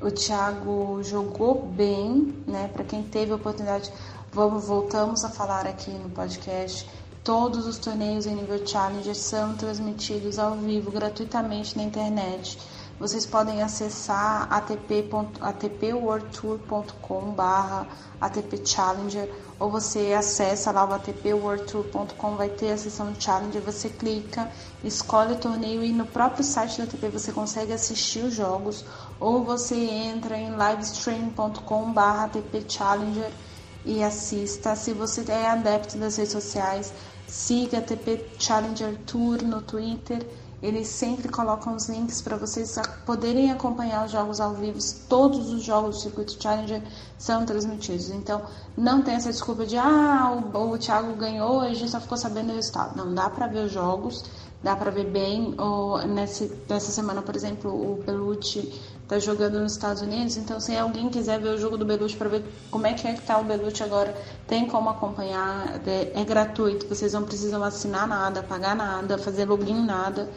o 0.00 0.10
Thiago 0.10 1.02
jogou 1.02 1.66
bem, 1.66 2.32
né? 2.46 2.68
Para 2.72 2.84
quem 2.84 3.02
teve 3.02 3.32
a 3.32 3.36
oportunidade, 3.36 3.92
vamos 4.32 4.64
voltamos 4.64 5.24
a 5.24 5.30
falar 5.30 5.66
aqui 5.66 5.90
no 5.90 6.10
podcast. 6.10 6.88
Todos 7.24 7.66
os 7.66 7.78
torneios 7.78 8.26
em 8.26 8.34
nível 8.36 8.64
Challenger 8.66 9.16
são 9.16 9.54
transmitidos 9.54 10.38
ao 10.38 10.56
vivo 10.56 10.90
gratuitamente 10.90 11.76
na 11.76 11.82
internet. 11.82 12.58
Vocês 12.98 13.26
podem 13.26 13.60
acessar 13.60 14.46
atp.atpworldtour.com 14.52 17.32
barra 17.32 17.88
atpchallenger 18.20 19.28
ou 19.58 19.70
você 19.70 20.14
acessa 20.16 20.70
lá 20.70 20.84
o 20.84 20.94
atpworldtour.com, 20.94 22.36
vai 22.36 22.48
ter 22.48 22.70
a 22.70 22.78
seção 22.78 23.12
de 23.12 23.22
Challenger, 23.22 23.62
você 23.62 23.88
clica, 23.88 24.50
escolhe 24.82 25.34
o 25.34 25.38
torneio 25.38 25.82
e 25.82 25.92
no 25.92 26.06
próprio 26.06 26.44
site 26.44 26.78
da 26.78 26.84
ATP 26.84 27.08
você 27.08 27.32
consegue 27.32 27.72
assistir 27.72 28.20
os 28.20 28.34
jogos 28.34 28.84
ou 29.18 29.42
você 29.42 29.74
entra 29.74 30.36
em 30.36 30.50
livestream.com 30.50 31.92
barra 31.92 32.24
atpchallenger 32.24 33.30
e 33.84 34.02
assista. 34.02 34.74
Se 34.76 34.92
você 34.92 35.24
é 35.30 35.48
adepto 35.48 35.98
das 35.98 36.16
redes 36.16 36.32
sociais, 36.32 36.92
siga 37.26 37.78
a 37.78 37.80
ATP 37.80 38.24
Challenger 38.38 38.96
Tour 39.04 39.42
no 39.42 39.60
Twitter 39.62 40.24
eles 40.64 40.88
sempre 40.88 41.28
colocam 41.28 41.76
os 41.76 41.90
links 41.90 42.22
para 42.22 42.38
vocês 42.38 42.74
poderem 43.04 43.52
acompanhar 43.52 44.06
os 44.06 44.12
jogos 44.12 44.40
ao 44.40 44.54
vivo. 44.54 44.78
Todos 45.08 45.52
os 45.52 45.62
jogos 45.62 45.96
do 45.96 46.02
Circuito 46.02 46.42
Challenger 46.42 46.82
são 47.18 47.44
transmitidos. 47.44 48.08
Então, 48.08 48.40
não 48.74 49.02
tem 49.02 49.14
essa 49.14 49.30
desculpa 49.30 49.66
de 49.66 49.76
ah, 49.76 50.42
o, 50.54 50.70
o 50.70 50.78
Thiago 50.78 51.14
ganhou 51.16 51.60
a 51.60 51.74
gente 51.74 51.90
só 51.90 52.00
ficou 52.00 52.16
sabendo 52.16 52.50
o 52.50 52.56
resultado. 52.56 52.96
Não, 52.96 53.14
dá 53.14 53.28
para 53.28 53.46
ver 53.46 53.66
os 53.66 53.72
jogos, 53.72 54.24
dá 54.62 54.74
para 54.74 54.90
ver 54.90 55.04
bem. 55.04 55.54
Ou, 55.58 55.98
nesse, 56.06 56.50
nessa 56.68 56.90
semana, 56.90 57.20
por 57.20 57.36
exemplo, 57.36 57.70
o 57.70 58.02
Belucci 58.02 58.72
está 59.02 59.18
jogando 59.18 59.60
nos 59.60 59.72
Estados 59.72 60.02
Unidos. 60.02 60.36
Então, 60.36 60.58
se 60.58 60.76
alguém 60.76 61.08
quiser 61.10 61.38
ver 61.40 61.50
o 61.50 61.58
jogo 61.58 61.76
do 61.76 61.84
Belucci 61.84 62.16
para 62.16 62.28
ver 62.28 62.44
como 62.70 62.86
é 62.86 62.94
que 62.94 63.06
é 63.06 63.12
que 63.12 63.22
tá 63.22 63.38
o 63.38 63.44
Belucci 63.44 63.82
agora, 63.82 64.14
tem 64.46 64.66
como 64.66 64.88
acompanhar. 64.88 65.80
É, 65.86 66.12
é 66.14 66.24
gratuito, 66.24 66.88
vocês 66.88 67.12
não 67.12 67.22
precisam 67.22 67.62
assinar 67.62 68.08
nada, 68.08 68.42
pagar 68.42 68.74
nada, 68.74 69.18
fazer 69.18 69.44
login 69.44 69.84
nada. 69.84 70.28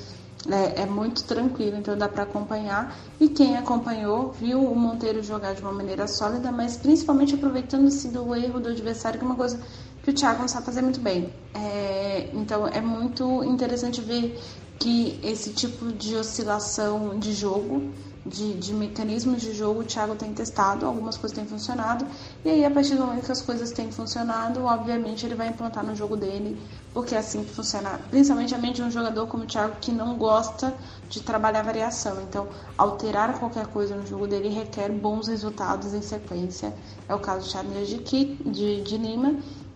É, 0.49 0.83
é, 0.83 0.85
muito 0.85 1.23
tranquilo, 1.23 1.77
então 1.77 1.97
dá 1.97 2.07
para 2.07 2.23
acompanhar. 2.23 2.95
E 3.19 3.27
quem 3.27 3.57
acompanhou 3.57 4.31
viu 4.31 4.63
o 4.63 4.75
Monteiro 4.75 5.23
jogar 5.23 5.53
de 5.53 5.61
uma 5.61 5.73
maneira 5.73 6.07
sólida, 6.07 6.51
mas 6.51 6.77
principalmente 6.77 7.33
aproveitando-se 7.35 8.09
do 8.09 8.35
erro 8.35 8.59
do 8.59 8.69
adversário, 8.69 9.17
que 9.19 9.25
é 9.25 9.27
uma 9.27 9.35
coisa 9.35 9.59
que 10.03 10.11
o 10.11 10.13
Thiago 10.13 10.39
não 10.39 10.47
sabe 10.47 10.65
fazer 10.65 10.81
muito 10.81 10.99
bem. 10.99 11.33
É, 11.53 12.29
então 12.33 12.67
é 12.67 12.79
muito 12.79 13.43
interessante 13.43 13.99
ver 13.99 14.39
que 14.79 15.19
esse 15.23 15.51
tipo 15.51 15.91
de 15.91 16.15
oscilação 16.15 17.17
de 17.17 17.33
jogo 17.33 17.91
de, 18.27 18.53
de 18.55 18.73
mecanismos 18.73 19.41
de 19.41 19.53
jogo 19.53 19.81
o 19.81 19.83
Thiago 19.83 20.15
tem 20.15 20.33
testado, 20.33 20.85
algumas 20.85 21.17
coisas 21.17 21.35
têm 21.35 21.45
funcionado, 21.45 22.05
e 22.43 22.49
aí 22.49 22.65
a 22.65 22.71
partir 22.71 22.95
do 22.95 23.05
momento 23.05 23.25
que 23.25 23.31
as 23.31 23.41
coisas 23.41 23.71
têm 23.71 23.91
funcionado, 23.91 24.63
obviamente 24.63 25.25
ele 25.25 25.35
vai 25.35 25.47
implantar 25.49 25.85
no 25.85 25.95
jogo 25.95 26.15
dele, 26.17 26.59
porque 26.93 27.15
é 27.15 27.17
assim 27.17 27.43
que 27.43 27.51
funciona, 27.51 27.99
principalmente 28.09 28.53
a 28.53 28.57
mente 28.57 28.75
de 28.75 28.83
um 28.83 28.91
jogador 28.91 29.27
como 29.27 29.43
o 29.43 29.47
Thiago 29.47 29.75
que 29.79 29.91
não 29.91 30.17
gosta 30.17 30.73
de 31.09 31.21
trabalhar 31.21 31.63
variação, 31.63 32.21
então 32.21 32.47
alterar 32.77 33.39
qualquer 33.39 33.67
coisa 33.67 33.95
no 33.95 34.05
jogo 34.05 34.27
dele 34.27 34.49
requer 34.49 34.91
bons 34.91 35.27
resultados 35.27 35.93
em 35.93 36.01
sequência, 36.01 36.73
é 37.07 37.15
o 37.15 37.19
caso 37.19 37.45
do 37.45 37.51
Charles 37.51 37.87
de, 37.87 37.97
de, 37.97 38.81
de 38.81 38.97
Lima, 38.97 39.35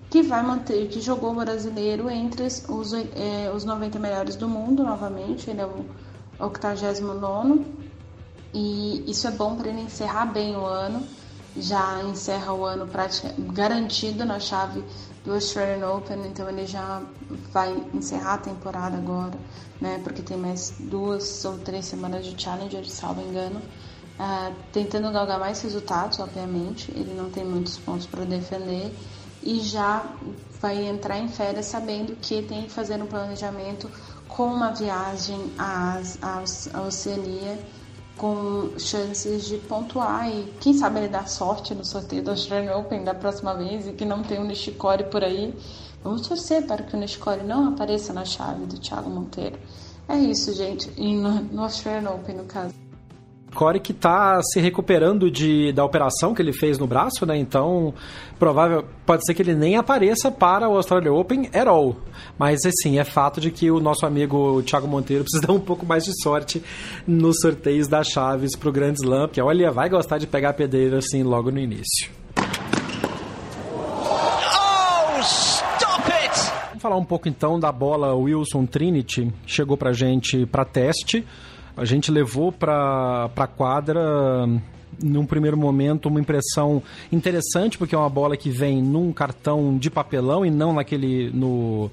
que 0.10 0.22
vai 0.22 0.44
manter, 0.44 0.90
que 0.90 1.00
jogou 1.00 1.32
o 1.32 1.36
brasileiro 1.36 2.10
entre 2.10 2.44
os, 2.46 2.94
é, 3.16 3.50
os 3.56 3.64
90 3.64 3.98
melhores 3.98 4.36
do 4.36 4.48
mundo 4.48 4.84
novamente, 4.84 5.50
ele 5.50 5.62
é 5.62 5.66
o 5.66 5.86
89 6.38 7.81
e 8.54 9.04
isso 9.10 9.28
é 9.28 9.32
bom 9.32 9.56
para 9.56 9.70
ele 9.70 9.82
encerrar 9.82 10.26
bem 10.26 10.56
o 10.56 10.66
ano, 10.66 11.06
já 11.56 12.02
encerra 12.04 12.54
o 12.54 12.66
ano 12.66 12.88
garantido 13.54 14.26
na 14.26 14.40
chave 14.40 14.84
do 15.24 15.34
Australian 15.34 15.88
Open, 15.88 16.26
então 16.26 16.50
ele 16.50 16.66
já 16.66 17.02
vai 17.52 17.76
encerrar 17.94 18.36
a 18.36 18.38
temporada 18.38 18.98
agora, 18.98 19.38
né? 19.80 20.00
Porque 20.04 20.22
tem 20.22 20.38
mais 20.38 20.74
duas 20.80 21.44
ou 21.46 21.58
três 21.60 21.86
semanas 21.86 22.26
de 22.26 22.42
Challenger, 22.42 22.90
salvo 22.90 23.22
engano. 23.22 23.62
Uh, 24.20 24.54
tentando 24.72 25.12
galgar 25.12 25.40
mais 25.40 25.62
resultados, 25.62 26.20
obviamente, 26.20 26.92
ele 26.92 27.14
não 27.14 27.30
tem 27.30 27.44
muitos 27.44 27.78
pontos 27.78 28.06
para 28.06 28.24
defender 28.24 28.94
e 29.42 29.60
já 29.62 30.06
vai 30.62 30.86
entrar 30.88 31.18
em 31.18 31.28
férias 31.28 31.66
sabendo 31.66 32.16
que 32.16 32.44
tem 32.44 32.64
que 32.64 32.72
fazer 32.72 33.02
um 33.02 33.08
planejamento 33.08 33.90
com 34.28 34.46
uma 34.46 34.72
viagem 34.72 35.52
à, 35.58 36.00
à, 36.22 36.44
à 36.74 36.82
Oceania 36.84 37.58
com 38.22 38.78
chances 38.78 39.46
de 39.46 39.58
pontuar 39.58 40.30
e 40.30 40.44
quem 40.60 40.76
sabe 40.76 41.00
ele 41.00 41.08
dá 41.08 41.26
sorte 41.26 41.74
no 41.74 41.84
sorteio 41.84 42.22
do 42.22 42.30
Australian 42.30 42.78
Open 42.78 43.04
da 43.04 43.16
próxima 43.16 43.56
vez 43.56 43.88
e 43.88 43.94
que 43.94 44.06
não 44.06 44.22
tem 44.22 44.40
um 44.40 44.46
Nishikori 44.46 45.06
por 45.06 45.24
aí. 45.24 45.52
Vamos 46.04 46.28
torcer 46.28 46.68
para 46.68 46.84
que 46.84 46.96
o 46.96 47.00
Nishikori 47.00 47.44
não 47.44 47.70
apareça 47.70 48.14
na 48.14 48.24
chave 48.24 48.68
do 48.68 48.78
Thiago 48.78 49.10
Monteiro. 49.10 49.58
É 50.08 50.16
isso, 50.16 50.54
gente. 50.54 50.92
E 50.98 51.16
no, 51.16 51.32
no 51.46 51.64
Australian 51.64 52.12
Open, 52.12 52.36
no 52.36 52.44
caso. 52.44 52.81
Corey 53.54 53.80
que 53.80 53.92
está 53.92 54.42
se 54.42 54.60
recuperando 54.60 55.30
de, 55.30 55.72
da 55.74 55.84
operação 55.84 56.34
que 56.34 56.42
ele 56.42 56.54
fez 56.54 56.78
no 56.78 56.88
braço, 56.88 57.26
né? 57.26 57.38
Então, 57.38 57.94
provável 58.40 58.86
pode 59.06 59.26
ser 59.26 59.34
que 59.34 59.42
ele 59.42 59.54
nem 59.54 59.76
apareça 59.76 60.32
para 60.32 60.68
o 60.70 60.76
Australia 60.76 61.12
Open 61.14 61.48
at 61.54 61.68
all. 61.68 61.98
Mas 62.38 62.66
assim, 62.66 62.98
é 62.98 63.04
fato 63.04 63.42
de 63.42 63.52
que 63.52 63.70
o 63.70 63.80
nosso 63.80 64.06
amigo 64.06 64.64
Thiago 64.64 64.88
Monteiro 64.88 65.24
precisa 65.26 65.46
dar 65.48 65.54
um 65.54 65.60
pouco 65.60 65.86
mais 65.86 66.04
de 66.04 66.12
sorte 66.22 66.64
nos 67.06 67.40
sorteios 67.42 67.88
das 67.88 68.08
chaves 68.08 68.56
para 68.56 68.70
o 68.70 68.72
Grand 68.72 68.94
Slam, 68.94 69.28
porque 69.28 69.42
olha, 69.42 69.72
vai 69.72 69.90
gostar 69.90 70.18
de 70.18 70.28
pegar 70.28 70.50
a 70.50 70.54
pedreira 70.54 70.98
assim 71.00 71.24
logo 71.24 71.52
no 71.52 71.60
início. 71.60 72.10
Oh, 74.04 74.32
Vamos 76.70 76.82
falar 76.82 76.98
um 76.98 77.06
pouco 77.06 77.30
então 77.30 77.60
da 77.60 77.72
bola 77.72 78.16
Wilson 78.16 78.66
Trinity, 78.66 79.32
chegou 79.46 79.78
pra 79.78 79.94
gente 79.94 80.46
para 80.48 80.66
teste. 80.66 81.24
A 81.76 81.86
gente 81.86 82.12
levou 82.12 82.52
para 82.52 83.30
a 83.36 83.48
quadra 83.48 84.02
num 85.02 85.26
primeiro 85.26 85.58
momento, 85.58 86.08
uma 86.08 86.20
impressão 86.20 86.82
interessante, 87.12 87.78
porque 87.78 87.96
é 87.96 87.98
uma 87.98 88.10
bola 88.10 88.38
que 88.38 88.50
vem 88.50 88.82
num 88.82 89.12
cartão 89.12 89.78
de 89.78 89.90
papelão 89.90 90.46
e 90.46 90.52
não 90.52 90.74
naquele. 90.74 91.30
no 91.32 91.90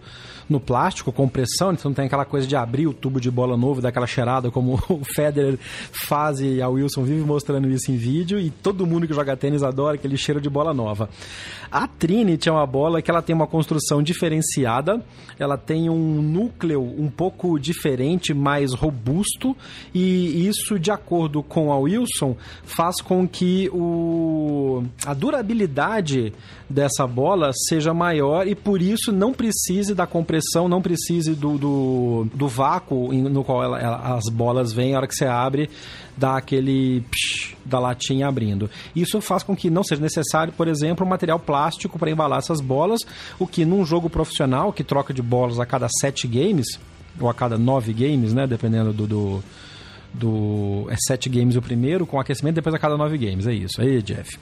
no 0.48 0.58
plástico, 0.58 1.12
com 1.12 1.28
pressão, 1.28 1.72
então 1.72 1.92
tem 1.92 2.06
aquela 2.06 2.24
coisa 2.24 2.46
de 2.46 2.56
abrir 2.56 2.86
o 2.86 2.94
tubo 2.94 3.20
de 3.20 3.30
bola 3.30 3.56
novo, 3.56 3.82
daquela 3.82 4.06
cheirada, 4.06 4.50
como 4.50 4.82
o 4.88 5.04
Federer 5.04 5.58
faz 5.92 6.40
e 6.40 6.62
a 6.62 6.68
Wilson 6.68 7.04
vive 7.04 7.20
mostrando 7.20 7.68
isso 7.68 7.92
em 7.92 7.96
vídeo, 7.96 8.40
e 8.40 8.50
todo 8.50 8.86
mundo 8.86 9.06
que 9.06 9.12
joga 9.12 9.36
tênis 9.36 9.62
adora 9.62 9.96
aquele 9.96 10.16
cheiro 10.16 10.40
de 10.40 10.48
bola 10.48 10.72
nova. 10.72 11.08
A 11.70 11.86
Trinity 11.86 12.48
é 12.48 12.52
uma 12.52 12.66
bola 12.66 13.02
que 13.02 13.10
ela 13.10 13.20
tem 13.20 13.34
uma 13.34 13.46
construção 13.46 14.02
diferenciada, 14.02 15.02
ela 15.38 15.56
tem 15.56 15.90
um 15.90 16.22
núcleo 16.22 16.82
um 16.82 17.08
pouco 17.10 17.58
diferente, 17.58 18.32
mais 18.32 18.72
robusto, 18.72 19.56
e 19.94 20.46
isso, 20.46 20.78
de 20.78 20.90
acordo 20.90 21.42
com 21.42 21.70
a 21.72 21.78
Wilson, 21.78 22.36
faz 22.64 23.00
com 23.00 23.28
que 23.28 23.68
o, 23.72 24.82
a 25.04 25.12
durabilidade 25.12 26.32
dessa 26.68 27.06
bola 27.06 27.50
seja 27.52 27.94
maior 27.94 28.46
e 28.46 28.54
por 28.54 28.80
isso 28.80 29.12
não 29.12 29.32
precise 29.32 29.94
da 29.94 30.06
compressão, 30.06 30.68
não 30.68 30.82
precise 30.82 31.34
do, 31.34 31.58
do, 31.58 32.26
do 32.34 32.48
vácuo 32.48 33.12
no 33.12 33.44
qual 33.44 33.62
ela, 33.62 33.78
ela, 33.78 34.16
as 34.16 34.24
bolas 34.32 34.72
vêm, 34.72 34.94
a 34.94 34.98
hora 34.98 35.06
que 35.06 35.14
você 35.14 35.26
abre, 35.26 35.70
dá 36.18 36.36
aquele 36.36 37.02
psh, 37.10 37.56
da 37.64 37.78
latinha 37.78 38.28
abrindo. 38.28 38.68
Isso 38.94 39.20
faz 39.20 39.42
com 39.42 39.54
que 39.54 39.70
não 39.70 39.84
seja 39.84 40.02
necessário, 40.02 40.52
por 40.52 40.68
exemplo, 40.68 41.06
um 41.06 41.08
material 41.08 41.38
plástico 41.38 41.98
para 41.98 42.10
embalar 42.10 42.40
essas 42.40 42.60
bolas, 42.60 43.00
o 43.38 43.46
que 43.46 43.64
num 43.64 43.84
jogo 43.84 44.10
profissional, 44.10 44.72
que 44.72 44.82
troca 44.82 45.14
de 45.14 45.22
bolas 45.22 45.60
a 45.60 45.66
cada 45.66 45.88
sete 46.00 46.26
games, 46.26 46.66
ou 47.20 47.28
a 47.28 47.34
cada 47.34 47.56
nove 47.56 47.92
games, 47.92 48.32
né, 48.32 48.46
dependendo 48.46 48.92
do, 48.92 49.06
do 49.06 49.44
do 50.12 50.86
é 50.90 50.96
sete 50.96 51.28
games 51.28 51.56
o 51.56 51.62
primeiro, 51.62 52.06
com 52.06 52.18
aquecimento 52.18 52.56
depois 52.56 52.74
a 52.74 52.78
cada 52.78 52.96
nove 52.96 53.18
games. 53.18 53.46
É 53.46 53.52
isso. 53.52 53.80
Aí, 53.80 54.02
Jeff. 54.02 54.38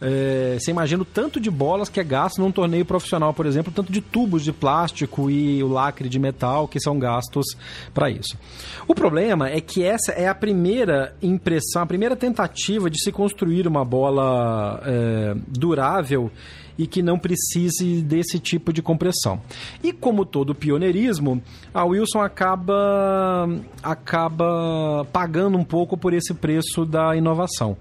É, 0.00 0.56
você 0.58 0.70
imagina 0.70 1.02
o 1.02 1.04
tanto 1.04 1.38
de 1.38 1.50
bolas 1.50 1.88
que 1.88 2.00
é 2.00 2.04
gasto 2.04 2.40
num 2.40 2.50
torneio 2.50 2.84
profissional, 2.84 3.34
por 3.34 3.46
exemplo, 3.46 3.72
tanto 3.74 3.92
de 3.92 4.00
tubos 4.00 4.42
de 4.42 4.52
plástico 4.52 5.30
e 5.30 5.62
o 5.62 5.68
lacre 5.68 6.08
de 6.08 6.18
metal 6.18 6.66
que 6.66 6.80
são 6.80 6.98
gastos 6.98 7.46
para 7.92 8.10
isso. 8.10 8.36
O 8.86 8.94
problema 8.94 9.48
é 9.48 9.60
que 9.60 9.82
essa 9.82 10.12
é 10.12 10.28
a 10.28 10.34
primeira 10.34 11.14
impressão, 11.22 11.82
a 11.82 11.86
primeira 11.86 12.16
tentativa 12.16 12.88
de 12.88 13.02
se 13.02 13.12
construir 13.12 13.66
uma 13.66 13.84
bola 13.84 14.82
é, 14.84 15.34
durável 15.46 16.30
e 16.80 16.86
que 16.86 17.02
não 17.02 17.18
precise 17.18 18.00
desse 18.00 18.38
tipo 18.38 18.72
de 18.72 18.80
compressão. 18.80 19.38
E 19.82 19.92
como 19.92 20.24
todo 20.24 20.54
pioneirismo, 20.54 21.42
a 21.74 21.84
Wilson 21.84 22.22
acaba 22.22 23.46
acaba 23.82 25.06
pagando 25.12 25.58
um 25.58 25.64
pouco 25.64 25.94
por 25.94 26.14
esse 26.14 26.32
preço 26.32 26.86
da 26.86 27.14
inovação. 27.14 27.76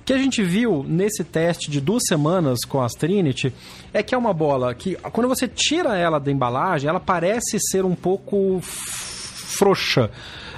O 0.00 0.04
que 0.04 0.12
a 0.12 0.18
gente 0.18 0.40
viu 0.40 0.84
nesse 0.86 1.24
teste 1.24 1.68
de 1.68 1.80
duas 1.80 2.04
semanas 2.06 2.60
com 2.60 2.80
a 2.80 2.86
Trinity 2.86 3.52
é 3.92 4.04
que 4.04 4.14
é 4.14 4.18
uma 4.18 4.32
bola 4.32 4.72
que, 4.72 4.94
quando 5.10 5.28
você 5.28 5.48
tira 5.48 5.96
ela 5.96 6.20
da 6.20 6.30
embalagem, 6.30 6.88
ela 6.88 7.00
parece 7.00 7.58
ser 7.58 7.84
um 7.84 7.96
pouco 7.96 8.60
frouxa 8.62 10.12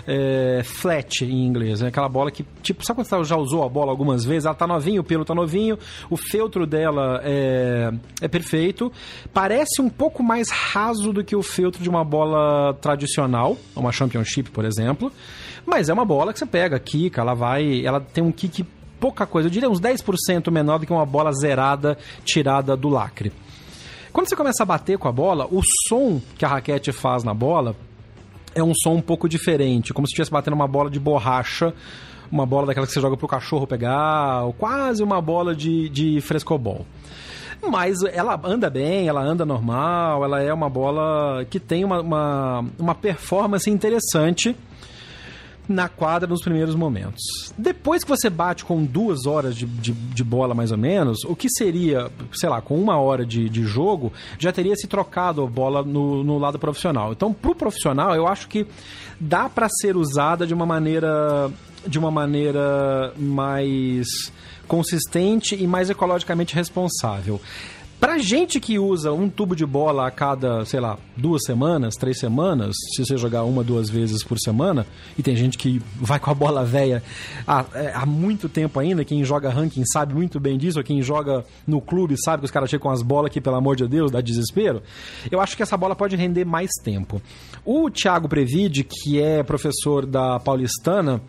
é, 0.07 0.62
flat 0.64 1.24
em 1.24 1.46
inglês, 1.46 1.80
né? 1.80 1.88
Aquela 1.88 2.09
bola 2.09 2.30
que, 2.30 2.44
tipo, 2.62 2.84
sabe 2.84 2.98
quando 2.98 3.07
você 3.07 3.24
já 3.24 3.36
usou 3.36 3.64
a 3.64 3.68
bola 3.68 3.90
algumas 3.90 4.24
vezes? 4.24 4.46
Ela 4.46 4.54
tá 4.54 4.66
novinha, 4.66 5.00
o 5.00 5.04
pelo 5.04 5.24
tá 5.24 5.34
novinho, 5.34 5.78
o 6.09 6.16
feltro 6.16 6.66
dela 6.66 7.20
é, 7.24 7.92
é 8.20 8.28
perfeito. 8.28 8.92
Parece 9.32 9.82
um 9.82 9.88
pouco 9.88 10.22
mais 10.22 10.50
raso 10.50 11.12
do 11.12 11.24
que 11.24 11.34
o 11.34 11.42
feltro 11.42 11.82
de 11.82 11.88
uma 11.88 12.04
bola 12.04 12.74
tradicional, 12.74 13.57
uma 13.74 13.90
Championship, 13.90 14.50
por 14.50 14.64
exemplo. 14.64 15.12
Mas 15.64 15.88
é 15.88 15.92
uma 15.92 16.04
bola 16.04 16.32
que 16.32 16.38
você 16.38 16.46
pega, 16.46 16.78
quica, 16.78 17.20
ela 17.20 17.34
vai. 17.34 17.84
Ela 17.84 18.00
tem 18.00 18.22
um 18.22 18.30
kick 18.30 18.64
pouca 19.00 19.26
coisa, 19.26 19.48
eu 19.48 19.52
diria 19.52 19.68
uns 19.68 19.80
10% 19.80 20.50
menor 20.50 20.78
do 20.78 20.86
que 20.86 20.92
uma 20.92 21.04
bola 21.04 21.30
zerada 21.32 21.98
tirada 22.24 22.76
do 22.76 22.88
lacre. 22.88 23.32
Quando 24.12 24.28
você 24.28 24.36
começa 24.36 24.62
a 24.62 24.66
bater 24.66 24.96
com 24.96 25.09
a 25.09 25.12
bola, 25.12 25.46
o 25.50 25.61
som 25.86 26.22
que 26.38 26.44
a 26.44 26.48
raquete 26.48 26.90
faz 26.90 27.22
na 27.22 27.34
bola 27.34 27.76
é 28.57 28.62
um 28.62 28.74
som 28.74 28.94
um 28.94 29.02
pouco 29.02 29.28
diferente, 29.28 29.92
como 29.92 30.07
se 30.07 30.12
estivesse 30.12 30.30
batendo 30.30 30.54
uma 30.54 30.66
bola 30.66 30.90
de 30.90 30.98
borracha, 30.98 31.74
uma 32.32 32.46
bola 32.46 32.66
daquela 32.66 32.86
que 32.86 32.92
você 32.92 33.00
joga 33.00 33.16
pro 33.16 33.28
cachorro 33.28 33.66
pegar, 33.66 34.44
ou 34.44 34.52
quase 34.54 35.02
uma 35.02 35.20
bola 35.20 35.54
de, 35.54 35.90
de 35.90 36.20
frescobol. 36.22 36.86
Mas 37.70 38.02
ela 38.02 38.40
anda 38.42 38.70
bem, 38.70 39.09
ela 39.09 39.20
anda 39.20 39.44
normal, 39.44 40.24
ela 40.24 40.42
é 40.42 40.52
uma 40.52 40.70
bola 40.70 41.44
que 41.50 41.61
tem 41.61 41.84
uma, 41.84 42.00
uma, 42.00 42.64
uma 42.78 42.94
performance 42.94 43.68
interessante 43.68 44.57
na 45.69 45.89
quadra 45.89 46.29
nos 46.29 46.43
primeiros 46.43 46.75
momentos. 46.75 47.23
Depois 47.57 48.05
que 48.05 48.09
você 48.09 48.31
bate 48.31 48.64
com 48.64 48.85
duas 48.85 49.27
horas 49.27 49.57
de, 49.57 49.67
de, 49.67 49.93
de, 49.93 50.25
bola, 50.25 50.55
mais 50.55 50.71
ou 50.71 50.79
menos, 50.79 51.25
o 51.25 51.35
que 51.35 51.49
seria, 51.49 52.11
sei 52.33 52.49
lá, 52.49 52.61
com 52.61 52.81
uma 52.81 52.99
hora 52.99 53.27
de, 53.27 53.49
de 53.49 53.64
jogo, 53.64 54.12
já 54.39 54.53
teria 54.53 54.77
se 54.77 54.87
trocado 54.87 55.43
a 55.43 55.47
bola 55.47 55.83
no, 55.83 56.23
no 56.23 56.39
lado 56.39 56.59
profissional. 56.59 57.12
Então, 57.12 57.33
pro 57.33 57.55
profissional, 57.55 58.14
eu 58.14 58.27
acho 58.27 58.49
que 58.49 58.67
dá 59.21 59.49
para 59.49 59.69
ser 59.69 59.97
usada 59.97 60.47
de 60.47 60.55
uma 60.55 60.67
maneira 60.67 61.51
de 61.87 62.01
uma 62.01 62.11
maneira 62.11 63.12
mais 63.17 64.33
consistente 64.67 65.55
e 65.55 65.67
mais 65.67 65.89
ecologicamente 65.89 66.55
responsável. 66.55 67.41
Pra 67.99 68.18
gente 68.18 68.61
que 68.61 68.78
usa 68.78 69.11
um 69.11 69.28
tubo 69.28 69.57
de 69.57 69.64
bola 69.64 70.07
a 70.07 70.11
cada, 70.11 70.64
sei 70.66 70.80
lá, 70.80 70.99
duas 71.16 71.42
semanas, 71.44 71.94
três 71.94 72.18
semanas, 72.18 72.76
se 72.94 73.05
você 73.05 73.16
jogar 73.16 73.44
uma, 73.44 73.64
duas 73.64 73.88
vezes 73.88 74.22
por 74.22 74.38
semana, 74.38 74.86
e 75.18 75.22
tem 75.22 75.34
gente 75.34 75.57
que 75.57 75.80
vai 75.97 76.20
com 76.20 76.30
a 76.30 76.34
bola 76.34 76.62
velha 76.62 77.03
há, 77.47 77.64
é, 77.74 77.92
há 77.94 78.05
muito 78.05 78.51
tempo 78.51 78.78
ainda, 78.78 79.03
quem 79.03 79.24
joga 79.24 79.49
ranking 79.49 79.84
sabe 79.86 80.12
muito 80.14 80.38
bem 80.38 80.59
disso, 80.59 80.82
quem 80.82 81.01
joga 81.01 81.42
no 81.66 81.80
clube 81.80 82.16
sabe 82.22 82.40
que 82.40 82.44
os 82.44 82.51
caras 82.51 82.68
chegam 82.68 82.82
com 82.82 82.90
as 82.90 83.03
bolas 83.03 83.32
que, 83.32 83.40
pelo 83.40 83.57
amor 83.57 83.76
de 83.76 83.88
Deus, 83.88 84.11
dá 84.11 84.20
desespero. 84.20 84.82
Eu 85.30 85.40
acho 85.40 85.57
que 85.57 85.62
essa 85.62 85.76
bola 85.76 85.97
pode 85.97 86.16
render 86.16 86.44
mais 86.44 86.70
tempo. 86.84 87.22
O 87.64 87.90
Thiago 87.90 88.28
Previde, 88.28 88.84
que 88.84 89.20
é 89.20 89.42
professor 89.42 90.05
da 90.05 90.38
Paulistana, 90.38 91.22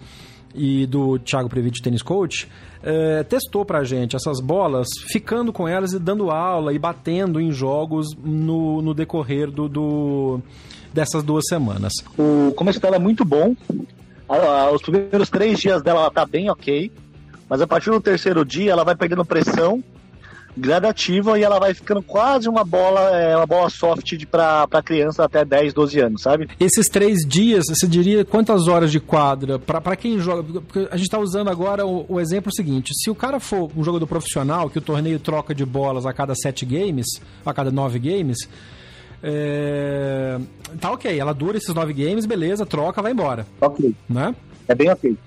e 0.57 0.86
do 0.88 1.20
Thiago 1.20 1.47
Previte 1.47 1.82
Tennis 1.82 2.01
Coach, 2.01 2.49
é, 2.84 3.23
testou 3.23 3.65
pra 3.65 3.84
gente 3.84 4.15
essas 4.15 4.39
bolas, 4.39 4.88
ficando 5.07 5.51
com 5.51 5.67
elas 5.67 5.93
e 5.93 5.99
dando 5.99 6.30
aula 6.30 6.73
e 6.73 6.80
batendo 6.80 7.39
em 7.39 7.51
jogos 7.51 8.07
no, 8.23 8.82
no 8.82 8.93
decorrer 8.93 9.49
do, 9.49 9.67
do 9.67 10.41
dessas 10.93 11.23
duas 11.23 11.45
semanas. 11.47 11.93
O 12.17 12.51
começo 12.53 12.80
dela 12.80 12.95
é 12.95 12.99
muito 12.99 13.23
bom. 13.23 13.55
Os 14.73 14.82
primeiros 14.82 15.30
três 15.30 15.59
dias 15.59 15.82
dela 15.82 16.01
ela 16.01 16.11
tá 16.11 16.25
bem 16.25 16.49
ok. 16.49 16.91
Mas 17.49 17.61
a 17.61 17.67
partir 17.67 17.91
do 17.91 18.01
terceiro 18.01 18.43
dia 18.43 18.71
ela 18.71 18.84
vai 18.84 18.95
perdendo 18.95 19.23
pressão. 19.23 19.84
Gradativa 20.58 21.39
e 21.39 21.43
ela 21.43 21.60
vai 21.60 21.74
ficando 21.74 22.01
quase 22.01 22.49
uma 22.49 22.64
bola, 22.64 23.12
é, 23.12 23.36
uma 23.36 23.45
bola 23.45 23.70
soft 23.70 24.26
para 24.26 24.68
criança 24.84 25.24
até 25.24 25.45
10, 25.45 25.74
12 25.74 25.99
anos, 25.99 26.22
sabe? 26.22 26.49
Esses 26.60 26.89
três 26.89 27.20
dias, 27.26 27.66
você 27.68 27.88
diria 27.88 28.26
quantas 28.26 28.68
horas 28.68 28.91
de 28.91 28.99
quadra? 28.99 29.60
Para 29.60 29.95
quem 29.95 30.20
joga. 30.20 30.43
Porque 30.43 30.88
a 30.91 30.97
gente 30.97 31.05
está 31.05 31.20
usando 31.20 31.49
agora 31.49 31.86
o, 31.86 32.05
o, 32.10 32.20
exemplo 32.20 32.51
seguinte: 32.53 32.91
se 32.95 33.10
o 33.10 33.16
cara 33.16 33.39
for 33.39 33.72
um 33.76 33.84
jogador 33.84 34.08
profissional, 34.08 34.70
que 34.70 34.80
o 34.80 34.82
torneio 34.82 35.20
troca 35.20 35.53
de 35.53 35.66
bolas 35.66 36.05
a 36.05 36.14
cada 36.14 36.34
sete 36.36 36.66
games, 36.66 37.08
a 37.45 37.53
cada 37.53 37.72
nove 37.72 37.99
games. 37.99 38.38
É... 39.24 40.39
Tá 40.80 40.91
ok, 40.91 41.20
ela 41.20 41.34
dura 41.34 41.58
esses 41.58 41.74
nove 41.74 41.91
games, 41.91 42.26
beleza, 42.26 42.66
troca, 42.66 43.01
vai 43.01 43.12
embora. 43.12 43.47
Ok. 43.60 43.93
Né? 44.08 44.36
É 44.68 44.76
bem 44.76 44.91
ok. 44.91 45.18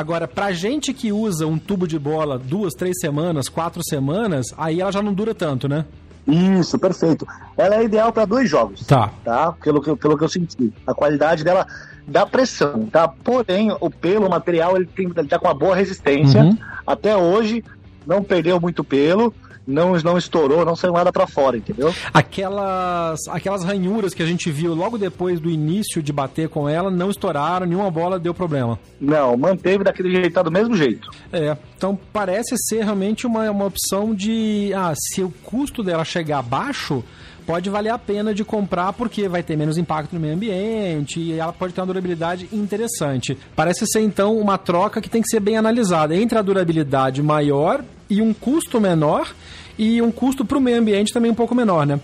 Agora, 0.00 0.26
pra 0.26 0.50
gente 0.50 0.94
que 0.94 1.12
usa 1.12 1.46
um 1.46 1.58
tubo 1.58 1.86
de 1.86 1.98
bola 1.98 2.38
duas, 2.38 2.72
três 2.72 2.98
semanas, 2.98 3.50
quatro 3.50 3.82
semanas, 3.84 4.46
aí 4.56 4.80
ela 4.80 4.90
já 4.90 5.02
não 5.02 5.12
dura 5.12 5.34
tanto, 5.34 5.68
né? 5.68 5.84
Isso, 6.26 6.78
perfeito. 6.78 7.28
Ela 7.54 7.76
é 7.76 7.84
ideal 7.84 8.10
para 8.10 8.24
dois 8.24 8.48
jogos. 8.48 8.86
Tá. 8.86 9.12
Tá? 9.22 9.52
Pelo 9.62 9.82
que, 9.82 9.94
pelo 9.96 10.16
que 10.16 10.24
eu 10.24 10.28
senti. 10.30 10.72
A 10.86 10.94
qualidade 10.94 11.44
dela 11.44 11.66
dá 12.08 12.24
pressão, 12.24 12.86
tá? 12.86 13.08
Porém, 13.08 13.76
o 13.78 13.90
pelo, 13.90 14.26
o 14.26 14.30
material, 14.30 14.74
ele, 14.74 14.86
tem, 14.86 15.12
ele 15.14 15.28
tá 15.28 15.38
com 15.38 15.46
uma 15.46 15.52
boa 15.52 15.76
resistência. 15.76 16.44
Uhum. 16.44 16.56
Até 16.86 17.14
hoje, 17.14 17.62
não 18.06 18.22
perdeu 18.22 18.58
muito 18.58 18.82
pelo 18.82 19.34
não, 19.70 19.92
não 19.94 20.18
estourou, 20.18 20.64
não 20.64 20.76
saiu 20.76 20.92
nada 20.92 21.12
para 21.12 21.26
fora, 21.26 21.56
entendeu? 21.56 21.94
Aquelas, 22.12 23.20
aquelas 23.28 23.64
ranhuras 23.64 24.12
que 24.12 24.22
a 24.22 24.26
gente 24.26 24.50
viu 24.50 24.74
logo 24.74 24.98
depois 24.98 25.40
do 25.40 25.48
início 25.48 26.02
de 26.02 26.12
bater 26.12 26.48
com 26.48 26.68
ela 26.68 26.90
não 26.90 27.10
estouraram, 27.10 27.66
nenhuma 27.66 27.90
bola 27.90 28.18
deu 28.18 28.34
problema. 28.34 28.78
Não, 29.00 29.36
manteve 29.36 29.84
daquele 29.84 30.10
jeito, 30.10 30.42
do 30.42 30.50
mesmo 30.50 30.76
jeito. 30.76 31.10
É, 31.32 31.56
então 31.76 31.98
parece 32.12 32.56
ser 32.56 32.84
realmente 32.84 33.26
uma, 33.26 33.50
uma 33.50 33.66
opção 33.66 34.14
de. 34.14 34.72
Ah, 34.74 34.92
se 34.96 35.22
o 35.22 35.30
custo 35.42 35.82
dela 35.82 36.04
chegar 36.04 36.38
abaixo 36.38 37.04
pode 37.46 37.68
valer 37.68 37.90
a 37.90 37.98
pena 37.98 38.32
de 38.32 38.44
comprar 38.44 38.92
porque 38.92 39.28
vai 39.28 39.42
ter 39.42 39.56
menos 39.56 39.76
impacto 39.76 40.12
no 40.12 40.20
meio 40.20 40.34
ambiente 40.34 41.18
e 41.18 41.32
ela 41.32 41.52
pode 41.52 41.72
ter 41.74 41.80
uma 41.80 41.86
durabilidade 41.88 42.48
interessante. 42.52 43.36
Parece 43.56 43.86
ser 43.86 44.00
então 44.00 44.38
uma 44.38 44.56
troca 44.56 45.00
que 45.00 45.10
tem 45.10 45.20
que 45.20 45.28
ser 45.28 45.40
bem 45.40 45.56
analisada 45.56 46.14
entre 46.14 46.38
a 46.38 46.42
durabilidade 46.42 47.22
maior 47.22 47.82
e 48.08 48.22
um 48.22 48.32
custo 48.32 48.80
menor 48.80 49.34
e 49.80 50.02
um 50.02 50.12
custo 50.12 50.44
para 50.44 50.58
o 50.58 50.60
meio 50.60 50.78
ambiente 50.78 51.10
também 51.10 51.30
um 51.30 51.34
pouco 51.34 51.54
menor, 51.54 51.86
né? 51.86 51.98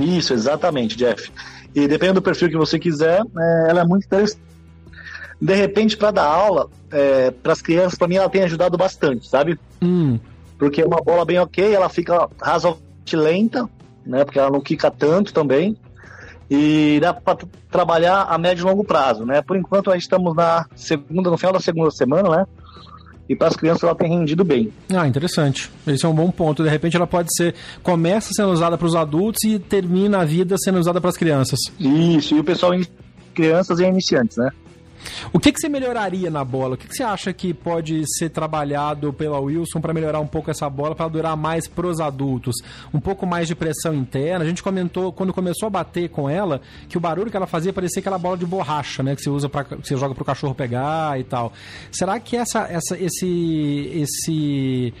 Isso, 0.00 0.34
exatamente, 0.34 0.96
Jeff. 0.96 1.30
E 1.72 1.86
dependendo 1.86 2.20
do 2.20 2.24
perfil 2.24 2.48
que 2.48 2.56
você 2.56 2.76
quiser, 2.76 3.20
é, 3.20 3.70
ela 3.70 3.82
é 3.82 3.84
muito 3.84 4.04
interessante. 4.04 4.42
De 5.40 5.54
repente, 5.54 5.96
para 5.96 6.10
dar 6.10 6.24
aula, 6.24 6.68
é, 6.90 7.30
para 7.30 7.52
as 7.52 7.62
crianças, 7.62 7.96
para 7.96 8.08
mim 8.08 8.16
ela 8.16 8.28
tem 8.28 8.42
ajudado 8.42 8.76
bastante, 8.76 9.28
sabe? 9.28 9.56
Hum. 9.80 10.18
Porque 10.58 10.82
é 10.82 10.86
uma 10.86 11.00
bola 11.00 11.24
bem 11.24 11.38
ok, 11.38 11.72
ela 11.72 11.88
fica 11.88 12.28
razoavelmente 12.42 13.14
lenta, 13.14 13.70
né? 14.04 14.24
Porque 14.24 14.40
ela 14.40 14.50
não 14.50 14.60
quica 14.60 14.90
tanto 14.90 15.32
também. 15.32 15.76
E 16.50 16.98
dá 17.00 17.14
para 17.14 17.38
trabalhar 17.70 18.22
a 18.22 18.36
médio 18.36 18.62
e 18.62 18.64
longo 18.64 18.82
prazo, 18.82 19.24
né? 19.24 19.40
Por 19.40 19.56
enquanto, 19.56 19.86
nós 19.86 20.02
estamos 20.02 20.34
na 20.34 20.66
segunda, 20.74 21.30
no 21.30 21.38
final 21.38 21.52
da 21.52 21.60
segunda 21.60 21.92
semana, 21.92 22.28
né? 22.28 22.46
E 23.28 23.34
para 23.34 23.48
as 23.48 23.56
crianças 23.56 23.82
ela 23.82 23.94
tem 23.94 24.08
rendido 24.08 24.44
bem. 24.44 24.72
Ah, 24.94 25.06
interessante. 25.06 25.70
Esse 25.86 26.04
é 26.04 26.08
um 26.08 26.14
bom 26.14 26.30
ponto. 26.30 26.62
De 26.62 26.68
repente 26.68 26.96
ela 26.96 27.06
pode 27.06 27.28
ser 27.34 27.54
começa 27.82 28.30
sendo 28.34 28.50
usada 28.50 28.76
para 28.76 28.86
os 28.86 28.94
adultos 28.94 29.42
e 29.44 29.58
termina 29.58 30.20
a 30.20 30.24
vida 30.24 30.56
sendo 30.58 30.78
usada 30.78 31.00
para 31.00 31.10
as 31.10 31.16
crianças. 31.16 31.58
Isso, 31.78 32.34
e 32.34 32.40
o 32.40 32.44
pessoal 32.44 32.72
crianças 33.34 33.80
e 33.80 33.84
iniciantes, 33.84 34.36
né? 34.36 34.50
O 35.32 35.38
que, 35.38 35.52
que 35.52 35.60
você 35.60 35.68
melhoraria 35.68 36.30
na 36.30 36.44
bola? 36.44 36.74
O 36.74 36.78
que, 36.78 36.88
que 36.88 36.94
você 36.94 37.02
acha 37.02 37.32
que 37.32 37.52
pode 37.52 38.02
ser 38.18 38.30
trabalhado 38.30 39.12
pela 39.12 39.38
Wilson 39.38 39.80
para 39.80 39.92
melhorar 39.92 40.20
um 40.20 40.26
pouco 40.26 40.50
essa 40.50 40.68
bola, 40.68 40.94
para 40.94 41.08
durar 41.08 41.36
mais 41.36 41.66
pros 41.66 42.00
adultos? 42.00 42.54
Um 42.92 43.00
pouco 43.00 43.26
mais 43.26 43.48
de 43.48 43.54
pressão 43.54 43.94
interna. 43.94 44.44
A 44.44 44.48
gente 44.48 44.62
comentou, 44.62 45.12
quando 45.12 45.32
começou 45.32 45.66
a 45.66 45.70
bater 45.70 46.08
com 46.08 46.28
ela, 46.28 46.60
que 46.88 46.96
o 46.96 47.00
barulho 47.00 47.30
que 47.30 47.36
ela 47.36 47.46
fazia 47.46 47.72
parecia 47.72 48.00
aquela 48.00 48.18
bola 48.18 48.36
de 48.36 48.46
borracha, 48.46 49.02
né? 49.02 49.14
Que 49.14 49.22
você 49.22 49.30
usa 49.30 49.48
para 49.48 49.64
você 49.76 49.96
joga 49.96 50.14
pro 50.14 50.24
cachorro 50.24 50.54
pegar 50.54 51.18
e 51.18 51.24
tal. 51.24 51.52
Será 51.90 52.18
que 52.20 52.36
essa, 52.36 52.60
essa, 52.70 52.96
esse, 52.98 53.90
esse 53.94 54.94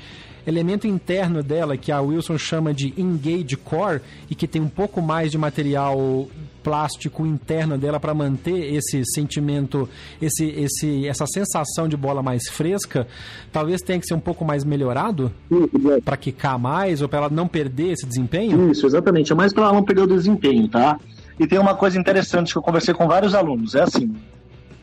elemento 0.46 0.86
interno 0.86 1.42
dela, 1.42 1.76
que 1.76 1.90
a 1.90 2.00
Wilson 2.00 2.38
chama 2.38 2.72
de 2.72 2.94
engage 2.96 3.56
core, 3.56 4.00
e 4.30 4.34
que 4.34 4.46
tem 4.46 4.60
um 4.60 4.68
pouco 4.68 5.00
mais 5.00 5.30
de 5.30 5.38
material 5.38 6.28
plástico 6.62 7.26
interno 7.26 7.76
dela 7.76 8.00
para 8.00 8.14
manter 8.14 8.74
esse 8.74 9.02
sentimento, 9.14 9.86
esse, 10.20 10.46
esse, 10.46 11.06
essa 11.06 11.26
sensação 11.26 11.86
de 11.86 11.96
bola 11.96 12.22
mais 12.22 12.48
fresca, 12.48 13.06
talvez 13.52 13.82
tenha 13.82 14.00
que 14.00 14.06
ser 14.06 14.14
um 14.14 14.20
pouco 14.20 14.44
mais 14.44 14.64
melhorado 14.64 15.30
para 16.02 16.16
quicar 16.16 16.58
mais 16.58 17.02
ou 17.02 17.08
para 17.08 17.18
ela 17.18 17.28
não 17.28 17.46
perder 17.46 17.92
esse 17.92 18.06
desempenho? 18.06 18.70
Isso, 18.70 18.86
exatamente. 18.86 19.30
É 19.30 19.34
mais 19.34 19.52
para 19.52 19.64
ela 19.64 19.74
não 19.74 19.82
perder 19.82 20.02
o 20.02 20.06
desempenho, 20.06 20.66
tá? 20.66 20.98
E 21.38 21.46
tem 21.46 21.58
uma 21.58 21.74
coisa 21.74 21.98
interessante 21.98 22.52
que 22.52 22.58
eu 22.58 22.62
conversei 22.62 22.94
com 22.94 23.06
vários 23.06 23.34
alunos, 23.34 23.74
é 23.74 23.82
assim, 23.82 24.14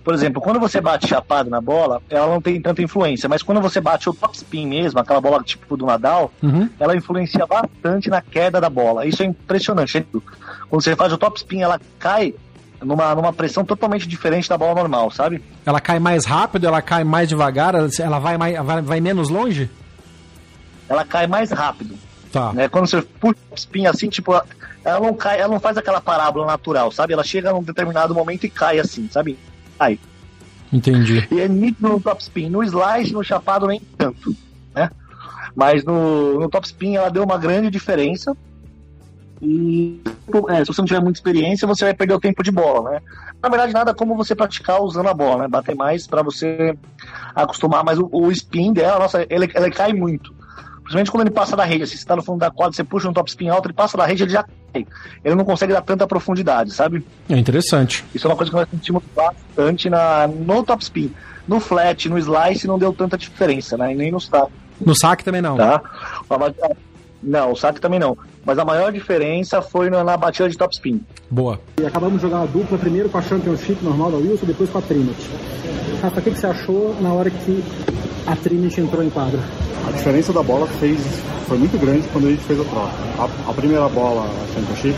por 0.04 0.14
exemplo, 0.14 0.42
quando 0.42 0.60
você 0.60 0.82
bate 0.82 1.08
chapado 1.08 1.50
na 1.50 1.62
bola, 1.62 2.02
ela 2.10 2.28
não 2.28 2.42
tem 2.42 2.60
tanta 2.60 2.82
influência, 2.82 3.30
mas 3.30 3.44
quando 3.44 3.62
você 3.62 3.80
bate 3.80 4.10
o 4.10 4.14
top 4.14 4.36
spin 4.36 4.68
mesmo, 4.68 5.00
aquela 5.00 5.22
bola 5.22 5.44
tipo 5.44 5.78
do 5.78 5.86
Nadal, 5.86 6.32
uhum. 6.42 6.68
ela 6.80 6.96
influencia 6.96 7.46
bastante 7.46 8.10
na 8.10 8.22
queda 8.22 8.60
da 8.60 8.70
bola. 8.70 9.06
Isso 9.06 9.22
é 9.22 9.26
impressionante. 9.26 10.06
Quando 10.70 10.82
você 10.82 10.96
faz 10.96 11.14
o 11.14 11.18
top 11.18 11.38
spin, 11.38 11.62
ela 11.62 11.80
cai 12.00 12.34
numa, 12.82 13.14
numa 13.14 13.32
pressão 13.32 13.64
totalmente 13.64 14.08
diferente 14.08 14.50
da 14.50 14.58
bola 14.58 14.74
normal, 14.74 15.12
sabe? 15.12 15.44
Ela 15.66 15.80
cai 15.80 16.00
mais 16.00 16.26
rápido, 16.26 16.66
ela 16.66 16.82
cai 16.82 17.04
mais 17.04 17.30
devagar, 17.30 17.76
ela 17.76 18.20
vai, 18.20 18.38
mais, 18.38 18.58
vai, 18.66 18.82
vai 18.82 19.02
menos 19.02 19.30
longe? 19.30 19.70
Ela 20.90 21.06
cai 21.06 21.28
mais 21.28 21.52
rápido. 21.52 21.96
Tá. 22.32 22.54
Né? 22.54 22.68
Quando 22.68 22.88
você 22.88 23.02
puxa 23.02 23.38
o 23.52 23.56
spin 23.56 23.86
assim, 23.86 24.10
tipo, 24.10 24.34
ela 24.84 25.00
não 25.00 25.14
cai, 25.14 25.40
ela 25.40 25.50
não 25.50 25.60
faz 25.60 25.78
aquela 25.78 26.02
parábola 26.02 26.48
natural, 26.48 26.92
sabe? 26.92 27.14
Ela 27.14 27.24
chega 27.24 27.52
num 27.52 27.62
determinado 27.62 28.16
momento 28.16 28.46
e 28.46 28.50
cai 28.50 28.80
assim, 28.80 29.08
sabe? 29.12 29.38
Cai. 29.82 30.00
Entendi. 30.72 31.28
E 31.32 31.40
é 31.40 31.48
nítido 31.48 31.90
no 31.90 32.00
top 32.00 32.22
spin. 32.22 32.50
No 32.50 32.64
slice, 32.64 33.12
no 33.14 33.24
chapado, 33.24 33.66
nem 33.66 33.82
tanto, 33.98 34.36
né? 34.76 34.92
Mas 35.56 35.84
no, 35.84 36.40
no 36.40 36.48
top 36.50 36.68
spin 36.68 36.96
ela 36.96 37.10
deu 37.10 37.24
uma 37.24 37.40
grande 37.40 37.72
diferença. 37.72 38.38
E 39.42 40.00
é, 40.50 40.64
se 40.64 40.72
você 40.72 40.82
não 40.82 40.86
tiver 40.86 41.02
muita 41.02 41.18
experiência, 41.18 41.68
você 41.68 41.84
vai 41.84 41.96
perder 41.96 42.14
o 42.14 42.20
tempo 42.20 42.44
de 42.44 42.52
bola, 42.52 42.92
né? 42.92 43.02
Na 43.42 43.50
verdade, 43.50 43.74
nada 43.74 43.92
como 43.92 44.16
você 44.16 44.36
praticar 44.36 44.84
usando 44.84 45.10
a 45.10 45.16
bola, 45.16 45.42
né? 45.42 45.48
Bater 45.48 45.76
mais 45.76 46.06
para 46.06 46.22
você 46.22 46.78
acostumar, 47.34 47.84
mas 47.84 47.98
o, 47.98 48.08
o, 48.12 48.32
spin 48.32 48.72
dela, 48.72 49.00
nossa, 49.00 49.26
ele, 49.28 49.52
ele 49.52 49.72
cai 49.72 49.94
muito. 49.94 50.32
Principalmente 50.82 51.10
quando 51.10 51.22
ele 51.22 51.32
passa 51.32 51.58
da 51.58 51.66
rede, 51.66 51.84
assim, 51.84 51.98
você 51.98 52.06
tá 52.06 52.16
no 52.16 52.22
fundo 52.22 52.38
da 52.38 52.52
quadra, 52.52 52.76
você 52.76 52.84
puxa 52.84 53.10
um 53.10 53.14
top 53.14 53.32
spin 53.32 53.50
alto, 53.50 53.66
ele 53.66 53.74
passa 53.74 53.98
da 53.98 54.06
rede, 54.06 54.24
ele 54.24 54.32
já 54.32 54.44
cai. 54.44 54.61
Ele 54.74 55.36
não 55.36 55.46
consegue 55.46 55.74
dar 55.74 55.82
tanta 55.82 56.08
profundidade, 56.08 56.72
sabe? 56.72 57.06
É 57.30 57.38
interessante. 57.38 58.06
Isso 58.14 58.28
é 58.28 58.30
uma 58.30 58.36
coisa 58.36 58.52
que 58.52 58.58
nós 58.58 58.70
sentimos 58.70 59.04
bastante 59.16 59.90
na, 59.90 60.28
no 60.28 60.64
top 60.64 60.84
spin. 60.84 61.14
No 61.48 61.60
flat, 61.60 62.08
no 62.08 62.18
slice, 62.18 62.68
não 62.68 62.80
deu 62.80 62.94
tanta 62.94 63.18
diferença, 63.18 63.78
né? 63.78 63.92
E 63.92 63.96
nem 63.96 64.12
no 64.12 64.20
saque. 64.20 64.52
No 64.80 64.96
saque 64.96 65.24
também 65.24 65.42
não. 65.42 65.58
Tá? 65.58 65.82
Não, 67.24 67.52
o 67.52 67.56
saque 67.56 67.80
também 67.80 68.00
não. 68.00 68.18
Mas 68.46 68.58
a 68.58 68.66
maior 68.66 68.92
diferença 68.92 69.62
foi 69.62 69.90
na 69.90 70.18
batida 70.18 70.50
de 70.50 70.58
top 70.58 70.74
spin. 70.74 71.02
Boa. 71.30 71.60
E 71.80 71.86
acabamos 71.86 72.16
de 72.16 72.22
jogar 72.24 72.42
a 72.42 72.46
dupla, 72.46 72.78
primeiro 72.78 73.10
com 73.10 73.18
a 73.18 73.22
Championship 73.22 73.84
normal 73.84 74.12
da 74.12 74.18
Wilson, 74.18 74.46
depois 74.46 74.70
com 74.70 74.80
a 74.80 74.82
Trinity. 74.82 75.30
Rafa, 76.02 76.20
o 76.20 76.24
que, 76.24 76.32
que 76.32 76.40
você 76.40 76.48
achou 76.48 76.96
na 77.00 77.14
hora 77.14 77.30
que 77.30 77.64
a 78.26 78.36
Trinity 78.36 78.82
entrou 78.82 79.04
em 79.04 79.10
quadra? 79.10 79.40
A 79.88 79.92
diferença 79.92 80.32
da 80.34 80.44
bola 80.44 80.68
fez, 80.80 81.00
foi 81.48 81.58
muito 81.58 81.78
grande 81.80 82.08
quando 82.10 82.28
a 82.28 82.30
gente 82.32 82.44
fez 82.44 82.60
a 82.60 82.64
troca. 82.64 82.92
A, 83.20 83.50
a 83.50 83.54
primeira 83.54 83.88
bola, 83.90 84.24
a 84.24 84.54
Championship, 84.54 84.96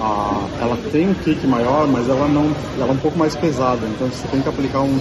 a, 0.00 0.48
ela 0.60 0.76
tem 0.90 1.08
um 1.08 1.14
kick 1.14 1.46
maior, 1.46 1.86
mas 1.86 2.08
ela 2.08 2.28
não, 2.28 2.50
ela 2.76 2.88
é 2.88 2.92
um 2.92 2.98
pouco 2.98 3.18
mais 3.18 3.34
pesada. 3.36 3.86
Então 3.86 4.08
você 4.08 4.26
tem 4.28 4.40
que 4.40 4.48
aplicar 4.48 4.80
um 4.80 4.98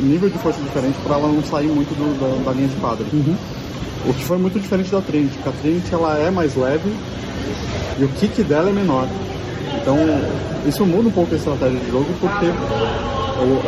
nível 0.00 0.28
de 0.28 0.38
força 0.38 0.60
diferente 0.60 0.98
para 1.02 1.16
ela 1.16 1.28
não 1.28 1.42
sair 1.44 1.68
muito 1.68 1.94
do, 1.94 2.18
da, 2.18 2.50
da, 2.50 2.56
linha 2.56 2.68
de 2.68 2.76
quadra. 2.76 3.04
Uhum. 3.12 3.36
O 4.06 4.12
que 4.12 4.24
foi 4.24 4.38
muito 4.38 4.60
diferente 4.60 4.90
da 4.90 5.00
Trinity, 5.00 5.34
porque 5.36 5.48
a 5.48 5.52
Trinity 5.52 5.94
ela 5.94 6.18
é 6.18 6.30
mais 6.30 6.54
leve 6.54 6.92
e 7.98 8.04
o 8.04 8.08
kick 8.08 8.42
dela 8.42 8.68
é 8.68 8.72
menor. 8.72 9.08
Então 9.80 9.96
isso 10.66 10.84
muda 10.84 11.08
um 11.08 11.12
pouco 11.12 11.34
a 11.34 11.36
estratégia 11.36 11.78
de 11.78 11.90
jogo 11.90 12.06
porque 12.20 12.46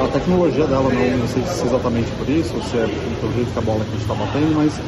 a 0.01 0.09
tecnologia 0.09 0.66
dela, 0.66 0.91
não, 0.93 1.18
não 1.18 1.28
sei 1.28 1.43
se 1.43 1.62
é 1.62 1.66
exatamente 1.66 2.11
por 2.12 2.28
isso, 2.28 2.55
ou 2.55 2.62
se 2.62 2.76
é 2.76 2.87
pelo 3.20 3.32
jeito 3.34 3.53
que 3.53 3.59
a 3.59 3.62
bola 3.62 3.84
que 3.84 3.89
a 3.89 3.93
gente 3.93 4.03
está 4.03 4.14
batendo, 4.14 4.55
mas 4.55 4.80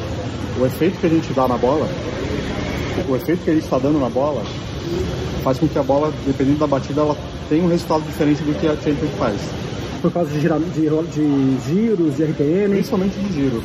o 0.59 0.65
efeito 0.65 0.99
que 0.99 1.05
a 1.05 1.09
gente 1.09 1.33
dá 1.33 1.47
na 1.47 1.57
bola, 1.57 1.87
o 3.07 3.15
efeito 3.15 3.43
que 3.43 3.49
a 3.49 3.53
gente 3.53 3.63
está 3.63 3.77
dando 3.77 3.99
na 3.99 4.09
bola, 4.09 4.43
faz 5.43 5.59
com 5.59 5.67
que 5.67 5.77
a 5.77 5.83
bola, 5.83 6.11
dependendo 6.25 6.59
da 6.59 6.67
batida, 6.67 7.01
ela 7.01 7.17
tenha 7.47 7.63
um 7.63 7.69
resultado 7.69 8.03
diferente 8.03 8.41
do 8.43 8.57
que 8.59 8.67
a 8.67 8.75
Champion 8.75 9.09
faz. 9.17 9.39
Por 10.01 10.11
causa 10.11 10.31
de, 10.31 10.39
gira, 10.39 10.57
de, 10.59 10.81
de 10.81 11.57
giros, 11.67 12.15
de 12.15 12.23
RPM? 12.23 12.75
Principalmente 12.75 13.19
de 13.19 13.33
giros. 13.33 13.63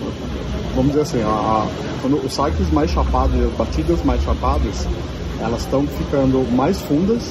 Vamos 0.75 0.89
dizer 0.89 1.03
assim, 1.03 1.23
a, 1.23 1.29
a, 1.29 1.67
quando 2.03 2.25
os 2.25 2.33
saques 2.33 2.71
mais 2.73 2.91
chapados, 2.91 3.41
as 3.41 3.53
batidas 3.53 4.03
mais 4.05 4.23
chapadas, 4.23 4.87
elas 5.41 5.61
estão 5.61 5.87
ficando 5.87 6.45
mais 6.53 6.81
fundas 6.83 7.23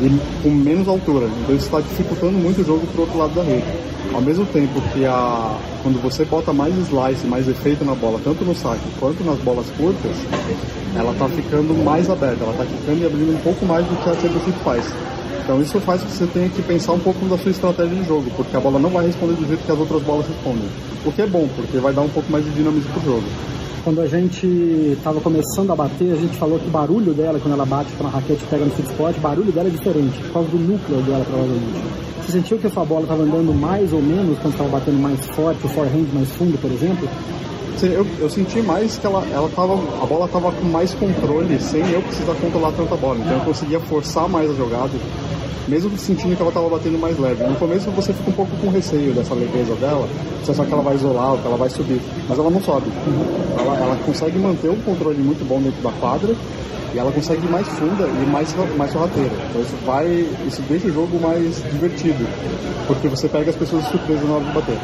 e 0.00 0.42
com 0.42 0.50
menos 0.50 0.88
altura. 0.88 1.26
Então 1.42 1.54
isso 1.54 1.66
está 1.66 1.80
dificultando 1.80 2.32
muito 2.32 2.60
o 2.60 2.64
jogo 2.64 2.86
pro 2.88 3.02
outro 3.02 3.18
lado 3.18 3.34
da 3.34 3.42
rede. 3.42 3.66
Ao 4.12 4.20
mesmo 4.20 4.44
tempo 4.46 4.80
que 4.92 5.04
a, 5.04 5.56
quando 5.82 6.00
você 6.02 6.24
bota 6.24 6.52
mais 6.52 6.74
slice, 6.76 7.26
mais 7.26 7.48
efeito 7.48 7.84
na 7.84 7.94
bola, 7.94 8.20
tanto 8.22 8.44
no 8.44 8.54
saque 8.54 8.88
quanto 8.98 9.22
nas 9.24 9.38
bolas 9.38 9.66
curtas, 9.76 10.16
ela 10.96 11.12
está 11.12 11.28
ficando 11.28 11.74
mais 11.84 12.08
aberta, 12.08 12.42
ela 12.42 12.52
está 12.52 12.64
ficando 12.64 13.02
e 13.02 13.06
abrindo 13.06 13.34
um 13.34 13.40
pouco 13.42 13.64
mais 13.66 13.84
do 13.86 13.96
que 14.02 14.10
a 14.10 14.14
Championship 14.14 14.58
faz. 14.64 14.84
Então 15.42 15.60
isso 15.60 15.80
faz 15.80 16.02
que 16.02 16.10
você 16.10 16.26
tenha 16.26 16.48
que 16.48 16.62
pensar 16.62 16.92
um 16.92 16.98
pouco 16.98 17.24
da 17.26 17.38
sua 17.38 17.50
estratégia 17.50 17.94
de 17.96 18.06
jogo, 18.06 18.30
porque 18.36 18.56
a 18.56 18.60
bola 18.60 18.78
não 18.78 18.90
vai 18.90 19.06
responder 19.06 19.34
do 19.34 19.46
jeito 19.46 19.64
que 19.64 19.72
as 19.72 19.78
outras 19.78 20.02
bolas 20.02 20.26
respondem. 20.26 20.68
O 21.04 21.12
que 21.12 21.22
é 21.22 21.26
bom, 21.26 21.48
porque 21.54 21.78
vai 21.78 21.92
dar 21.92 22.02
um 22.02 22.08
pouco 22.08 22.30
mais 22.30 22.44
de 22.44 22.50
dinamismo 22.50 22.92
pro 22.92 23.02
jogo. 23.04 23.24
Quando 23.84 24.00
a 24.00 24.08
gente 24.08 24.46
estava 24.98 25.20
começando 25.20 25.70
a 25.70 25.76
bater, 25.76 26.12
a 26.12 26.16
gente 26.16 26.36
falou 26.36 26.58
que 26.58 26.66
o 26.66 26.70
barulho 26.70 27.14
dela, 27.14 27.38
quando 27.38 27.54
ela 27.54 27.64
bate 27.64 27.92
com 27.92 28.04
a 28.06 28.10
raquete 28.10 28.42
pega 28.50 28.64
no 28.64 28.72
sweet 28.72 28.90
spot, 28.90 29.16
o 29.16 29.20
barulho 29.20 29.52
dela 29.52 29.68
é 29.68 29.70
diferente, 29.70 30.18
por 30.24 30.32
causa 30.32 30.48
do 30.48 30.58
núcleo 30.58 31.00
dela, 31.02 31.24
provavelmente. 31.24 31.84
Você 32.26 32.32
sentiu 32.32 32.58
que 32.58 32.66
a 32.66 32.70
sua 32.70 32.84
bola 32.84 33.02
estava 33.02 33.22
andando 33.22 33.54
mais 33.54 33.92
ou 33.92 34.02
menos 34.02 34.36
quando 34.40 34.54
estava 34.54 34.70
batendo 34.70 34.98
mais 34.98 35.24
forte, 35.26 35.64
o 35.64 35.68
forehand 35.68 36.06
mais 36.12 36.28
fundo, 36.32 36.58
por 36.60 36.72
exemplo? 36.72 37.08
Eu, 37.82 38.06
eu 38.18 38.30
senti 38.30 38.62
mais 38.62 38.96
que 38.96 39.06
ela, 39.06 39.22
ela 39.30 39.50
tava, 39.50 39.74
a 39.74 40.06
bola 40.06 40.24
estava 40.24 40.50
com 40.50 40.64
mais 40.64 40.94
controle, 40.94 41.60
sem 41.60 41.86
eu 41.90 42.00
precisar 42.00 42.34
controlar 42.34 42.72
tanta 42.72 42.96
bola. 42.96 43.18
Então 43.18 43.34
eu 43.34 43.44
conseguia 43.44 43.78
forçar 43.80 44.26
mais 44.28 44.50
a 44.50 44.54
jogada, 44.54 44.92
mesmo 45.68 45.96
sentindo 45.98 46.34
que 46.34 46.40
ela 46.40 46.50
estava 46.50 46.70
batendo 46.70 46.98
mais 46.98 47.18
leve. 47.18 47.44
No 47.44 47.54
começo 47.56 47.90
você 47.90 48.14
fica 48.14 48.30
um 48.30 48.32
pouco 48.32 48.56
com 48.56 48.70
receio 48.70 49.12
dessa 49.12 49.34
leveza 49.34 49.74
dela, 49.74 50.08
você 50.42 50.54
sabe 50.54 50.68
que 50.68 50.74
ela 50.74 50.82
vai 50.82 50.94
isolar, 50.94 51.36
que 51.36 51.46
ela 51.46 51.56
vai 51.58 51.68
subir, 51.68 52.00
mas 52.26 52.38
ela 52.38 52.50
não 52.50 52.62
sobe. 52.62 52.86
Ela, 53.58 53.76
ela 53.76 53.96
consegue 54.06 54.38
manter 54.38 54.70
um 54.70 54.80
controle 54.80 55.18
muito 55.18 55.46
bom 55.46 55.60
dentro 55.60 55.82
da 55.82 55.92
quadra 56.00 56.34
e 56.94 56.98
ela 56.98 57.12
consegue 57.12 57.44
ir 57.44 57.50
mais 57.50 57.68
funda 57.68 58.06
e 58.06 58.26
mais, 58.30 58.56
mais 58.78 58.90
sorrateira. 58.90 59.32
Então 59.50 59.60
isso 59.60 59.76
vai, 59.84 60.26
isso 60.46 60.62
deixa 60.62 60.88
o 60.88 60.92
jogo 60.94 61.20
mais 61.20 61.62
divertido, 61.70 62.26
porque 62.86 63.06
você 63.08 63.28
pega 63.28 63.50
as 63.50 63.56
pessoas 63.56 63.84
de 63.84 63.90
surpresa 63.90 64.24
na 64.24 64.34
hora 64.36 64.44
de 64.44 64.52
bater. 64.52 64.78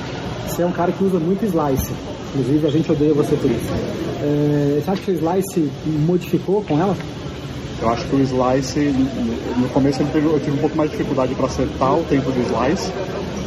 Você 0.47 0.61
é 0.61 0.66
um 0.66 0.72
cara 0.72 0.93
que 0.93 1.03
usa 1.03 1.18
muito 1.18 1.43
slice. 1.47 1.93
Inclusive, 2.34 2.66
a 2.66 2.70
gente 2.70 2.82
odeia 2.91 3.14
você 3.14 3.37
por 3.37 3.51
isso. 3.51 3.70
É, 4.22 4.80
você 4.83 4.91
acha 4.91 5.03
que 5.03 5.11
o 5.11 5.14
slice 5.14 5.70
modificou 6.07 6.62
com 6.62 6.80
ela? 6.80 6.97
Eu 7.80 7.89
acho 7.91 8.07
que 8.07 8.16
o 8.16 8.20
slice, 8.20 8.80
no 9.57 9.68
começo 9.70 10.03
eu 10.03 10.41
tive 10.41 10.57
um 10.57 10.61
pouco 10.61 10.76
mais 10.76 10.91
de 10.91 10.97
dificuldade 10.97 11.35
para 11.35 11.47
acertar 11.47 11.99
o 11.99 12.05
tempo 12.05 12.30
do 12.30 12.41
slice, 12.41 12.93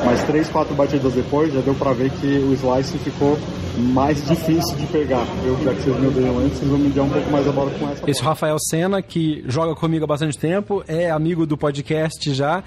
mas 0.03 0.23
três, 0.23 0.49
quatro 0.49 0.73
batidas 0.75 1.13
depois 1.13 1.53
já 1.53 1.61
deu 1.61 1.75
para 1.75 1.93
ver 1.93 2.09
que 2.11 2.27
o 2.27 2.53
slice 2.53 2.97
ficou 2.99 3.37
mais 3.77 4.25
difícil 4.25 4.75
de 4.77 4.85
pegar. 4.87 5.25
Eu, 5.45 5.57
já 5.63 5.73
que 5.73 5.81
vocês 5.81 5.99
me 5.99 6.07
odeiam 6.07 6.39
antes, 6.39 6.57
vocês 6.57 6.69
vão 6.69 6.79
me 6.79 6.89
dar 6.89 7.03
um 7.03 7.09
pouco 7.09 7.29
mais 7.29 7.47
a 7.47 7.51
bola 7.51 7.71
com 7.71 7.89
essa. 7.89 8.09
Esse 8.09 8.21
bola. 8.21 8.31
Rafael 8.31 8.57
Sena, 8.59 9.01
que 9.01 9.43
joga 9.47 9.75
comigo 9.75 10.03
há 10.05 10.07
bastante 10.07 10.37
tempo, 10.37 10.83
é 10.87 11.09
amigo 11.09 11.45
do 11.45 11.57
podcast 11.57 12.33
já, 12.33 12.63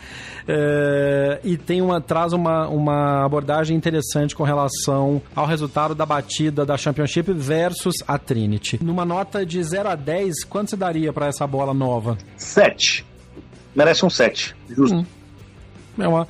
é, 0.47 1.41
e 1.45 1.57
tem 1.57 1.83
uma, 1.83 2.01
traz 2.01 2.33
uma, 2.33 2.69
uma 2.69 3.25
abordagem 3.25 3.77
interessante 3.77 4.35
com 4.35 4.43
relação 4.43 5.21
ao 5.35 5.47
resultado 5.47 5.95
da 5.95 6.07
batida 6.07 6.65
da 6.65 6.77
Championship 6.77 7.33
versus 7.33 7.97
a 8.07 8.19
Trinity. 8.19 8.79
Numa 8.83 9.05
nota 9.05 9.45
de 9.45 9.63
0 9.63 9.89
a 9.89 9.95
10, 9.95 10.45
quanto 10.45 10.71
você 10.71 10.77
daria 10.77 11.13
para 11.13 11.27
essa 11.27 11.47
bola 11.47 11.75
nova? 11.75 12.17
7. 12.37 13.05
Merece 13.75 14.05
um 14.05 14.11
7. 14.11 14.55
Justo. 14.69 14.97
Hum. 14.97 15.05
É 15.99 16.07
uma 16.07 16.29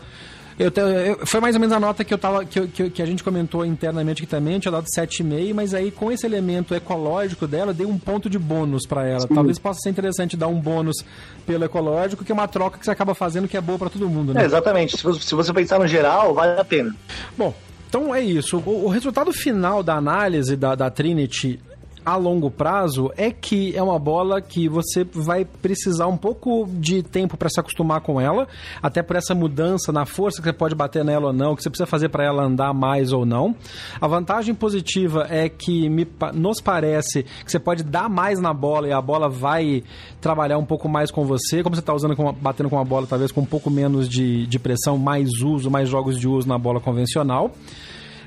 eu, 0.59 0.71
eu, 0.71 1.27
foi 1.27 1.41
mais 1.41 1.55
ou 1.55 1.61
menos 1.61 1.75
a 1.75 1.79
nota 1.79 2.05
que 2.05 2.13
eu 2.13 2.19
tava 2.19 2.45
que, 2.45 2.67
que, 2.69 2.91
que 2.91 3.03
a 3.03 3.07
gente 3.07 3.23
comentou 3.23 3.65
internamente 3.65 4.23
aqui 4.23 4.31
também, 4.31 4.55
eu 4.55 4.61
tinha 4.61 4.73
dado 4.73 4.87
7,5, 4.87 5.55
mas 5.55 5.73
aí 5.73 5.91
com 5.91 6.11
esse 6.11 6.27
elemento 6.27 6.75
ecológico 6.75 7.47
dela, 7.47 7.71
eu 7.71 7.75
dei 7.75 7.87
um 7.87 7.99
ponto 7.99 8.29
de 8.29 8.39
bônus 8.39 8.85
para 8.85 9.07
ela. 9.07 9.21
Sim. 9.21 9.35
Talvez 9.35 9.59
possa 9.59 9.81
ser 9.81 9.91
interessante 9.91 10.37
dar 10.37 10.49
um 10.49 10.61
bônus 10.61 11.05
pelo 11.47 11.65
ecológico, 11.65 12.25
que 12.25 12.33
é 12.33 12.35
uma 12.35 12.49
troca 12.49 12.79
que 12.79 12.85
você 12.85 12.91
acaba 12.91 13.15
fazendo 13.15 13.47
que 13.47 13.57
é 13.57 13.61
boa 13.61 13.79
para 13.79 13.91
todo 13.91 14.09
mundo, 14.09 14.35
né? 14.35 14.43
É, 14.43 14.45
exatamente. 14.45 14.97
Se 14.97 15.05
você, 15.05 15.21
se 15.21 15.35
você 15.35 15.53
pensar 15.53 15.79
no 15.79 15.87
geral, 15.87 16.35
vale 16.35 16.61
a 16.61 16.65
pena. 16.65 16.95
Bom, 17.37 17.55
então 17.89 18.15
é 18.15 18.21
isso. 18.21 18.59
O, 18.59 18.87
o, 18.87 18.89
resultado 18.89 19.33
final 19.33 19.83
da 19.83 19.95
análise 19.95 20.57
da, 20.57 20.75
da 20.75 20.91
Trinity 20.91 21.61
a 22.09 22.17
longo 22.17 22.51
prazo 22.51 23.13
é 23.19 23.31
que 23.31 23.77
é 23.77 23.83
uma 23.83 23.99
bola 23.99 24.41
que 24.41 24.67
você 24.67 25.05
vai 25.05 25.45
precisar 25.45 26.07
um 26.07 26.17
pouco 26.17 26.67
de 26.73 27.03
tempo 27.03 27.37
para 27.37 27.51
se 27.51 27.61
acostumar 27.61 28.01
com 28.01 28.19
ela, 28.19 28.49
até 28.83 29.03
por 29.03 29.15
essa 29.15 29.35
mudança 29.35 29.93
na 29.93 30.07
força 30.07 30.41
que 30.41 30.49
você 30.49 30.53
pode 30.55 30.75
bater 30.75 31.05
nela 31.05 31.27
ou 31.27 31.33
não, 31.35 31.55
que 31.55 31.63
você 31.63 31.69
precisa 31.69 31.87
fazer 31.87 32.09
para 32.09 32.25
ela 32.25 32.43
andar 32.43 32.73
mais 32.73 33.13
ou 33.13 33.27
não. 33.27 33.55
A 34.01 34.07
vantagem 34.07 34.55
positiva 34.55 35.27
é 35.29 35.51
que 35.51 35.91
me, 35.91 36.09
nos 36.33 36.63
parece 36.63 37.25
que 37.25 37.53
você 37.53 37.59
pode 37.59 37.83
dar 37.83 38.09
mais 38.09 38.41
na 38.41 38.55
bola 38.55 38.89
e 38.89 38.93
a 38.93 39.03
bola 39.03 39.29
vai 39.29 39.85
trabalhar 40.19 40.57
um 40.57 40.65
pouco 40.65 40.89
mais 40.89 41.11
com 41.11 41.27
você, 41.27 41.63
como 41.63 41.77
você 41.77 41.81
está 41.81 41.93
usando 41.93 42.17
com, 42.17 42.33
batendo 42.33 42.71
com 42.71 42.79
a 42.79 42.85
bola 42.85 43.07
talvez 43.07 43.31
com 43.31 43.43
um 43.43 43.47
pouco 43.47 43.71
menos 43.71 44.09
de, 44.09 44.47
de 44.47 44.59
pressão, 44.59 44.97
mais 44.97 45.29
uso, 45.43 45.71
mais 45.71 45.91
jogos 45.91 46.19
de 46.19 46.27
uso 46.27 46.49
na 46.49 46.57
bola 46.57 46.81
convencional. 46.81 47.53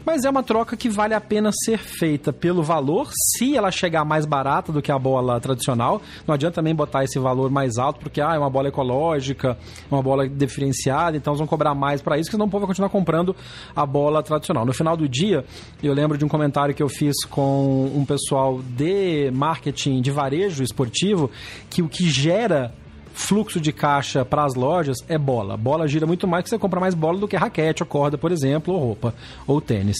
Mas 0.05 0.25
é 0.25 0.29
uma 0.29 0.41
troca 0.41 0.75
que 0.75 0.89
vale 0.89 1.13
a 1.13 1.21
pena 1.21 1.51
ser 1.63 1.77
feita 1.77 2.33
pelo 2.33 2.63
valor, 2.63 3.09
se 3.13 3.55
ela 3.55 3.71
chegar 3.71 4.03
mais 4.03 4.25
barata 4.25 4.71
do 4.71 4.81
que 4.81 4.91
a 4.91 4.97
bola 4.97 5.39
tradicional. 5.39 6.01
Não 6.27 6.33
adianta 6.33 6.55
também 6.55 6.73
botar 6.73 7.03
esse 7.03 7.19
valor 7.19 7.51
mais 7.51 7.77
alto, 7.77 7.99
porque 7.99 8.19
ah, 8.19 8.33
é 8.33 8.37
uma 8.37 8.49
bola 8.49 8.69
ecológica, 8.69 9.57
uma 9.89 10.01
bola 10.01 10.27
diferenciada, 10.27 11.15
então 11.15 11.33
eles 11.33 11.39
vão 11.39 11.47
cobrar 11.47 11.75
mais 11.75 12.01
para 12.01 12.17
isso, 12.17 12.29
que 12.29 12.35
senão 12.35 12.47
o 12.47 12.49
povo 12.49 12.61
vai 12.61 12.67
continuar 12.67 12.89
comprando 12.89 13.35
a 13.75 13.85
bola 13.85 14.23
tradicional. 14.23 14.65
No 14.65 14.73
final 14.73 14.97
do 14.97 15.07
dia, 15.07 15.45
eu 15.83 15.93
lembro 15.93 16.17
de 16.17 16.25
um 16.25 16.27
comentário 16.27 16.73
que 16.73 16.81
eu 16.81 16.89
fiz 16.89 17.23
com 17.25 17.91
um 17.95 18.03
pessoal 18.05 18.59
de 18.59 19.29
marketing 19.31 20.01
de 20.01 20.11
varejo 20.11 20.63
esportivo, 20.63 21.29
que 21.69 21.81
o 21.81 21.87
que 21.87 22.09
gera 22.09 22.73
fluxo 23.13 23.59
de 23.59 23.71
caixa 23.71 24.23
para 24.25 24.43
as 24.45 24.55
lojas 24.55 24.97
é 25.07 25.17
bola. 25.17 25.57
Bola 25.57 25.87
gira 25.87 26.05
muito 26.05 26.27
mais 26.27 26.43
que 26.43 26.49
você 26.49 26.57
compra 26.57 26.79
mais 26.79 26.95
bola 26.95 27.19
do 27.19 27.27
que 27.27 27.35
raquete 27.35 27.83
ou 27.83 27.87
corda, 27.87 28.17
por 28.17 28.31
exemplo, 28.31 28.73
ou 28.73 28.79
roupa 28.79 29.13
ou 29.47 29.59
tênis. 29.61 29.97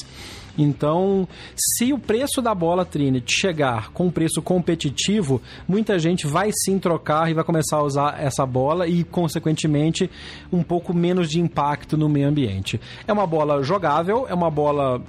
Então, 0.58 1.28
se 1.56 1.94
o 1.94 1.98
preço 1.98 2.42
da 2.42 2.54
bola 2.54 2.86
Trinity 2.86 3.34
chegar 3.34 3.92
com 3.92 4.08
um 4.08 4.12
preço 4.12 4.42
competitivo, 4.42 5.42
muita 5.68 5.98
gente 5.98 6.28
vai 6.28 6.52
sim 6.54 6.78
trocar 6.78 7.30
e 7.30 7.34
vai 7.34 7.44
começar 7.44 7.78
a 7.78 7.84
usar 7.84 8.22
essa 8.22 8.46
bola 8.46 8.88
e, 8.88 9.04
consequentemente, 9.04 10.10
um 10.52 10.62
pouco 10.62 10.94
menos 10.94 11.30
de 11.30 11.40
impacto 11.40 11.98
no 11.98 12.10
meio 12.10 12.28
ambiente. 12.28 12.80
É 13.08 13.14
uma 13.14 13.26
bola 13.26 13.64
jogável, 13.64 14.26
é 14.28 14.34
uma 14.34 14.52
bola 14.52 15.02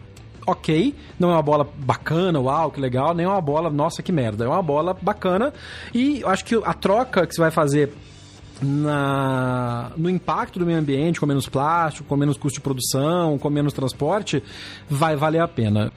ok, 0.47 0.95
não 1.18 1.30
é 1.30 1.34
uma 1.34 1.43
bola 1.43 1.68
bacana, 1.78 2.40
uau, 2.40 2.70
que 2.70 2.80
legal, 2.80 3.14
nem 3.14 3.26
é 3.26 3.28
uma 3.28 3.40
bola, 3.40 3.70
nossa, 3.70 4.03
que 4.03 4.12
merda. 4.12 4.45
É 4.45 4.49
uma 4.49 4.62
bola 4.62 4.97
bacana 5.01 5.53
e 5.95 6.22
acho 6.24 6.45
que 6.45 6.61
a 6.64 6.74
troca 6.74 7.26
que 7.26 7.34
você 7.34 7.40
vai 7.40 7.51
fazer 7.51 7.93
na, 8.62 9.90
no 9.97 10.09
impacto 10.09 10.59
do 10.59 10.64
meio 10.64 10.78
ambiente, 10.78 11.18
com 11.18 11.26
menos 11.26 11.49
plástico, 11.49 12.09
com 12.09 12.16
menos 12.16 12.36
custo 12.36 12.59
de 12.59 12.61
produção, 12.61 13.38
com 13.38 13.51
menos 13.51 13.72
transporte, 13.72 14.43
vai 14.88 15.16
valer 15.16 15.40
a 15.40 15.49
pena. 15.49 15.93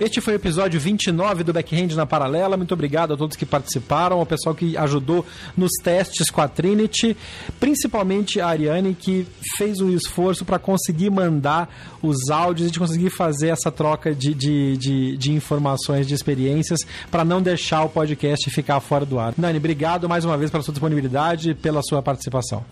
Este 0.00 0.20
foi 0.20 0.34
o 0.34 0.36
episódio 0.36 0.80
29 0.80 1.44
do 1.44 1.52
Backhand 1.52 1.94
na 1.94 2.04
Paralela. 2.04 2.56
Muito 2.56 2.74
obrigado 2.74 3.14
a 3.14 3.16
todos 3.16 3.36
que 3.36 3.46
participaram, 3.46 4.18
ao 4.18 4.26
pessoal 4.26 4.54
que 4.54 4.76
ajudou 4.76 5.24
nos 5.56 5.72
testes 5.82 6.30
com 6.30 6.40
a 6.40 6.48
Trinity, 6.48 7.16
principalmente 7.60 8.40
a 8.40 8.48
Ariane, 8.48 8.94
que 8.94 9.26
fez 9.56 9.80
um 9.80 9.90
esforço 9.90 10.44
para 10.44 10.58
conseguir 10.58 11.10
mandar 11.10 11.95
os 12.06 12.30
áudios 12.30 12.68
e 12.68 12.72
de 12.72 12.78
conseguir 12.78 13.10
fazer 13.10 13.48
essa 13.48 13.70
troca 13.70 14.12
de, 14.12 14.34
de, 14.34 14.76
de, 14.76 15.16
de 15.16 15.32
informações, 15.32 16.06
de 16.06 16.14
experiências, 16.14 16.80
para 17.10 17.24
não 17.24 17.40
deixar 17.40 17.84
o 17.84 17.88
podcast 17.88 18.50
ficar 18.50 18.80
fora 18.80 19.06
do 19.06 19.18
ar. 19.18 19.34
Nani, 19.38 19.58
obrigado 19.58 20.08
mais 20.08 20.24
uma 20.24 20.36
vez 20.36 20.50
pela 20.50 20.62
sua 20.62 20.72
disponibilidade, 20.72 21.54
pela 21.54 21.76
pela 21.76 21.82
sua 21.82 22.02
participação. 22.02 22.64